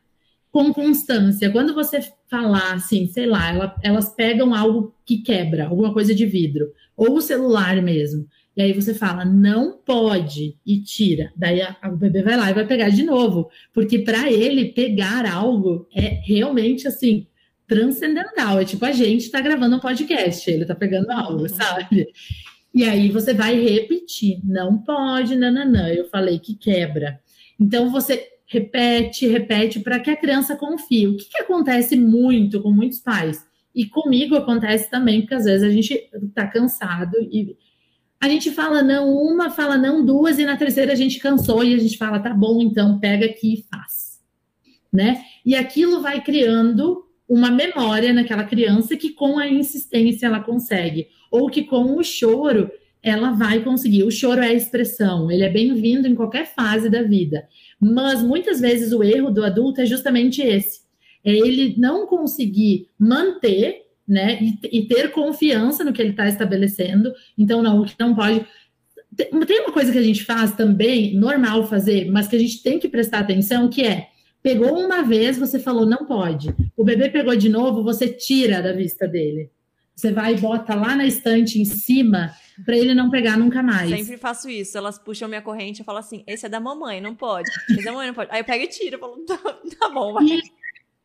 Com 0.56 0.72
constância. 0.72 1.50
Quando 1.50 1.74
você 1.74 2.00
falar 2.30 2.72
assim, 2.72 3.06
sei 3.08 3.26
lá, 3.26 3.50
ela, 3.50 3.76
elas 3.82 4.14
pegam 4.14 4.54
algo 4.54 4.94
que 5.04 5.18
quebra, 5.18 5.66
alguma 5.66 5.92
coisa 5.92 6.14
de 6.14 6.24
vidro 6.24 6.72
ou 6.96 7.18
o 7.18 7.20
celular 7.20 7.82
mesmo. 7.82 8.26
E 8.56 8.62
aí 8.62 8.72
você 8.72 8.94
fala, 8.94 9.22
não 9.22 9.76
pode, 9.76 10.56
e 10.64 10.80
tira. 10.80 11.30
Daí 11.36 11.60
a, 11.60 11.76
a, 11.82 11.90
o 11.90 11.96
bebê 11.98 12.22
vai 12.22 12.38
lá 12.38 12.50
e 12.50 12.54
vai 12.54 12.66
pegar 12.66 12.88
de 12.88 13.02
novo. 13.02 13.50
Porque 13.70 13.98
para 13.98 14.32
ele 14.32 14.72
pegar 14.72 15.30
algo 15.30 15.86
é 15.94 16.22
realmente 16.24 16.88
assim, 16.88 17.26
transcendental. 17.68 18.58
É 18.58 18.64
tipo 18.64 18.82
a 18.86 18.92
gente 18.92 19.30
tá 19.30 19.42
gravando 19.42 19.76
um 19.76 19.80
podcast, 19.80 20.50
ele 20.50 20.64
tá 20.64 20.74
pegando 20.74 21.10
algo, 21.10 21.42
uhum. 21.42 21.48
sabe? 21.50 22.08
E 22.74 22.82
aí 22.82 23.10
você 23.10 23.34
vai 23.34 23.60
repetir, 23.60 24.40
não 24.42 24.78
pode, 24.78 25.36
nananã. 25.36 25.90
Eu 25.90 26.08
falei 26.08 26.38
que 26.38 26.54
quebra. 26.54 27.20
Então 27.60 27.90
você 27.90 28.35
repete, 28.46 29.26
repete 29.26 29.80
para 29.80 30.00
que 30.00 30.10
a 30.10 30.16
criança 30.16 30.56
confie. 30.56 31.08
O 31.08 31.16
que, 31.16 31.28
que 31.28 31.42
acontece 31.42 31.96
muito 31.96 32.60
com 32.62 32.70
muitos 32.70 33.00
pais? 33.00 33.44
E 33.74 33.86
comigo 33.86 34.36
acontece 34.36 34.90
também, 34.90 35.20
porque 35.20 35.34
às 35.34 35.44
vezes 35.44 35.62
a 35.62 35.70
gente 35.70 36.08
está 36.22 36.46
cansado 36.46 37.16
e 37.20 37.56
a 38.18 38.28
gente 38.28 38.50
fala 38.50 38.82
não 38.82 39.12
uma, 39.12 39.50
fala 39.50 39.76
não 39.76 40.04
duas, 40.04 40.38
e 40.38 40.46
na 40.46 40.56
terceira 40.56 40.92
a 40.92 40.96
gente 40.96 41.18
cansou 41.18 41.62
e 41.62 41.74
a 41.74 41.78
gente 41.78 41.98
fala, 41.98 42.18
tá 42.18 42.32
bom, 42.32 42.62
então 42.62 42.98
pega 42.98 43.26
aqui 43.26 43.54
e 43.54 43.64
faz. 43.70 44.20
Né? 44.92 45.22
E 45.44 45.54
aquilo 45.54 46.00
vai 46.00 46.22
criando 46.22 47.04
uma 47.28 47.50
memória 47.50 48.12
naquela 48.12 48.44
criança 48.44 48.96
que 48.96 49.10
com 49.10 49.38
a 49.38 49.46
insistência 49.46 50.26
ela 50.26 50.40
consegue, 50.40 51.08
ou 51.30 51.50
que 51.50 51.64
com 51.64 51.98
o 51.98 52.02
choro 52.02 52.70
ela 53.02 53.32
vai 53.32 53.62
conseguir. 53.62 54.04
O 54.04 54.10
choro 54.10 54.40
é 54.40 54.48
a 54.48 54.54
expressão, 54.54 55.30
ele 55.30 55.44
é 55.44 55.50
bem-vindo 55.50 56.08
em 56.08 56.14
qualquer 56.14 56.46
fase 56.46 56.88
da 56.88 57.02
vida. 57.02 57.46
Mas 57.80 58.22
muitas 58.22 58.60
vezes 58.60 58.92
o 58.92 59.02
erro 59.02 59.30
do 59.30 59.44
adulto 59.44 59.80
é 59.80 59.86
justamente 59.86 60.40
esse 60.42 60.86
é 61.26 61.32
ele 61.32 61.74
não 61.76 62.06
conseguir 62.06 62.88
manter, 62.96 63.82
né, 64.06 64.38
e, 64.40 64.78
e 64.78 64.86
ter 64.86 65.10
confiança 65.10 65.82
no 65.82 65.92
que 65.92 66.00
ele 66.00 66.10
está 66.10 66.28
estabelecendo. 66.28 67.12
Então, 67.36 67.60
não, 67.60 67.80
o 67.80 67.84
que 67.84 67.96
não 67.98 68.14
pode. 68.14 68.46
Tem 69.16 69.60
uma 69.60 69.72
coisa 69.72 69.90
que 69.90 69.98
a 69.98 70.02
gente 70.02 70.22
faz 70.22 70.54
também, 70.54 71.16
normal 71.16 71.66
fazer, 71.66 72.08
mas 72.08 72.28
que 72.28 72.36
a 72.36 72.38
gente 72.38 72.62
tem 72.62 72.78
que 72.78 72.88
prestar 72.88 73.18
atenção, 73.18 73.68
que 73.68 73.82
é 73.82 74.08
pegou 74.40 74.78
uma 74.78 75.02
vez, 75.02 75.36
você 75.36 75.58
falou 75.58 75.84
não 75.84 76.06
pode. 76.06 76.54
O 76.76 76.84
bebê 76.84 77.08
pegou 77.08 77.34
de 77.34 77.48
novo, 77.48 77.82
você 77.82 78.06
tira 78.08 78.62
da 78.62 78.72
vista 78.72 79.08
dele. 79.08 79.50
Você 79.96 80.12
vai 80.12 80.34
e 80.34 80.38
bota 80.38 80.74
lá 80.74 80.94
na 80.94 81.06
estante 81.06 81.58
em 81.58 81.64
cima 81.64 82.30
para 82.66 82.76
ele 82.76 82.94
não 82.94 83.10
pegar 83.10 83.38
nunca 83.38 83.62
mais. 83.62 83.88
Sempre 83.88 84.18
faço 84.18 84.46
isso. 84.48 84.76
Elas 84.76 84.98
puxam 84.98 85.26
minha 85.26 85.40
corrente 85.40 85.80
e 85.80 85.84
falam 85.84 86.00
assim: 86.00 86.22
esse 86.26 86.44
é 86.44 86.48
da 86.50 86.60
mamãe, 86.60 87.00
não 87.00 87.14
pode. 87.14 87.48
Esse 87.70 87.80
é 87.80 87.84
da 87.84 87.92
mamãe, 87.92 88.08
não 88.08 88.14
pode. 88.14 88.30
Aí 88.30 88.40
eu 88.40 88.44
pego 88.44 88.64
e 88.64 88.68
tiro. 88.68 88.96
Eu 88.96 89.00
falo, 89.00 89.16
tá, 89.24 89.38
tá 89.78 89.88
bom, 89.88 90.12
vai. 90.12 90.26
E, 90.26 90.42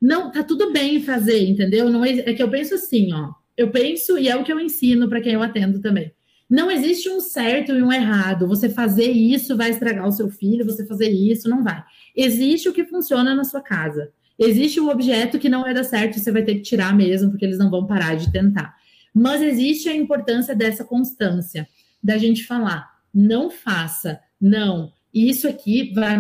não, 0.02 0.30
tá 0.30 0.44
tudo 0.44 0.74
bem 0.74 1.02
fazer, 1.02 1.48
entendeu? 1.48 1.90
Não 1.90 2.04
é, 2.04 2.20
é 2.20 2.34
que 2.34 2.44
eu 2.44 2.50
penso 2.50 2.76
assim, 2.76 3.14
ó. 3.14 3.32
Eu 3.56 3.72
penso, 3.72 4.18
e 4.18 4.28
é 4.28 4.36
o 4.36 4.44
que 4.44 4.52
eu 4.52 4.60
ensino 4.60 5.08
para 5.08 5.22
quem 5.22 5.34
eu 5.34 5.44
atendo 5.44 5.80
também. 5.80 6.12
Não 6.50 6.70
existe 6.70 7.10
um 7.10 7.22
certo 7.22 7.72
e 7.72 7.82
um 7.82 7.94
errado. 7.94 8.46
Você 8.46 8.68
fazer 8.68 9.10
isso 9.10 9.56
vai 9.56 9.70
estragar 9.70 10.06
o 10.06 10.12
seu 10.12 10.30
filho, 10.30 10.66
você 10.66 10.86
fazer 10.86 11.10
isso 11.10 11.48
não 11.48 11.64
vai. 11.64 11.82
Existe 12.14 12.68
o 12.68 12.74
que 12.74 12.84
funciona 12.84 13.34
na 13.34 13.46
sua 13.46 13.62
casa. 13.62 14.12
Existe 14.38 14.82
um 14.82 14.90
objeto 14.90 15.40
que 15.40 15.48
não 15.48 15.62
vai 15.62 15.74
dar 15.74 15.86
certo, 15.86 16.20
você 16.20 16.32
vai 16.32 16.44
ter 16.44 16.56
que 16.56 16.62
tirar 16.62 16.94
mesmo, 16.94 17.30
porque 17.30 17.46
eles 17.46 17.58
não 17.58 17.70
vão 17.70 17.86
parar 17.86 18.16
de 18.16 18.32
tentar. 18.32 18.76
Mas 19.14 19.42
existe 19.42 19.90
a 19.90 19.96
importância 19.96 20.56
dessa 20.56 20.84
constância, 20.84 21.68
da 22.04 22.18
gente 22.18 22.46
falar, 22.46 22.90
não 23.14 23.50
faça, 23.50 24.20
não, 24.40 24.92
isso 25.14 25.48
aqui 25.48 25.94
vai 25.94 26.18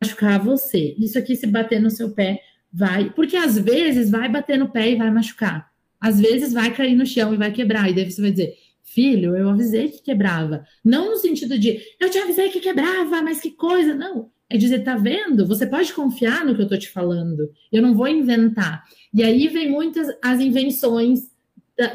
machucar 0.00 0.38
você, 0.38 0.94
isso 0.98 1.18
aqui 1.18 1.34
se 1.34 1.46
bater 1.46 1.80
no 1.80 1.90
seu 1.90 2.10
pé 2.10 2.40
vai, 2.72 3.10
porque 3.10 3.36
às 3.36 3.58
vezes 3.58 4.10
vai 4.10 4.28
bater 4.28 4.58
no 4.58 4.70
pé 4.70 4.92
e 4.92 4.96
vai 4.96 5.10
machucar, 5.10 5.70
às 6.00 6.20
vezes 6.20 6.52
vai 6.52 6.72
cair 6.72 6.94
no 6.94 7.04
chão 7.04 7.34
e 7.34 7.36
vai 7.36 7.50
quebrar, 7.50 7.90
e 7.90 7.94
daí 7.94 8.10
você 8.10 8.22
vai 8.22 8.30
dizer, 8.30 8.54
filho, 8.82 9.36
eu 9.36 9.50
avisei 9.50 9.88
que 9.88 10.02
quebrava, 10.02 10.64
não 10.84 11.10
no 11.10 11.16
sentido 11.16 11.58
de, 11.58 11.80
eu 12.00 12.10
te 12.10 12.18
avisei 12.18 12.48
que 12.50 12.60
quebrava, 12.60 13.20
mas 13.22 13.40
que 13.40 13.50
coisa, 13.50 13.94
não, 13.94 14.30
é 14.50 14.56
dizer, 14.56 14.82
tá 14.82 14.96
vendo? 14.96 15.46
Você 15.46 15.66
pode 15.66 15.92
confiar 15.92 16.44
no 16.44 16.54
que 16.54 16.62
eu 16.62 16.68
tô 16.68 16.76
te 16.78 16.88
falando. 16.88 17.50
Eu 17.70 17.82
não 17.82 17.94
vou 17.94 18.08
inventar. 18.08 18.82
E 19.12 19.22
aí 19.22 19.46
vem 19.48 19.70
muitas 19.70 20.08
as 20.22 20.40
invenções 20.40 21.28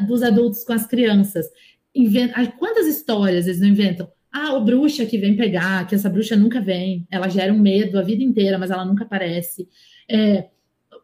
dos 0.08 0.24
adultos 0.24 0.64
com 0.64 0.74
as 0.74 0.86
crianças. 0.86 1.46
Inventa, 1.94 2.46
quantas 2.58 2.88
histórias 2.88 3.48
eles 3.48 3.60
não 3.60 3.68
inventam? 3.68 4.10
Ah, 4.32 4.56
o 4.56 4.64
bruxa 4.64 5.06
que 5.06 5.18
vem 5.18 5.36
pegar, 5.36 5.86
que 5.86 5.94
essa 5.94 6.10
bruxa 6.10 6.36
nunca 6.36 6.60
vem, 6.60 7.06
ela 7.12 7.30
gera 7.30 7.54
um 7.54 7.60
medo 7.60 8.00
a 8.00 8.02
vida 8.02 8.24
inteira, 8.24 8.58
mas 8.58 8.72
ela 8.72 8.84
nunca 8.84 9.04
aparece. 9.04 9.68
É, 10.10 10.48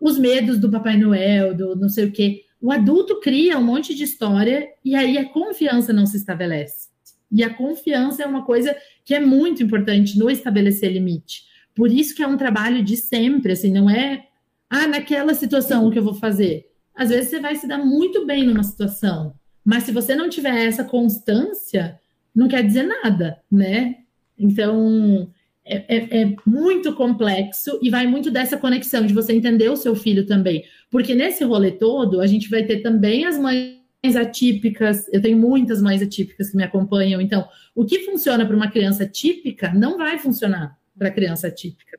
os 0.02 0.18
medos 0.18 0.58
do 0.58 0.72
Papai 0.72 0.98
Noel, 0.98 1.54
do 1.56 1.76
não 1.76 1.90
sei 1.90 2.06
o 2.06 2.12
quê. 2.12 2.44
O 2.62 2.72
adulto 2.72 3.20
cria 3.20 3.58
um 3.58 3.64
monte 3.64 3.94
de 3.94 4.04
história 4.04 4.68
e 4.84 4.96
aí 4.96 5.18
a 5.18 5.30
confiança 5.30 5.94
não 5.94 6.06
se 6.06 6.18
estabelece. 6.18 6.90
E 7.32 7.44
a 7.44 7.54
confiança 7.54 8.24
é 8.24 8.26
uma 8.26 8.44
coisa 8.44 8.76
que 9.06 9.14
é 9.14 9.20
muito 9.20 9.62
importante 9.62 10.18
no 10.18 10.30
estabelecer 10.30 10.92
limite. 10.92 11.44
Por 11.76 11.92
isso 11.92 12.16
que 12.16 12.24
é 12.24 12.28
um 12.28 12.38
trabalho 12.38 12.84
de 12.84 12.98
sempre, 12.98 13.54
assim, 13.54 13.72
não 13.72 13.90
é 13.90 14.26
ah, 14.70 14.88
naquela 14.88 15.34
situação 15.34 15.88
o 15.88 15.92
que 15.92 16.00
eu 16.00 16.04
vou 16.04 16.16
fazer 16.16 16.69
às 17.00 17.08
vezes 17.08 17.30
você 17.30 17.40
vai 17.40 17.56
se 17.56 17.66
dar 17.66 17.78
muito 17.78 18.26
bem 18.26 18.46
numa 18.46 18.62
situação, 18.62 19.34
mas 19.64 19.84
se 19.84 19.92
você 19.94 20.14
não 20.18 20.28
tiver 20.30 20.66
essa 20.66 20.84
constância, 20.84 21.98
não 22.36 22.50
quer 22.50 22.62
dizer 22.62 22.84
nada, 22.84 23.40
né? 23.50 24.00
Então, 24.38 25.32
é, 25.64 25.78
é, 25.88 26.22
é, 26.24 26.36
muito 26.46 26.94
complexo 26.94 27.80
e 27.82 27.90
vai 27.90 28.06
muito 28.06 28.30
dessa 28.30 28.58
conexão 28.58 29.06
de 29.06 29.14
você 29.14 29.32
entender 29.32 29.70
o 29.70 29.78
seu 29.78 29.96
filho 29.96 30.26
também. 30.26 30.66
Porque 30.92 31.16
nesse 31.16 31.46
rolê 31.46 31.72
todo, 31.72 32.20
a 32.20 32.28
gente 32.28 32.50
vai 32.50 32.64
ter 32.64 32.82
também 32.82 33.26
as 33.26 33.38
mães 33.38 34.18
atípicas. 34.18 35.08
Eu 35.14 35.22
tenho 35.22 35.38
muitas 35.38 35.82
mães 35.82 36.02
atípicas 36.02 36.50
que 36.50 36.58
me 36.58 36.64
acompanham. 36.64 37.22
Então, 37.22 37.48
o 37.74 37.86
que 37.86 38.00
funciona 38.00 38.46
para 38.46 38.56
uma 38.58 38.70
criança 38.70 39.08
típica 39.08 39.74
não 39.74 39.98
vai 39.98 40.20
funcionar 40.20 40.78
para 40.98 41.12
criança 41.12 41.50
típica. 41.50 41.98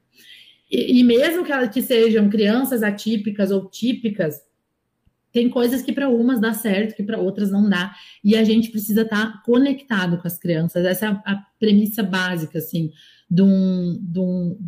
E, 0.70 1.00
e 1.00 1.02
mesmo 1.02 1.42
que, 1.42 1.52
elas, 1.52 1.70
que 1.72 1.80
sejam 1.80 2.28
crianças 2.28 2.82
atípicas 2.82 3.50
ou 3.50 3.66
típicas, 3.66 4.49
tem 5.32 5.48
coisas 5.48 5.82
que 5.82 5.92
para 5.92 6.08
umas 6.08 6.40
dá 6.40 6.52
certo, 6.52 6.94
que 6.94 7.02
para 7.02 7.18
outras 7.18 7.50
não 7.50 7.68
dá, 7.68 7.94
e 8.22 8.36
a 8.36 8.44
gente 8.44 8.70
precisa 8.70 9.02
estar 9.02 9.32
tá 9.32 9.42
conectado 9.44 10.18
com 10.18 10.26
as 10.26 10.38
crianças. 10.38 10.84
Essa 10.84 11.06
é 11.06 11.08
a, 11.08 11.22
a 11.24 11.46
premissa 11.58 12.02
básica, 12.02 12.58
assim, 12.58 12.92
de 13.30 13.42
um, 13.42 13.98
de, 14.00 14.18
um, 14.18 14.58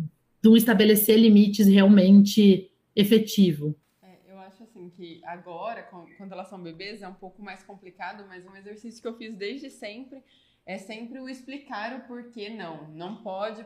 de 0.41 0.49
um 0.49 0.55
estabelecer 0.55 1.17
limites 1.17 1.67
realmente 1.67 2.71
efetivo. 2.95 3.75
É, 4.01 4.17
eu 4.27 4.39
acho 4.39 4.63
assim 4.63 4.89
que 4.89 5.21
agora, 5.25 5.83
quando 6.17 6.31
elas 6.31 6.47
são 6.47 6.61
bebês, 6.61 7.01
é 7.01 7.07
um 7.07 7.13
pouco 7.13 7.41
mais 7.41 7.63
complicado, 7.63 8.25
mas 8.27 8.45
um 8.45 8.55
exercício 8.55 9.01
que 9.01 9.07
eu 9.07 9.17
fiz 9.17 9.35
desde 9.35 9.69
sempre 9.69 10.23
é 10.65 10.77
sempre 10.77 11.19
o 11.19 11.27
explicar 11.27 11.93
o 11.93 12.07
porquê 12.07 12.49
não. 12.49 12.87
Não 12.89 13.17
pode, 13.17 13.65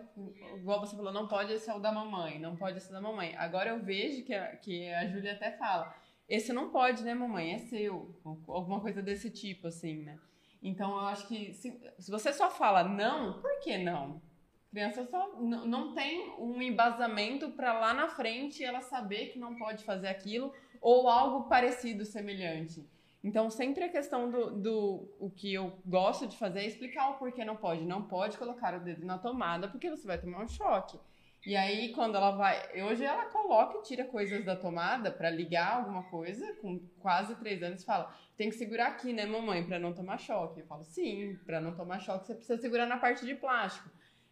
igual 0.56 0.80
você 0.80 0.96
falou, 0.96 1.14
não 1.14 1.28
pode 1.28 1.60
ser 1.60 1.72
o 1.74 1.80
da 1.80 1.92
mamãe, 1.92 2.40
não 2.40 2.56
pode 2.56 2.82
ser 2.82 2.92
da 2.92 3.00
mamãe. 3.00 3.36
Agora 3.36 3.70
eu 3.70 3.84
vejo 3.84 4.24
que 4.24 4.34
a, 4.34 4.56
que 4.56 4.92
a 4.92 5.08
Júlia 5.08 5.34
até 5.34 5.52
fala 5.52 5.94
esse 6.28 6.52
não 6.52 6.70
pode, 6.70 7.04
né, 7.04 7.14
mamãe? 7.14 7.54
É 7.54 7.58
seu. 7.60 8.16
Alguma 8.48 8.82
coisa 8.82 9.02
desse 9.02 9.30
tipo, 9.30 9.68
assim, 9.68 10.04
né? 10.04 10.20
Então, 10.62 10.92
eu 10.92 11.08
acho 11.08 11.28
que 11.28 11.54
se, 11.54 11.80
se 12.00 12.12
você 12.12 12.34
só 12.34 12.50
fala 12.50 12.84
não, 12.84 13.40
por 13.42 13.60
que 13.60 13.78
não? 13.78 14.22
Criança 14.70 15.06
só 15.06 15.40
não, 15.40 15.66
não 15.66 15.94
tem 15.94 16.30
um 16.38 16.62
embasamento 16.62 17.50
para 17.52 17.74
lá 17.80 17.94
na 17.94 18.10
frente 18.10 18.64
ela 18.64 18.82
saber 18.82 19.28
que 19.28 19.40
não 19.40 19.56
pode 19.56 19.84
fazer 19.84 20.08
aquilo 20.08 20.54
ou 20.82 21.08
algo 21.08 21.48
parecido, 21.48 22.06
semelhante. 22.06 22.86
Então, 23.24 23.50
sempre 23.50 23.86
a 23.86 23.90
questão 23.90 24.30
do, 24.30 24.52
do 24.52 25.16
o 25.20 25.30
que 25.30 25.54
eu 25.54 25.80
gosto 25.86 26.28
de 26.28 26.38
fazer 26.38 26.60
é 26.60 26.68
explicar 26.68 27.10
o 27.10 27.14
porquê 27.16 27.44
não 27.44 27.56
pode. 27.56 27.84
Não 27.84 28.04
pode 28.04 28.38
colocar 28.38 28.76
o 28.76 28.80
dedo 28.80 29.06
na 29.06 29.18
tomada 29.18 29.68
porque 29.68 29.90
você 29.90 30.06
vai 30.06 30.20
tomar 30.20 30.44
um 30.44 30.48
choque. 30.48 31.00
E 31.48 31.56
aí, 31.56 31.94
quando 31.94 32.16
ela 32.16 32.32
vai. 32.32 32.84
Hoje 32.84 33.06
ela 33.06 33.24
coloca 33.28 33.78
e 33.78 33.84
tira 33.84 34.04
coisas 34.04 34.44
da 34.44 34.54
tomada 34.54 35.10
para 35.10 35.30
ligar 35.30 35.78
alguma 35.78 36.04
coisa, 36.04 36.46
com 36.56 36.78
quase 37.00 37.34
três 37.36 37.64
anos, 37.64 37.86
fala: 37.86 38.14
tem 38.36 38.50
que 38.50 38.58
segurar 38.58 38.88
aqui, 38.88 39.14
né, 39.14 39.26
mamãe, 39.26 39.66
para 39.66 39.80
não 39.80 39.94
tomar 39.94 40.18
choque. 40.18 40.60
Eu 40.60 40.66
falo: 40.66 40.84
sim, 40.84 41.40
para 41.46 41.62
não 41.62 41.74
tomar 41.74 42.02
choque 42.02 42.28
você 42.28 42.36
precisa 42.36 42.60
segurar 42.60 42.86
na 42.86 42.98
parte 42.98 43.26
de 43.26 43.34
plástico. 43.34 43.90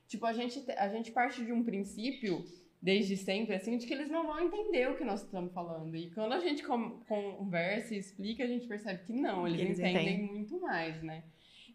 Tipo, 0.10 0.25
a 0.25 0.34
gente, 0.34 0.62
a 0.71 0.89
gente 0.89 1.10
parte 1.13 1.45
de 1.45 1.54
um 1.54 1.63
princípio, 1.63 2.43
desde 2.82 3.15
sempre, 3.15 3.56
assim, 3.56 3.78
de 3.78 3.88
que 3.88 3.93
eles 3.93 4.10
não 4.10 4.28
vão 4.28 4.41
entender 4.41 4.89
o 4.89 4.97
que 4.97 5.06
nós 5.06 5.23
estamos 5.23 5.54
falando. 5.54 5.95
E 5.95 6.12
quando 6.12 6.34
a 6.34 6.41
gente 6.41 6.65
conversa 7.08 7.95
e 7.95 7.97
explica, 7.97 8.43
a 8.43 8.47
gente 8.47 8.67
percebe 8.67 9.06
que 9.06 9.13
não, 9.13 9.47
eles, 9.47 9.62
eles 9.62 9.80
entendem, 9.80 10.15
entendem 10.15 10.34
muito 10.34 10.60
mais, 10.60 11.01
né? 11.01 11.23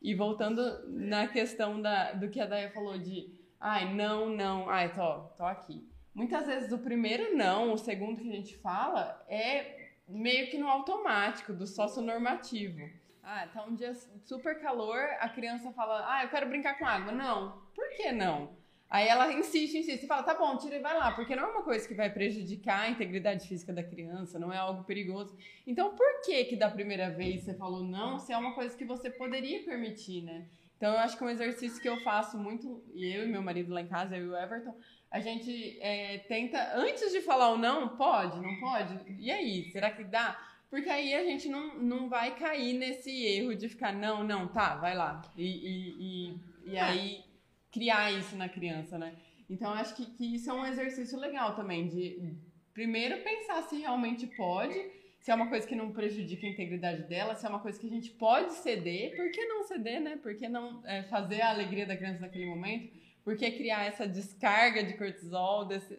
E 0.03 0.15
voltando 0.15 0.87
na 0.87 1.27
questão 1.29 1.81
da, 1.81 2.13
do 2.13 2.29
que 2.29 2.39
a 2.39 2.45
Daya 2.45 2.71
falou 2.73 2.99
de 2.99 3.40
Ai, 3.61 3.93
não, 3.95 4.31
não. 4.31 4.71
Ai, 4.71 4.93
tô, 4.95 5.19
tô 5.37 5.45
aqui. 5.45 5.87
Muitas 6.15 6.47
vezes 6.47 6.73
o 6.73 6.79
primeiro 6.79 7.37
não, 7.37 7.73
o 7.73 7.79
segundo 7.79 8.21
que 8.21 8.29
a 8.29 8.35
gente 8.35 8.57
fala, 8.57 9.23
é 9.29 9.91
meio 10.09 10.51
que 10.51 10.59
no 10.59 10.67
automático, 10.67 11.53
do 11.53 11.67
sócio 11.67 12.03
normativo. 12.03 12.89
Ah, 13.23 13.47
tá 13.53 13.63
um 13.65 13.75
dia 13.75 13.95
super 14.25 14.61
calor, 14.61 14.99
a 15.21 15.29
criança 15.29 15.71
fala, 15.73 16.05
ah, 16.09 16.25
eu 16.25 16.31
quero 16.31 16.49
brincar 16.49 16.79
com 16.79 16.87
água. 16.87 17.13
Não. 17.13 17.63
Por 17.75 17.89
que 17.91 18.11
não? 18.11 18.59
Aí 18.89 19.07
ela 19.07 19.33
insiste, 19.33 19.79
insiste, 19.79 20.05
fala, 20.07 20.25
tá 20.25 20.35
bom, 20.35 20.57
tira 20.57 20.75
e 20.75 20.81
vai 20.81 20.99
lá, 20.99 21.13
porque 21.13 21.37
não 21.37 21.45
é 21.45 21.47
uma 21.47 21.63
coisa 21.63 21.87
que 21.87 21.95
vai 21.95 22.11
prejudicar 22.11 22.81
a 22.81 22.91
integridade 22.91 23.47
física 23.47 23.73
da 23.73 23.85
criança, 23.85 24.37
não 24.37 24.53
é 24.53 24.57
algo 24.57 24.83
perigoso. 24.83 25.37
Então, 25.65 25.95
por 25.95 26.23
que 26.23 26.45
que 26.47 26.57
da 26.57 26.69
primeira 26.69 27.09
vez 27.09 27.43
você 27.43 27.55
falou 27.55 27.85
não, 27.85 28.19
se 28.19 28.33
é 28.33 28.37
uma 28.37 28.53
coisa 28.53 28.77
que 28.77 28.85
você 28.85 29.09
poderia 29.09 29.63
permitir, 29.63 30.23
né? 30.23 30.47
Então, 30.81 30.95
eu 30.95 30.99
acho 31.01 31.19
que 31.19 31.23
um 31.23 31.29
exercício 31.29 31.79
que 31.79 31.87
eu 31.87 32.01
faço 32.01 32.39
muito, 32.39 32.83
e 32.95 33.15
eu 33.15 33.25
e 33.25 33.29
meu 33.29 33.43
marido 33.43 33.71
lá 33.71 33.83
em 33.83 33.87
casa, 33.87 34.17
eu 34.17 34.25
e 34.25 34.29
o 34.31 34.35
Everton, 34.35 34.75
a 35.11 35.21
gente 35.21 35.79
é, 35.79 36.17
tenta, 36.27 36.73
antes 36.75 37.13
de 37.13 37.21
falar 37.21 37.51
o 37.51 37.59
não, 37.59 37.99
pode, 37.99 38.41
não 38.41 38.59
pode? 38.59 38.99
E 39.19 39.31
aí, 39.31 39.71
será 39.73 39.91
que 39.91 40.03
dá? 40.03 40.41
Porque 40.71 40.89
aí 40.89 41.15
a 41.15 41.23
gente 41.23 41.51
não, 41.51 41.77
não 41.77 42.09
vai 42.09 42.35
cair 42.35 42.79
nesse 42.79 43.11
erro 43.11 43.55
de 43.55 43.69
ficar, 43.69 43.93
não, 43.93 44.25
não, 44.25 44.49
tá, 44.49 44.77
vai 44.77 44.97
lá. 44.97 45.21
E, 45.37 45.45
e, 45.45 46.31
e, 46.31 46.73
e 46.73 46.79
aí 46.79 47.25
criar 47.71 48.11
isso 48.11 48.35
na 48.35 48.49
criança, 48.49 48.97
né? 48.97 49.15
Então, 49.51 49.75
acho 49.75 49.95
que, 49.95 50.07
que 50.07 50.35
isso 50.35 50.49
é 50.49 50.55
um 50.55 50.65
exercício 50.65 51.19
legal 51.19 51.55
também, 51.55 51.89
de 51.89 52.35
primeiro 52.73 53.23
pensar 53.23 53.61
se 53.65 53.77
realmente 53.77 54.27
pode 54.29 54.81
se 55.21 55.31
é 55.31 55.35
uma 55.35 55.49
coisa 55.49 55.67
que 55.67 55.77
não 55.77 55.93
prejudica 55.93 56.47
a 56.47 56.51
integridade 56.51 57.03
dela, 57.03 57.35
se 57.35 57.45
é 57.45 57.49
uma 57.49 57.61
coisa 57.61 57.79
que 57.79 57.87
a 57.87 57.91
gente 57.91 58.11
pode 58.11 58.55
ceder, 58.55 59.15
por 59.15 59.31
que 59.31 59.45
não 59.45 59.63
ceder, 59.65 60.01
né? 60.01 60.17
Por 60.17 60.35
que 60.35 60.49
não 60.49 60.81
é, 60.87 61.03
fazer 61.05 61.43
a 61.43 61.51
alegria 61.51 61.87
da 61.87 61.97
criança 61.97 62.21
naquele 62.21 62.47
momento? 62.47 62.91
Por 63.23 63.37
que 63.37 63.51
criar 63.51 63.85
essa 63.85 64.09
descarga 64.09 64.83
de 64.83 64.95
cortisol, 64.95 65.67
desse, 65.67 65.95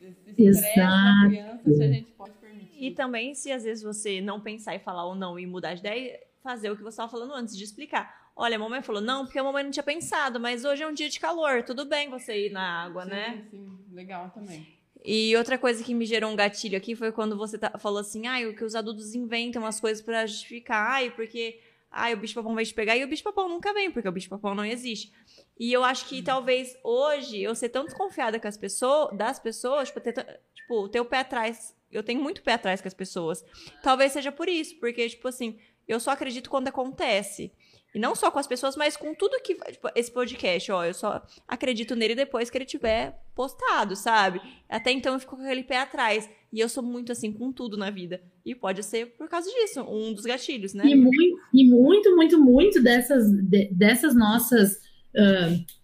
desse 0.00 0.42
estresse 0.42 0.76
da 0.76 1.28
criança, 1.28 1.74
se 1.74 1.82
a 1.82 1.88
gente 1.88 2.10
pode 2.12 2.32
permitir? 2.32 2.82
E 2.82 2.90
também, 2.92 3.34
se 3.34 3.52
às 3.52 3.62
vezes 3.62 3.84
você 3.84 4.22
não 4.22 4.40
pensar 4.40 4.74
e 4.74 4.78
falar 4.78 5.04
ou 5.04 5.14
não 5.14 5.38
e 5.38 5.46
mudar 5.46 5.74
de 5.74 5.80
ideia, 5.80 6.18
fazer 6.42 6.70
o 6.70 6.76
que 6.76 6.82
você 6.82 6.94
estava 6.94 7.10
falando 7.10 7.34
antes, 7.34 7.56
de 7.56 7.62
explicar. 7.62 8.32
Olha, 8.34 8.56
a 8.56 8.58
mamãe 8.58 8.80
falou, 8.80 9.02
não, 9.02 9.26
porque 9.26 9.38
a 9.38 9.44
mamãe 9.44 9.62
não 9.62 9.70
tinha 9.70 9.82
pensado, 9.82 10.40
mas 10.40 10.64
hoje 10.64 10.82
é 10.82 10.88
um 10.88 10.94
dia 10.94 11.10
de 11.10 11.20
calor, 11.20 11.62
tudo 11.62 11.84
bem 11.84 12.08
você 12.08 12.46
ir 12.46 12.50
na 12.50 12.84
água, 12.84 13.04
sim, 13.04 13.10
né? 13.10 13.46
Sim, 13.50 13.78
legal 13.92 14.30
também. 14.30 14.66
E 15.04 15.36
outra 15.36 15.58
coisa 15.58 15.82
que 15.82 15.94
me 15.94 16.06
gerou 16.06 16.30
um 16.30 16.36
gatilho 16.36 16.76
aqui 16.76 16.94
foi 16.94 17.10
quando 17.10 17.36
você 17.36 17.58
tá, 17.58 17.76
falou 17.78 17.98
assim, 17.98 18.26
ai, 18.26 18.46
o 18.46 18.54
que 18.54 18.64
os 18.64 18.74
adultos 18.74 19.14
inventam 19.14 19.66
as 19.66 19.80
coisas 19.80 20.02
para 20.02 20.26
justificar, 20.26 20.92
ai, 20.92 21.10
porque 21.10 21.58
ai, 21.90 22.14
o 22.14 22.16
bicho-papão 22.16 22.54
vai 22.54 22.64
te 22.64 22.72
pegar 22.72 22.96
e 22.96 23.04
o 23.04 23.08
bicho-papão 23.08 23.48
nunca 23.48 23.74
vem, 23.74 23.90
porque 23.90 24.08
o 24.08 24.12
bicho-papão 24.12 24.54
não 24.54 24.64
existe. 24.64 25.12
E 25.58 25.72
eu 25.72 25.84
acho 25.84 26.06
que 26.08 26.22
talvez 26.22 26.76
hoje 26.82 27.40
eu 27.42 27.54
ser 27.54 27.68
tão 27.68 27.84
desconfiada 27.84 28.40
com 28.40 28.48
as 28.48 28.56
pessoas, 28.56 29.16
das 29.16 29.38
pessoas, 29.38 29.88
tipo, 29.88 30.00
ter, 30.00 30.40
tipo, 30.54 30.88
ter 30.88 31.00
o 31.00 31.04
pé 31.04 31.18
atrás. 31.18 31.76
Eu 31.90 32.02
tenho 32.02 32.22
muito 32.22 32.42
pé 32.42 32.54
atrás 32.54 32.80
com 32.80 32.88
as 32.88 32.94
pessoas. 32.94 33.44
Talvez 33.82 34.12
seja 34.12 34.32
por 34.32 34.48
isso, 34.48 34.78
porque, 34.80 35.08
tipo 35.08 35.28
assim, 35.28 35.58
eu 35.86 36.00
só 36.00 36.10
acredito 36.10 36.50
quando 36.50 36.68
acontece. 36.68 37.52
E 37.94 37.98
não 37.98 38.14
só 38.14 38.30
com 38.30 38.38
as 38.38 38.46
pessoas, 38.46 38.74
mas 38.74 38.96
com 38.96 39.14
tudo 39.14 39.40
que. 39.42 39.54
Tipo, 39.54 39.90
esse 39.94 40.10
podcast, 40.10 40.72
ó, 40.72 40.84
eu 40.84 40.94
só 40.94 41.22
acredito 41.46 41.94
nele 41.94 42.14
depois 42.14 42.48
que 42.48 42.56
ele 42.56 42.64
tiver 42.64 43.20
postado, 43.34 43.94
sabe? 43.94 44.40
Até 44.68 44.92
então 44.92 45.12
eu 45.12 45.20
fico 45.20 45.36
com 45.36 45.42
aquele 45.42 45.62
pé 45.62 45.78
atrás. 45.78 46.28
E 46.50 46.60
eu 46.60 46.68
sou 46.68 46.82
muito 46.82 47.12
assim 47.12 47.32
com 47.32 47.52
tudo 47.52 47.76
na 47.76 47.90
vida. 47.90 48.22
E 48.44 48.54
pode 48.54 48.82
ser 48.82 49.14
por 49.16 49.28
causa 49.28 49.50
disso, 49.50 49.82
um 49.82 50.12
dos 50.12 50.24
gatilhos, 50.24 50.72
né? 50.72 50.84
E 50.86 50.94
muito, 50.94 51.38
e 51.52 51.68
muito, 51.68 52.16
muito, 52.16 52.40
muito 52.40 52.82
dessas, 52.82 53.30
de, 53.30 53.68
dessas 53.72 54.14
nossas. 54.14 54.76
Uh 55.14 55.81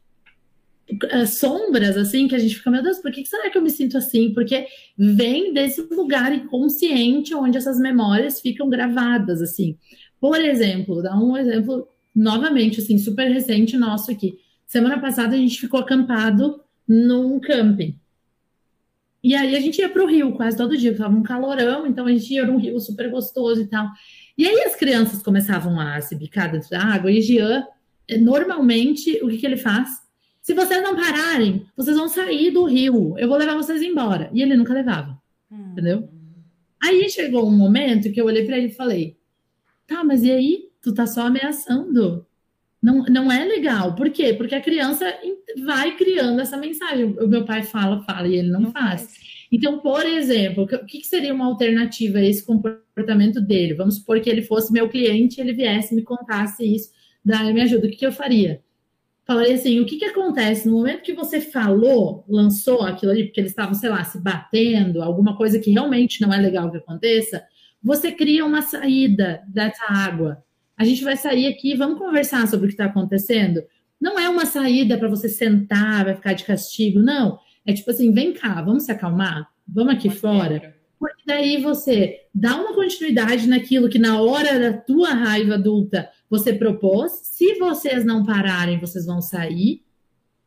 sombras, 1.26 1.96
assim, 1.96 2.28
que 2.28 2.34
a 2.34 2.38
gente 2.38 2.56
fica, 2.56 2.70
meu 2.70 2.82
Deus, 2.82 2.98
por 2.98 3.10
que 3.10 3.24
será 3.24 3.50
que 3.50 3.58
eu 3.58 3.62
me 3.62 3.70
sinto 3.70 3.98
assim? 3.98 4.32
Porque 4.32 4.66
vem 4.96 5.52
desse 5.52 5.82
lugar 5.82 6.32
inconsciente 6.32 7.34
onde 7.34 7.58
essas 7.58 7.78
memórias 7.78 8.40
ficam 8.40 8.68
gravadas, 8.68 9.42
assim. 9.42 9.76
Por 10.20 10.40
exemplo, 10.40 11.02
dá 11.02 11.16
um 11.16 11.36
exemplo 11.36 11.88
novamente, 12.14 12.80
assim, 12.80 12.98
super 12.98 13.30
recente 13.30 13.76
nosso 13.76 14.10
aqui. 14.10 14.38
Semana 14.66 14.98
passada 14.98 15.34
a 15.34 15.38
gente 15.38 15.60
ficou 15.60 15.80
acampado 15.80 16.60
num 16.86 17.38
camping. 17.38 17.98
E 19.22 19.34
aí 19.34 19.56
a 19.56 19.60
gente 19.60 19.78
ia 19.78 19.88
para 19.88 20.02
o 20.02 20.06
rio 20.06 20.32
quase 20.32 20.56
todo 20.56 20.76
dia, 20.76 20.96
tava 20.96 21.14
um 21.14 21.22
calorão, 21.22 21.86
então 21.86 22.06
a 22.06 22.12
gente 22.12 22.32
ia 22.32 22.46
num 22.46 22.56
rio 22.56 22.78
super 22.78 23.10
gostoso 23.10 23.60
e 23.60 23.66
tal. 23.66 23.88
E 24.36 24.46
aí 24.46 24.62
as 24.62 24.76
crianças 24.76 25.22
começavam 25.22 25.78
a 25.78 26.00
se 26.00 26.14
bicar 26.14 26.50
dentro 26.50 26.70
da 26.70 26.80
água, 26.80 27.10
e 27.10 27.20
Jean, 27.20 27.64
normalmente, 28.20 29.22
o 29.22 29.28
que, 29.28 29.38
que 29.38 29.46
ele 29.46 29.56
faz? 29.56 29.88
Se 30.48 30.54
vocês 30.54 30.82
não 30.82 30.96
pararem, 30.96 31.66
vocês 31.76 31.94
vão 31.94 32.08
sair 32.08 32.50
do 32.50 32.64
rio, 32.64 33.14
eu 33.18 33.28
vou 33.28 33.36
levar 33.36 33.54
vocês 33.54 33.82
embora. 33.82 34.30
E 34.32 34.40
ele 34.40 34.56
nunca 34.56 34.72
levava, 34.72 35.20
hum. 35.52 35.72
entendeu? 35.72 36.08
Aí 36.82 37.06
chegou 37.10 37.46
um 37.46 37.54
momento 37.54 38.10
que 38.10 38.18
eu 38.18 38.24
olhei 38.24 38.46
para 38.46 38.56
ele 38.56 38.68
e 38.68 38.74
falei: 38.74 39.18
tá, 39.86 40.02
mas 40.02 40.22
e 40.24 40.30
aí? 40.30 40.70
tu 40.80 40.94
tá 40.94 41.06
só 41.06 41.26
ameaçando. 41.26 42.26
Não, 42.82 43.02
não 43.10 43.30
é 43.30 43.44
legal. 43.44 43.94
Por 43.94 44.08
quê? 44.08 44.32
Porque 44.32 44.54
a 44.54 44.60
criança 44.62 45.04
vai 45.66 45.94
criando 45.98 46.40
essa 46.40 46.56
mensagem. 46.56 47.14
O 47.20 47.28
meu 47.28 47.44
pai 47.44 47.62
fala, 47.62 48.00
fala, 48.04 48.26
e 48.26 48.36
ele 48.36 48.48
não, 48.48 48.60
não 48.62 48.72
faz. 48.72 49.02
faz. 49.02 49.18
Então, 49.52 49.80
por 49.80 50.06
exemplo, 50.06 50.64
o 50.64 50.86
que, 50.86 51.04
seria 51.04 51.34
uma 51.34 51.44
alternativa 51.44 52.20
a 52.20 52.24
esse 52.24 52.42
comportamento 52.42 53.38
dele? 53.38 53.74
Vamos 53.74 53.96
supor 53.96 54.18
que 54.22 54.30
ele 54.30 54.40
fosse 54.40 54.72
meu 54.72 54.88
cliente 54.88 55.36
e 55.36 55.40
ele 55.42 55.52
viesse 55.52 55.94
me 55.94 56.02
contasse 56.02 56.64
isso, 56.64 56.90
daí 57.22 57.52
me 57.52 57.60
ajuda. 57.60 57.86
O 57.86 57.90
que 57.90 58.06
eu 58.06 58.12
faria? 58.12 58.62
Falaria 59.28 59.54
assim: 59.54 59.78
o 59.78 59.86
que, 59.86 59.98
que 59.98 60.06
acontece 60.06 60.66
no 60.66 60.76
momento 60.76 61.02
que 61.02 61.12
você 61.12 61.40
falou, 61.40 62.24
lançou 62.28 62.82
aquilo 62.82 63.12
ali, 63.12 63.26
porque 63.26 63.40
eles 63.40 63.52
estavam, 63.52 63.74
sei 63.74 63.90
lá, 63.90 64.02
se 64.02 64.20
batendo, 64.20 65.02
alguma 65.02 65.36
coisa 65.36 65.60
que 65.60 65.70
realmente 65.70 66.20
não 66.20 66.34
é 66.34 66.38
legal 66.38 66.68
que 66.68 66.78
aconteça, 66.78 67.44
você 67.80 68.10
cria 68.10 68.44
uma 68.44 68.62
saída 68.62 69.40
dessa 69.46 69.84
água 69.88 70.42
a 70.78 70.84
gente 70.84 71.02
vai 71.02 71.16
sair 71.16 71.48
aqui, 71.48 71.74
vamos 71.74 71.98
conversar 71.98 72.46
sobre 72.46 72.66
o 72.66 72.68
que 72.68 72.74
está 72.74 72.84
acontecendo. 72.84 73.64
Não 74.00 74.16
é 74.16 74.28
uma 74.28 74.46
saída 74.46 74.96
para 74.96 75.08
você 75.08 75.28
sentar, 75.28 76.04
vai 76.04 76.14
ficar 76.14 76.34
de 76.34 76.44
castigo, 76.44 77.00
não. 77.00 77.40
É 77.66 77.72
tipo 77.72 77.90
assim, 77.90 78.12
vem 78.12 78.32
cá, 78.32 78.62
vamos 78.62 78.84
se 78.84 78.92
acalmar, 78.92 79.48
vamos 79.66 79.94
aqui 79.94 80.08
fora. 80.08 80.76
Porque 80.98 81.22
daí 81.24 81.62
você 81.62 82.22
dá 82.34 82.56
uma 82.56 82.74
continuidade 82.74 83.46
naquilo 83.46 83.88
que 83.88 83.98
na 83.98 84.20
hora 84.20 84.58
da 84.58 84.72
tua 84.72 85.10
raiva 85.10 85.54
adulta 85.54 86.10
você 86.28 86.52
propôs. 86.52 87.12
Se 87.22 87.54
vocês 87.54 88.04
não 88.04 88.24
pararem, 88.24 88.80
vocês 88.80 89.06
vão 89.06 89.20
sair. 89.20 89.82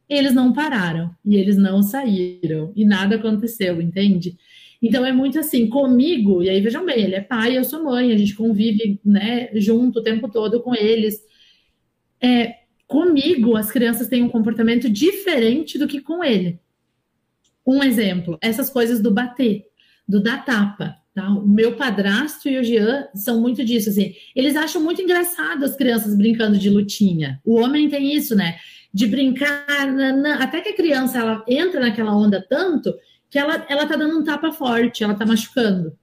Eles 0.09 0.33
não 0.33 0.51
pararam 0.51 1.15
e 1.23 1.37
eles 1.37 1.55
não 1.55 1.81
saíram 1.81 2.73
e 2.75 2.83
nada 2.83 3.15
aconteceu, 3.15 3.81
entende? 3.81 4.37
Então 4.81 5.05
é 5.05 5.13
muito 5.13 5.39
assim, 5.39 5.69
comigo, 5.69 6.41
e 6.41 6.49
aí 6.49 6.59
vejam 6.59 6.85
bem, 6.85 7.03
ele 7.03 7.15
é 7.15 7.21
pai, 7.21 7.55
eu 7.55 7.63
sou 7.63 7.83
mãe, 7.83 8.11
a 8.11 8.17
gente 8.17 8.35
convive 8.35 8.99
né, 9.05 9.49
junto 9.53 9.99
o 9.99 10.03
tempo 10.03 10.27
todo 10.27 10.61
com 10.61 10.75
eles. 10.75 11.23
É, 12.19 12.55
comigo, 12.87 13.55
as 13.55 13.71
crianças 13.71 14.07
têm 14.07 14.23
um 14.23 14.29
comportamento 14.29 14.89
diferente 14.89 15.77
do 15.77 15.87
que 15.87 16.01
com 16.01 16.23
ele. 16.23 16.59
Um 17.65 17.83
exemplo, 17.83 18.39
essas 18.41 18.69
coisas 18.69 18.99
do 18.99 19.11
bater, 19.11 19.65
do 20.11 20.21
dar 20.21 20.43
tapa. 20.43 20.97
Tá? 21.13 21.29
O 21.29 21.47
meu 21.47 21.75
padrasto 21.75 22.47
e 22.47 22.59
o 22.59 22.63
Jean 22.63 23.07
são 23.15 23.41
muito 23.41 23.63
disso, 23.63 23.89
assim. 23.89 24.13
Eles 24.35 24.55
acham 24.55 24.81
muito 24.81 25.01
engraçado 25.01 25.63
as 25.63 25.75
crianças 25.75 26.15
brincando 26.15 26.57
de 26.57 26.69
lutinha. 26.69 27.39
O 27.43 27.55
homem 27.55 27.89
tem 27.89 28.13
isso, 28.13 28.35
né? 28.35 28.57
De 28.93 29.07
brincar, 29.07 29.65
até 30.39 30.61
que 30.61 30.69
a 30.69 30.75
criança 30.75 31.19
ela 31.19 31.43
entra 31.47 31.79
naquela 31.79 32.15
onda 32.15 32.45
tanto 32.47 32.93
que 33.29 33.39
ela, 33.39 33.65
ela 33.69 33.85
tá 33.85 33.95
dando 33.95 34.19
um 34.19 34.23
tapa 34.23 34.51
forte, 34.51 35.03
ela 35.03 35.15
tá 35.15 35.25
machucando. 35.25 35.97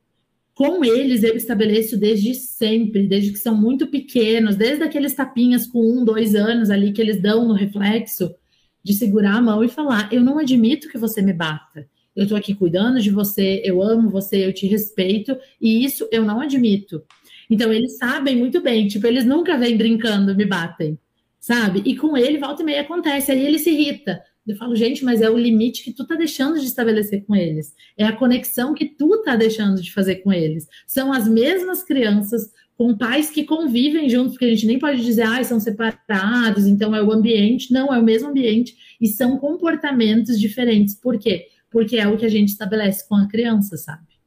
Com 0.55 0.85
eles, 0.85 1.23
eu 1.23 1.37
estabeleço 1.37 1.97
desde 1.99 2.35
sempre, 2.35 3.07
desde 3.07 3.33
que 3.33 3.39
são 3.39 3.55
muito 3.55 3.87
pequenos, 3.87 4.57
desde 4.57 4.83
aqueles 4.83 5.15
tapinhas 5.15 5.67
com 5.67 5.81
um, 5.81 6.05
dois 6.05 6.35
anos 6.35 6.71
ali 6.71 6.93
que 6.93 7.01
eles 7.01 7.21
dão 7.21 7.47
no 7.47 7.55
reflexo, 7.55 8.35
de 8.83 8.95
segurar 8.95 9.37
a 9.37 9.43
mão 9.43 9.63
e 9.63 9.69
falar: 9.69 10.13
Eu 10.13 10.23
não 10.23 10.39
admito 10.39 10.89
que 10.89 10.99
você 10.99 11.23
me 11.23 11.33
bata. 11.33 11.87
Eu 12.19 12.27
tô 12.27 12.35
aqui 12.35 12.53
cuidando 12.53 13.01
de 13.01 13.11
você, 13.11 13.62
eu 13.64 13.81
amo 13.81 14.11
você, 14.11 14.45
eu 14.45 14.53
te 14.53 14.66
respeito, 14.66 15.39
e 15.61 15.85
isso 15.85 16.09
eu 16.11 16.25
não 16.25 16.41
admito. 16.41 17.01
Então, 17.49 17.73
eles 17.73 17.97
sabem 17.97 18.35
muito 18.35 18.61
bem, 18.61 18.89
tipo, 18.89 19.07
eles 19.07 19.25
nunca 19.25 19.57
vêm 19.57 19.77
brincando, 19.77 20.35
me 20.35 20.45
batem, 20.45 20.99
sabe? 21.39 21.81
E 21.85 21.95
com 21.97 22.16
ele, 22.16 22.37
volta 22.37 22.62
e 22.62 22.64
meia 22.64 22.81
acontece, 22.81 23.31
aí 23.31 23.47
ele 23.47 23.61
se 23.61 23.71
irrita. 23.71 24.21
Eu 24.45 24.57
falo, 24.57 24.75
gente, 24.75 25.05
mas 25.05 25.21
é 25.21 25.31
o 25.31 25.39
limite 25.39 25.85
que 25.85 25.93
tu 25.93 26.05
tá 26.05 26.16
deixando 26.16 26.59
de 26.59 26.66
estabelecer 26.66 27.25
com 27.25 27.37
eles. 27.37 27.73
É 27.97 28.05
a 28.05 28.16
conexão 28.16 28.75
que 28.75 28.87
tu 28.87 29.23
tá 29.23 29.37
deixando 29.37 29.81
de 29.81 29.93
fazer 29.93 30.16
com 30.16 30.33
eles. 30.33 30.66
São 30.89 31.12
as 31.12 31.29
mesmas 31.29 31.85
crianças 31.85 32.51
com 32.77 32.97
pais 32.97 33.31
que 33.31 33.45
convivem 33.45 34.09
juntos, 34.09 34.33
porque 34.33 34.47
a 34.47 34.51
gente 34.51 34.66
nem 34.66 34.79
pode 34.79 35.05
dizer, 35.05 35.23
ah, 35.23 35.45
são 35.45 35.61
separados, 35.61 36.66
então 36.66 36.97
é 36.97 37.03
o 37.03 37.12
ambiente. 37.12 37.73
Não, 37.73 37.95
é 37.95 37.99
o 37.99 38.05
mesmo 38.05 38.31
ambiente 38.31 38.75
e 39.01 39.07
são 39.07 39.39
comportamentos 39.39 40.41
diferentes. 40.41 40.95
Por 40.95 41.16
quê? 41.19 41.47
Porque 41.71 41.97
é 41.97 42.07
o 42.09 42.16
que 42.16 42.25
a 42.25 42.31
gente 42.31 42.49
estabelece 42.49 43.07
com 43.07 43.14
a 43.14 43.29
criança, 43.29 43.77
sabe? 43.77 44.19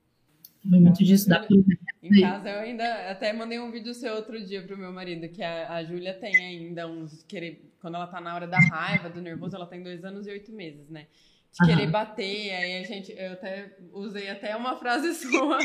Muito 0.64 1.04
disso 1.04 1.28
da 1.28 1.46
Em 2.04 2.22
casa 2.22 2.50
eu 2.50 2.60
ainda 2.60 3.10
até 3.10 3.34
mandei 3.34 3.60
um 3.60 3.72
vídeo 3.72 3.94
seu 3.94 4.14
outro 4.14 4.44
dia 4.46 4.62
pro 4.62 4.78
meu 4.78 4.92
marido, 4.92 5.28
que 5.30 5.42
a, 5.42 5.74
a 5.74 5.84
Júlia 5.84 6.14
tem 6.14 6.36
ainda 6.36 6.88
uns 6.88 7.24
querer, 7.24 7.74
quando 7.80 7.96
ela 7.96 8.06
tá 8.06 8.22
na 8.22 8.36
hora 8.36 8.48
da 8.48 8.60
raiva, 8.60 9.10
do 9.10 9.22
nervoso, 9.22 9.56
ela 9.56 9.66
tem 9.66 9.82
dois 9.82 10.06
anos 10.06 10.28
e 10.28 10.30
oito 10.30 10.52
meses, 10.52 10.88
né? 10.89 11.08
De 11.60 11.68
querer 11.68 11.88
bater, 11.88 12.52
aí 12.52 12.82
a 12.82 12.84
gente, 12.86 13.12
eu 13.12 13.34
até 13.34 13.76
usei 13.92 14.30
até 14.30 14.56
uma 14.56 14.78
frase 14.78 15.14
sua, 15.16 15.58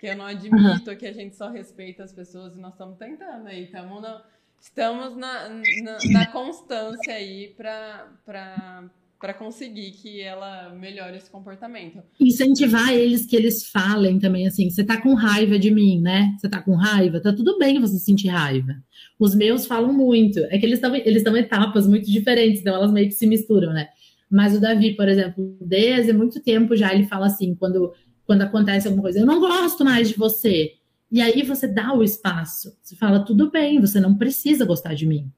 que 0.00 0.06
eu 0.06 0.16
não 0.16 0.26
admito, 0.26 0.96
que 0.96 1.06
a 1.06 1.12
gente 1.12 1.36
só 1.36 1.50
respeita 1.50 2.04
as 2.04 2.12
pessoas 2.12 2.56
e 2.56 2.60
nós 2.60 2.72
estamos 2.72 2.96
tentando 2.96 3.48
aí, 3.48 3.64
estamos 3.64 4.00
na, 4.00 4.22
estamos 4.60 5.16
na, 5.16 5.48
na, 5.48 5.98
na 6.10 6.26
constância 6.28 7.12
aí 7.14 7.52
para 7.54 8.88
para 9.20 9.34
conseguir 9.34 9.90
que 9.90 10.18
ela 10.22 10.70
melhore 10.70 11.18
esse 11.18 11.30
comportamento. 11.30 12.02
Incentivar 12.18 12.90
eles 12.90 13.26
que 13.26 13.36
eles 13.36 13.68
falem 13.68 14.18
também 14.18 14.46
assim, 14.46 14.70
você 14.70 14.82
tá 14.82 14.96
com 14.98 15.12
raiva 15.12 15.58
de 15.58 15.70
mim, 15.70 16.00
né? 16.00 16.34
Você 16.38 16.48
tá 16.48 16.62
com 16.62 16.74
raiva, 16.74 17.20
tá 17.20 17.30
tudo 17.30 17.58
bem 17.58 17.78
você 17.78 17.98
sentir 17.98 18.28
raiva. 18.28 18.74
Os 19.18 19.34
meus 19.34 19.66
falam 19.66 19.92
muito, 19.92 20.40
é 20.44 20.58
que 20.58 20.64
eles 20.64 20.78
estão 20.78 20.96
eles 20.96 21.24
em 21.24 21.36
etapas 21.36 21.86
muito 21.86 22.10
diferentes, 22.10 22.62
então 22.62 22.74
elas 22.74 22.90
meio 22.90 23.08
que 23.08 23.14
se 23.14 23.26
misturam, 23.26 23.74
né? 23.74 23.90
Mas 24.30 24.56
o 24.56 24.60
Davi, 24.60 24.96
por 24.96 25.06
exemplo, 25.06 25.54
desde 25.60 26.14
muito 26.14 26.40
tempo 26.40 26.74
já 26.74 26.94
ele 26.94 27.04
fala 27.04 27.26
assim, 27.26 27.54
quando 27.54 27.92
quando 28.24 28.42
acontece 28.42 28.86
alguma 28.86 29.02
coisa, 29.02 29.18
eu 29.18 29.26
não 29.26 29.40
gosto 29.40 29.84
mais 29.84 30.08
de 30.08 30.14
você. 30.16 30.74
E 31.10 31.20
aí 31.20 31.42
você 31.42 31.66
dá 31.66 31.92
o 31.92 32.02
espaço. 32.02 32.72
Você 32.80 32.94
fala, 32.94 33.24
tudo 33.24 33.50
bem, 33.50 33.80
você 33.80 33.98
não 33.98 34.16
precisa 34.16 34.64
gostar 34.64 34.94
de 34.94 35.04
mim. 35.04 35.28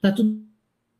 Tá 0.00 0.12
tudo 0.12 0.45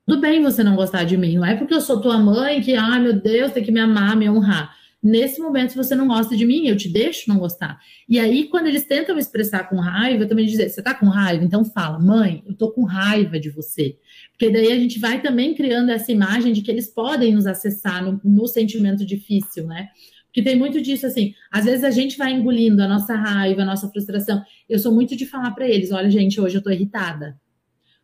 tudo 0.07 0.21
bem 0.21 0.41
você 0.41 0.63
não 0.63 0.77
gostar 0.77 1.03
de 1.03 1.17
mim, 1.17 1.35
não 1.35 1.45
é 1.45 1.57
porque 1.57 1.75
eu 1.75 1.81
sou 1.81 2.01
tua 2.01 2.17
mãe 2.17 2.61
que, 2.61 2.75
ai 2.75 3.01
meu 3.01 3.21
Deus, 3.21 3.51
tem 3.51 3.65
que 3.65 3.73
me 3.73 3.81
amar, 3.81 4.17
me 4.17 4.31
honrar. 4.31 4.73
Nesse 5.03 5.41
momento, 5.41 5.71
se 5.71 5.77
você 5.77 5.95
não 5.95 6.09
gosta 6.09 6.37
de 6.37 6.47
mim, 6.47 6.67
eu 6.67 6.77
te 6.77 6.89
deixo 6.89 7.29
não 7.29 7.39
gostar. 7.39 7.79
E 8.09 8.19
aí, 8.19 8.49
quando 8.49 8.67
eles 8.67 8.85
tentam 8.85 9.19
expressar 9.19 9.69
com 9.69 9.77
raiva, 9.77 10.25
eu 10.25 10.29
também 10.29 10.47
dizer, 10.47 10.69
você 10.69 10.83
tá 10.83 10.95
com 10.95 11.07
raiva? 11.07 11.45
Então 11.45 11.65
fala, 11.65 11.99
mãe, 11.99 12.43
eu 12.47 12.55
tô 12.55 12.73
com 12.73 12.85
raiva 12.85 13.39
de 13.39 13.51
você. 13.51 13.97
Porque 14.33 14.51
daí 14.51 14.73
a 14.73 14.77
gente 14.77 14.99
vai 14.99 15.21
também 15.21 15.55
criando 15.55 15.91
essa 15.91 16.11
imagem 16.11 16.53
de 16.53 16.63
que 16.63 16.71
eles 16.71 16.89
podem 16.89 17.35
nos 17.35 17.47
acessar 17.47 18.05
no, 18.05 18.21
no 18.25 18.47
sentimento 18.47 19.05
difícil, 19.05 19.67
né? 19.67 19.89
Porque 20.27 20.43
tem 20.43 20.57
muito 20.57 20.81
disso, 20.83 21.07
assim, 21.07 21.35
às 21.51 21.65
vezes 21.65 21.83
a 21.83 21.91
gente 21.91 22.17
vai 22.17 22.33
engolindo 22.33 22.83
a 22.83 22.89
nossa 22.89 23.15
raiva, 23.15 23.63
a 23.63 23.67
nossa 23.67 23.89
frustração. 23.89 24.43
Eu 24.69 24.79
sou 24.79 24.93
muito 24.93 25.17
de 25.17 25.27
falar 25.27 25.51
para 25.53 25.69
eles, 25.69 25.93
olha, 25.93 26.11
gente, 26.11 26.41
hoje 26.41 26.57
eu 26.57 26.63
tô 26.63 26.71
irritada. 26.71 27.37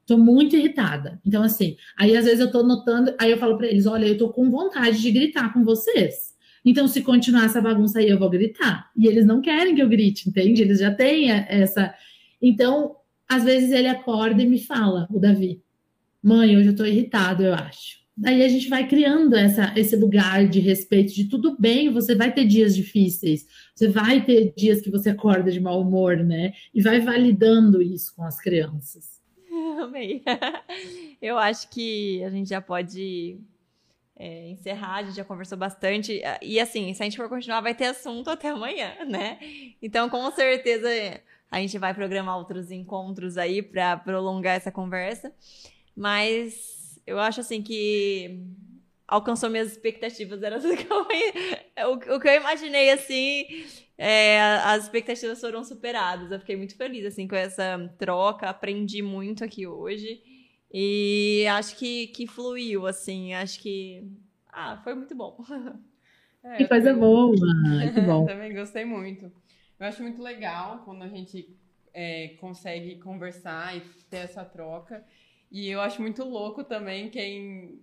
Tô 0.07 0.18
muito 0.18 0.57
irritada. 0.57 1.20
Então, 1.24 1.42
assim, 1.42 1.76
aí 1.96 2.16
às 2.16 2.24
vezes 2.24 2.40
eu 2.40 2.50
tô 2.50 2.62
notando, 2.62 3.14
aí 3.18 3.30
eu 3.30 3.38
falo 3.38 3.57
para 3.57 3.68
eles: 3.68 3.86
olha, 3.86 4.07
eu 4.07 4.18
tô 4.18 4.30
com 4.30 4.50
vontade 4.50 5.00
de 5.00 5.11
gritar 5.11 5.53
com 5.53 5.64
vocês. 5.64 6.32
Então, 6.64 6.86
se 6.86 7.03
continuar 7.03 7.46
essa 7.46 7.61
bagunça 7.61 7.98
aí, 7.98 8.09
eu 8.09 8.18
vou 8.18 8.30
gritar. 8.30 8.90
E 8.96 9.07
eles 9.07 9.26
não 9.26 9.40
querem 9.40 9.74
que 9.74 9.82
eu 9.82 9.88
grite, 9.88 10.28
entende? 10.28 10.62
Eles 10.62 10.78
já 10.78 10.92
têm 10.92 11.30
essa. 11.30 11.94
Então, 12.40 12.96
às 13.28 13.44
vezes 13.44 13.72
ele 13.72 13.88
acorda 13.88 14.42
e 14.42 14.46
me 14.46 14.59
fala, 14.59 15.07
o 15.11 15.18
Davi: 15.18 15.62
mãe, 16.22 16.57
hoje 16.57 16.68
eu 16.68 16.76
tô 16.76 16.84
irritado, 16.84 17.42
eu 17.42 17.55
acho. 17.55 18.03
Daí 18.16 18.42
a 18.42 18.48
gente 18.48 18.68
vai 18.68 18.86
criando 18.86 19.34
essa, 19.34 19.72
esse 19.74 19.96
lugar 19.96 20.46
de 20.46 20.61
respeito, 20.61 21.14
de 21.14 21.24
tudo 21.24 21.57
bem, 21.59 21.90
você 21.90 22.14
vai 22.14 22.32
ter 22.32 22.44
dias 22.44 22.76
difíceis, 22.76 23.46
você 23.74 23.88
vai 23.88 24.22
ter 24.22 24.53
dias 24.55 24.82
que 24.82 24.90
você 24.90 25.11
acorda 25.11 25.50
de 25.50 25.59
mau 25.59 25.80
humor, 25.80 26.18
né? 26.18 26.53
E 26.74 26.82
vai 26.82 27.00
validando 27.00 27.80
isso 27.80 28.14
com 28.14 28.22
as 28.22 28.38
crianças. 28.38 29.12
Amei. 29.85 30.22
Eu 31.20 31.39
acho 31.39 31.68
que 31.68 32.22
a 32.24 32.30
gente 32.30 32.49
já 32.49 32.61
pode 32.61 33.39
é, 34.16 34.49
encerrar, 34.51 34.97
a 34.97 35.03
gente 35.03 35.16
já 35.16 35.24
conversou 35.24 35.59
bastante. 35.59 36.22
E 36.41 36.61
assim, 36.61 36.93
se 36.95 37.03
a 37.03 37.05
gente 37.05 37.16
for 37.16 37.28
continuar, 37.28 37.61
vai 37.61 37.74
ter 37.74 37.87
assunto 37.87 38.30
até 38.30 38.49
amanhã, 38.49 39.05
né? 39.07 39.39
Então, 39.80 40.09
com 40.09 40.30
certeza, 40.30 40.89
a 41.51 41.59
gente 41.59 41.76
vai 41.78 41.93
programar 41.93 42.39
outros 42.39 42.70
encontros 42.70 43.37
aí 43.37 43.62
para 43.62 43.97
prolongar 43.97 44.57
essa 44.57 44.72
conversa. 44.72 45.33
Mas 45.95 47.01
eu 47.07 47.18
acho 47.18 47.41
assim 47.41 47.62
que 47.62 48.41
alcançou 49.13 49.51
minhas 49.51 49.71
expectativas. 49.71 50.43
Era 50.43 50.59
tudo 50.59 50.77
que 50.77 50.91
eu, 50.91 51.91
o, 51.91 52.17
o 52.17 52.21
que 52.21 52.29
eu 52.29 52.35
imaginei 52.35 52.91
assim. 52.91 53.45
É, 53.99 54.41
as 54.65 54.85
expectativas 54.85 55.41
foram 55.41 55.63
superadas. 55.63 56.31
Eu 56.33 56.41
fiquei 56.41 56.57
muito 56.57 56.75
feliz 56.77 57.05
assim 57.05 57.29
com 57.29 57.37
essa 57.37 57.93
troca. 57.99 58.49
Aprendi 58.49 59.03
muito 59.03 59.45
aqui 59.45 59.67
hoje. 59.67 60.23
E 60.73 61.47
acho 61.49 61.77
que, 61.77 62.07
que 62.09 62.27
fluiu, 62.27 62.87
assim. 62.87 63.35
Acho 63.35 63.61
que. 63.61 64.11
Ah, 64.49 64.81
foi 64.83 64.95
muito 64.95 65.15
bom. 65.15 65.39
É, 66.43 66.57
que 66.57 66.67
coisa 66.67 66.93
também... 66.93 67.01
boa! 67.01 67.37
Que 67.95 68.01
bom. 68.03 68.27
também 68.27 68.53
gostei 68.53 68.85
muito. 68.85 69.31
Eu 69.79 69.87
acho 69.87 70.03
muito 70.03 70.21
legal 70.21 70.83
quando 70.85 71.03
a 71.03 71.09
gente 71.09 71.57
é, 71.93 72.29
consegue 72.41 72.97
conversar 72.97 73.77
e 73.77 73.81
ter 74.11 74.19
essa 74.19 74.45
troca. 74.45 75.05
E 75.51 75.69
eu 75.69 75.81
acho 75.81 76.01
muito 76.01 76.25
louco 76.25 76.65
também 76.65 77.11
quem 77.11 77.81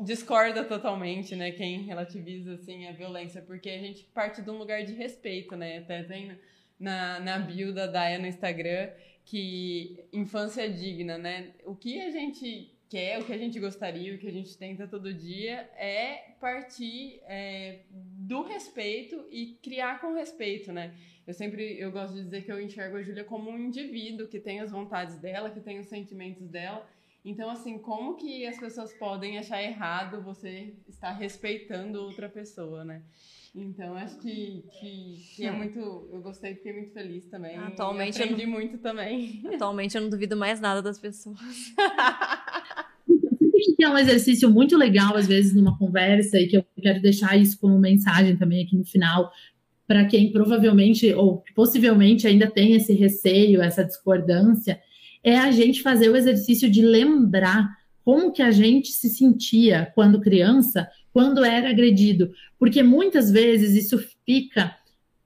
discorda 0.00 0.64
totalmente, 0.64 1.36
né? 1.36 1.52
Quem 1.52 1.82
relativiza 1.82 2.54
assim 2.54 2.86
a 2.86 2.92
violência, 2.92 3.40
porque 3.42 3.70
a 3.70 3.78
gente 3.78 4.04
parte 4.06 4.42
de 4.42 4.50
um 4.50 4.58
lugar 4.58 4.82
de 4.84 4.92
respeito, 4.92 5.56
né? 5.56 5.78
Até 5.78 6.02
tem 6.02 6.36
na, 6.78 7.20
na 7.20 7.38
bio 7.38 7.72
da 7.72 7.86
Daya 7.86 8.18
no 8.18 8.26
Instagram 8.26 8.90
que 9.24 10.04
infância 10.12 10.62
é 10.62 10.68
digna, 10.68 11.18
né? 11.18 11.52
O 11.64 11.76
que 11.76 12.00
a 12.00 12.10
gente 12.10 12.74
quer, 12.88 13.20
o 13.20 13.24
que 13.24 13.32
a 13.32 13.38
gente 13.38 13.60
gostaria, 13.60 14.14
o 14.14 14.18
que 14.18 14.26
a 14.26 14.32
gente 14.32 14.56
tenta 14.56 14.88
todo 14.88 15.12
dia 15.12 15.70
é 15.76 16.34
partir 16.40 17.20
é, 17.26 17.80
do 17.90 18.42
respeito 18.42 19.26
e 19.30 19.58
criar 19.62 20.00
com 20.00 20.14
respeito, 20.14 20.72
né? 20.72 20.94
Eu 21.26 21.34
sempre 21.34 21.78
eu 21.78 21.92
gosto 21.92 22.14
de 22.14 22.24
dizer 22.24 22.42
que 22.42 22.50
eu 22.50 22.60
enxergo 22.60 22.96
a 22.96 23.02
Júlia 23.02 23.22
como 23.22 23.50
um 23.50 23.58
indivíduo 23.58 24.26
que 24.26 24.40
tem 24.40 24.60
as 24.60 24.70
vontades 24.70 25.18
dela, 25.18 25.50
que 25.50 25.60
tem 25.60 25.78
os 25.78 25.86
sentimentos 25.86 26.48
dela 26.48 26.88
então, 27.24 27.50
assim, 27.50 27.78
como 27.78 28.16
que 28.16 28.46
as 28.46 28.58
pessoas 28.58 28.92
podem 28.94 29.38
achar 29.38 29.62
errado 29.62 30.22
você 30.22 30.74
estar 30.88 31.12
respeitando 31.12 32.00
outra 32.00 32.28
pessoa, 32.28 32.84
né? 32.84 33.02
Então, 33.54 33.94
acho 33.94 34.18
que, 34.18 34.64
que, 34.78 35.16
que 35.34 35.44
é 35.44 35.50
muito. 35.50 35.78
Eu 36.12 36.20
gostei, 36.20 36.54
fiquei 36.54 36.72
muito 36.72 36.92
feliz 36.92 37.26
também. 37.26 37.56
Atualmente. 37.56 38.22
aprendi 38.22 38.42
eu 38.42 38.48
não, 38.48 38.54
muito 38.54 38.78
também. 38.78 39.42
Atualmente, 39.54 39.96
eu 39.96 40.02
não 40.02 40.10
duvido 40.10 40.36
mais 40.36 40.60
nada 40.60 40.80
das 40.80 40.98
pessoas. 40.98 41.38
que 43.76 43.84
é 43.84 43.88
um 43.88 43.98
exercício 43.98 44.50
muito 44.50 44.76
legal, 44.76 45.16
às 45.16 45.26
vezes, 45.26 45.54
numa 45.54 45.76
conversa, 45.78 46.38
e 46.38 46.46
que 46.46 46.56
eu 46.56 46.64
quero 46.80 47.00
deixar 47.00 47.36
isso 47.36 47.58
como 47.60 47.78
mensagem 47.78 48.36
também 48.36 48.64
aqui 48.64 48.76
no 48.76 48.84
final, 48.84 49.30
para 49.86 50.04
quem 50.04 50.30
provavelmente 50.32 51.12
ou 51.14 51.42
possivelmente 51.54 52.26
ainda 52.26 52.50
tem 52.50 52.74
esse 52.74 52.92
receio, 52.92 53.62
essa 53.62 53.84
discordância, 53.84 54.80
é 55.22 55.36
a 55.38 55.50
gente 55.50 55.82
fazer 55.82 56.08
o 56.08 56.16
exercício 56.16 56.70
de 56.70 56.82
lembrar 56.82 57.68
como 58.04 58.32
que 58.32 58.42
a 58.42 58.50
gente 58.50 58.88
se 58.88 59.08
sentia 59.10 59.92
quando 59.94 60.20
criança, 60.20 60.88
quando 61.12 61.44
era 61.44 61.68
agredido, 61.68 62.32
porque 62.58 62.82
muitas 62.82 63.30
vezes 63.30 63.74
isso 63.74 64.02
fica 64.24 64.74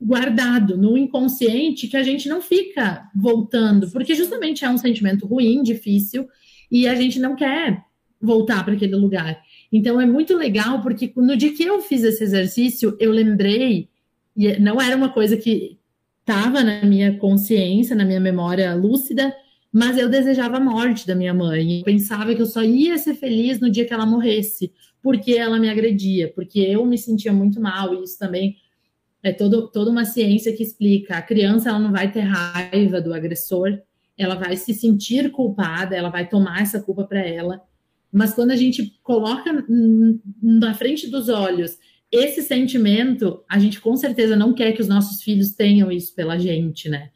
guardado 0.01 0.77
no 0.77 0.99
inconsciente 0.99 1.87
que 1.87 1.97
a 1.97 2.03
gente 2.03 2.29
não 2.29 2.43
fica 2.43 3.09
voltando, 3.15 3.89
porque 3.91 4.15
justamente 4.15 4.65
é 4.65 4.69
um 4.69 4.79
sentimento 4.79 5.27
ruim, 5.27 5.63
difícil, 5.63 6.29
e 6.71 6.89
a 6.89 6.95
gente 6.95 7.21
não 7.21 7.37
quer 7.37 7.85
voltar 8.21 8.65
para 8.65 8.75
aquele 8.75 8.97
lugar. 8.97 9.41
Então 9.73 10.01
é 10.01 10.07
muito 10.07 10.37
legal 10.37 10.83
porque 10.83 11.13
no 11.17 11.37
dia 11.37 11.53
que 11.53 11.63
eu 11.63 11.81
fiz 11.81 12.03
esse 12.03 12.25
exercício, 12.25 12.97
eu 12.99 13.13
lembrei, 13.13 13.89
e 14.37 14.59
não 14.59 14.81
era 14.81 14.97
uma 14.97 15.11
coisa 15.11 15.37
que 15.37 15.79
estava 16.21 16.63
na 16.65 16.83
minha 16.85 17.17
consciência, 17.19 17.95
na 17.95 18.05
minha 18.05 18.21
memória 18.21 18.75
lúcida, 18.75 19.33
mas 19.73 19.97
eu 19.97 20.09
desejava 20.09 20.59
a 20.59 20.61
morte 20.61 21.07
da 21.07 21.15
minha 21.15 21.33
mãe. 21.33 21.79
Eu 21.79 21.85
pensava 21.85 22.35
que 22.35 22.43
eu 22.43 22.47
só 22.47 22.63
ia 22.63 22.99
ser 22.99 23.15
feliz 23.15 23.59
no 23.59 23.71
dia 23.71 23.87
que 23.87 23.95
ela 23.95 24.05
morresse, 24.05 24.71
porque 25.03 25.33
ela 25.33 25.59
me 25.59 25.71
agredia, 25.71 26.31
porque 26.35 26.61
eu 26.61 26.85
me 26.85 26.99
sentia 26.99 27.33
muito 27.33 27.59
mal. 27.59 27.95
E 27.95 28.05
isso 28.05 28.19
também 28.19 28.57
é 29.23 29.33
todo, 29.33 29.69
toda 29.69 29.91
uma 29.91 30.05
ciência 30.05 30.55
que 30.55 30.63
explica. 30.63 31.17
A 31.17 31.23
criança 31.23 31.71
ela 31.71 31.79
não 31.79 31.91
vai 31.91 32.13
ter 32.13 32.21
raiva 32.21 33.01
do 33.01 33.15
agressor, 33.15 33.81
ela 34.19 34.35
vai 34.35 34.57
se 34.57 34.75
sentir 34.75 35.31
culpada, 35.31 35.97
ela 35.97 36.11
vai 36.11 36.29
tomar 36.29 36.61
essa 36.61 36.81
culpa 36.81 37.05
para 37.05 37.21
ela. 37.21 37.63
Mas 38.13 38.35
quando 38.35 38.51
a 38.51 38.57
gente 38.57 38.99
coloca 39.03 39.65
na 40.43 40.75
frente 40.75 41.09
dos 41.09 41.31
olhos 41.31 41.79
esse 42.11 42.43
sentimento, 42.43 43.43
a 43.49 43.59
gente 43.59 43.81
com 43.81 43.97
certeza 43.97 44.37
não 44.37 44.53
quer 44.53 44.73
que 44.73 44.83
os 44.83 44.89
nossos 44.89 45.23
filhos 45.23 45.55
tenham 45.55 45.91
isso 45.91 46.15
pela 46.15 46.39
gente, 46.39 46.91
né? 46.91 47.11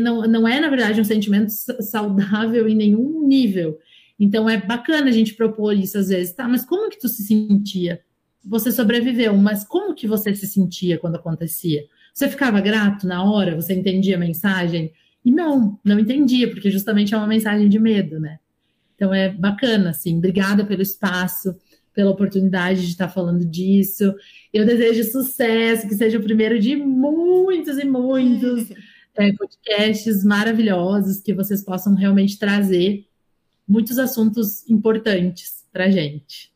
Não, 0.00 0.22
não 0.22 0.46
é, 0.46 0.60
na 0.60 0.68
verdade, 0.68 1.00
um 1.00 1.04
sentimento 1.04 1.50
saudável 1.50 2.68
em 2.68 2.74
nenhum 2.74 3.26
nível. 3.26 3.78
Então 4.18 4.48
é 4.48 4.60
bacana 4.60 5.08
a 5.08 5.12
gente 5.12 5.34
propor 5.34 5.72
isso 5.72 5.96
às 5.96 6.08
vezes, 6.08 6.34
tá? 6.34 6.46
Mas 6.46 6.64
como 6.64 6.90
que 6.90 7.00
tu 7.00 7.08
se 7.08 7.22
sentia? 7.22 8.02
Você 8.44 8.70
sobreviveu, 8.70 9.34
mas 9.36 9.64
como 9.64 9.94
que 9.94 10.06
você 10.06 10.34
se 10.34 10.46
sentia 10.46 10.98
quando 10.98 11.16
acontecia? 11.16 11.84
Você 12.12 12.28
ficava 12.28 12.60
grato 12.60 13.06
na 13.06 13.24
hora? 13.24 13.56
Você 13.56 13.72
entendia 13.72 14.16
a 14.16 14.20
mensagem? 14.20 14.92
E 15.24 15.30
não, 15.30 15.78
não 15.82 15.98
entendia, 15.98 16.50
porque 16.50 16.70
justamente 16.70 17.14
é 17.14 17.16
uma 17.16 17.26
mensagem 17.26 17.68
de 17.68 17.78
medo, 17.78 18.20
né? 18.20 18.38
Então 18.94 19.14
é 19.14 19.30
bacana, 19.30 19.90
assim. 19.90 20.18
Obrigada 20.18 20.64
pelo 20.64 20.82
espaço, 20.82 21.56
pela 21.94 22.10
oportunidade 22.10 22.82
de 22.82 22.88
estar 22.88 23.08
falando 23.08 23.44
disso. 23.44 24.14
Eu 24.52 24.66
desejo 24.66 25.04
sucesso, 25.04 25.88
que 25.88 25.94
seja 25.94 26.18
o 26.18 26.22
primeiro 26.22 26.58
de 26.58 26.76
muitos 26.76 27.78
e 27.78 27.84
muitos. 27.84 28.68
é, 29.20 29.32
podcasts 29.34 30.24
maravilhosos 30.24 31.20
que 31.20 31.34
vocês 31.34 31.62
possam 31.62 31.94
realmente 31.94 32.38
trazer 32.38 33.06
muitos 33.68 33.98
assuntos 33.98 34.68
importantes 34.68 35.68
para 35.70 35.90
gente. 35.90 36.50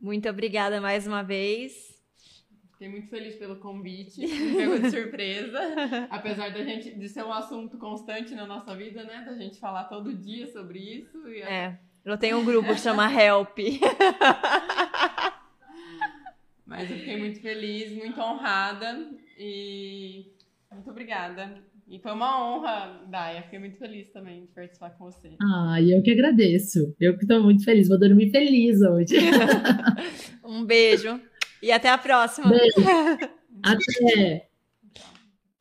Muito 0.00 0.28
obrigada 0.28 0.80
mais 0.80 1.06
uma 1.06 1.22
vez. 1.22 1.92
Fiquei 2.72 2.88
muito 2.88 3.08
feliz 3.08 3.36
pelo 3.36 3.56
convite, 3.56 4.20
me 4.20 4.54
pegou 4.56 4.78
de 4.78 4.90
surpresa, 4.90 5.58
apesar 6.10 6.52
da 6.52 6.62
gente 6.64 6.94
de 6.94 7.08
ser 7.08 7.24
um 7.24 7.32
assunto 7.32 7.78
constante 7.78 8.34
na 8.34 8.44
nossa 8.44 8.76
vida, 8.76 9.04
né? 9.04 9.24
Da 9.24 9.34
gente 9.34 9.58
falar 9.58 9.84
todo 9.84 10.12
dia 10.12 10.46
sobre 10.52 10.80
isso. 10.80 11.28
E 11.28 11.42
é, 11.42 11.78
eu 12.04 12.18
tenho 12.18 12.38
um 12.38 12.44
grupo 12.44 12.74
que 12.74 12.80
chama 12.80 13.10
Help. 13.10 13.56
Mas 16.66 16.90
eu 16.90 16.98
fiquei 16.98 17.16
muito 17.18 17.40
feliz, 17.40 17.92
muito 17.92 18.20
honrada 18.20 19.08
e 19.38 20.32
muito 20.72 20.90
obrigada. 20.90 21.62
E 21.88 21.98
foi 21.98 22.12
uma 22.12 22.42
honra, 22.42 23.02
Daya. 23.06 23.42
Fiquei 23.42 23.58
muito 23.58 23.78
feliz 23.78 24.10
também 24.10 24.46
de 24.46 24.52
participar 24.52 24.90
com 24.90 25.04
você. 25.04 25.32
Ah, 25.40 25.76
eu 25.80 26.02
que 26.02 26.12
agradeço. 26.12 26.94
Eu 26.98 27.16
que 27.16 27.24
estou 27.24 27.42
muito 27.42 27.64
feliz. 27.64 27.88
Vou 27.88 27.98
dormir 27.98 28.30
feliz 28.30 28.80
hoje. 28.80 29.16
um 30.44 30.64
beijo. 30.64 31.20
E 31.62 31.70
até 31.70 31.90
a 31.90 31.98
próxima. 31.98 32.48
Beijo. 32.48 32.74
Até. 33.62 34.48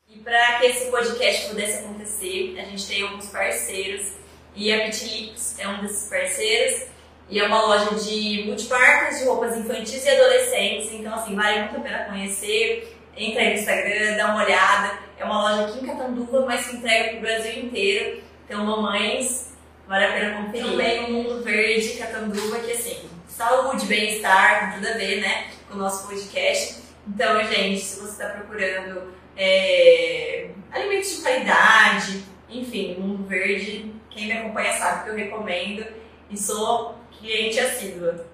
E 0.09 0.17
para 0.23 0.57
que 0.59 0.65
esse 0.65 0.89
podcast 0.89 1.49
pudesse 1.49 1.83
acontecer, 1.83 2.55
a 2.57 2.63
gente 2.63 2.87
tem 2.87 3.03
alguns 3.03 3.27
parceiros. 3.27 4.17
E 4.55 4.71
a 4.71 4.85
Bitlips 4.85 5.59
é 5.59 5.67
um 5.67 5.81
desses 5.81 6.09
parceiros. 6.09 6.87
E 7.29 7.39
é 7.39 7.45
uma 7.45 7.61
loja 7.61 7.95
de 8.03 8.43
multiparcas 8.45 9.19
de 9.19 9.25
roupas 9.25 9.55
infantis 9.55 10.03
e 10.03 10.09
adolescentes. 10.09 10.91
Então, 10.93 11.13
assim, 11.13 11.35
vale 11.35 11.59
muito 11.59 11.77
a 11.77 11.79
pena 11.81 12.05
conhecer. 12.05 12.97
Entra 13.15 13.41
aí 13.41 13.53
no 13.53 13.59
Instagram, 13.59 14.17
dá 14.17 14.33
uma 14.33 14.43
olhada 14.43 15.10
é 15.21 15.25
uma 15.25 15.43
loja 15.43 15.67
aqui 15.67 15.83
em 15.83 15.87
Catanduva, 15.87 16.45
mas 16.47 16.65
que 16.65 16.77
entrega 16.77 17.09
para 17.09 17.17
o 17.19 17.21
Brasil 17.21 17.63
inteiro. 17.63 18.23
Então, 18.45 18.65
mamães, 18.65 19.53
vale 19.87 20.05
a 20.05 20.11
pena 20.13 20.43
conferir. 20.43 20.71
Também 20.71 21.05
o 21.05 21.11
Mundo 21.11 21.43
Verde 21.43 21.89
Catanduva, 21.89 22.59
que 22.59 22.71
assim, 22.71 23.07
saúde, 23.27 23.85
bem-estar, 23.85 24.73
tudo 24.73 24.87
a 24.87 24.93
ver, 24.93 25.21
né, 25.21 25.51
com 25.69 25.75
o 25.75 25.77
nosso 25.77 26.07
podcast. 26.07 26.81
Então, 27.07 27.43
gente, 27.43 27.81
se 27.81 27.99
você 27.99 28.23
está 28.23 28.29
procurando 28.29 29.13
é, 29.37 30.49
alimentos 30.71 31.17
de 31.17 31.21
qualidade, 31.21 32.23
enfim, 32.49 32.95
Mundo 32.99 33.27
Verde, 33.27 33.93
quem 34.09 34.25
me 34.25 34.33
acompanha 34.33 34.73
sabe 34.73 35.03
que 35.03 35.09
eu 35.11 35.15
recomendo 35.15 35.85
e 36.31 36.37
sou 36.37 36.95
cliente 37.11 37.59
assídua. 37.59 38.25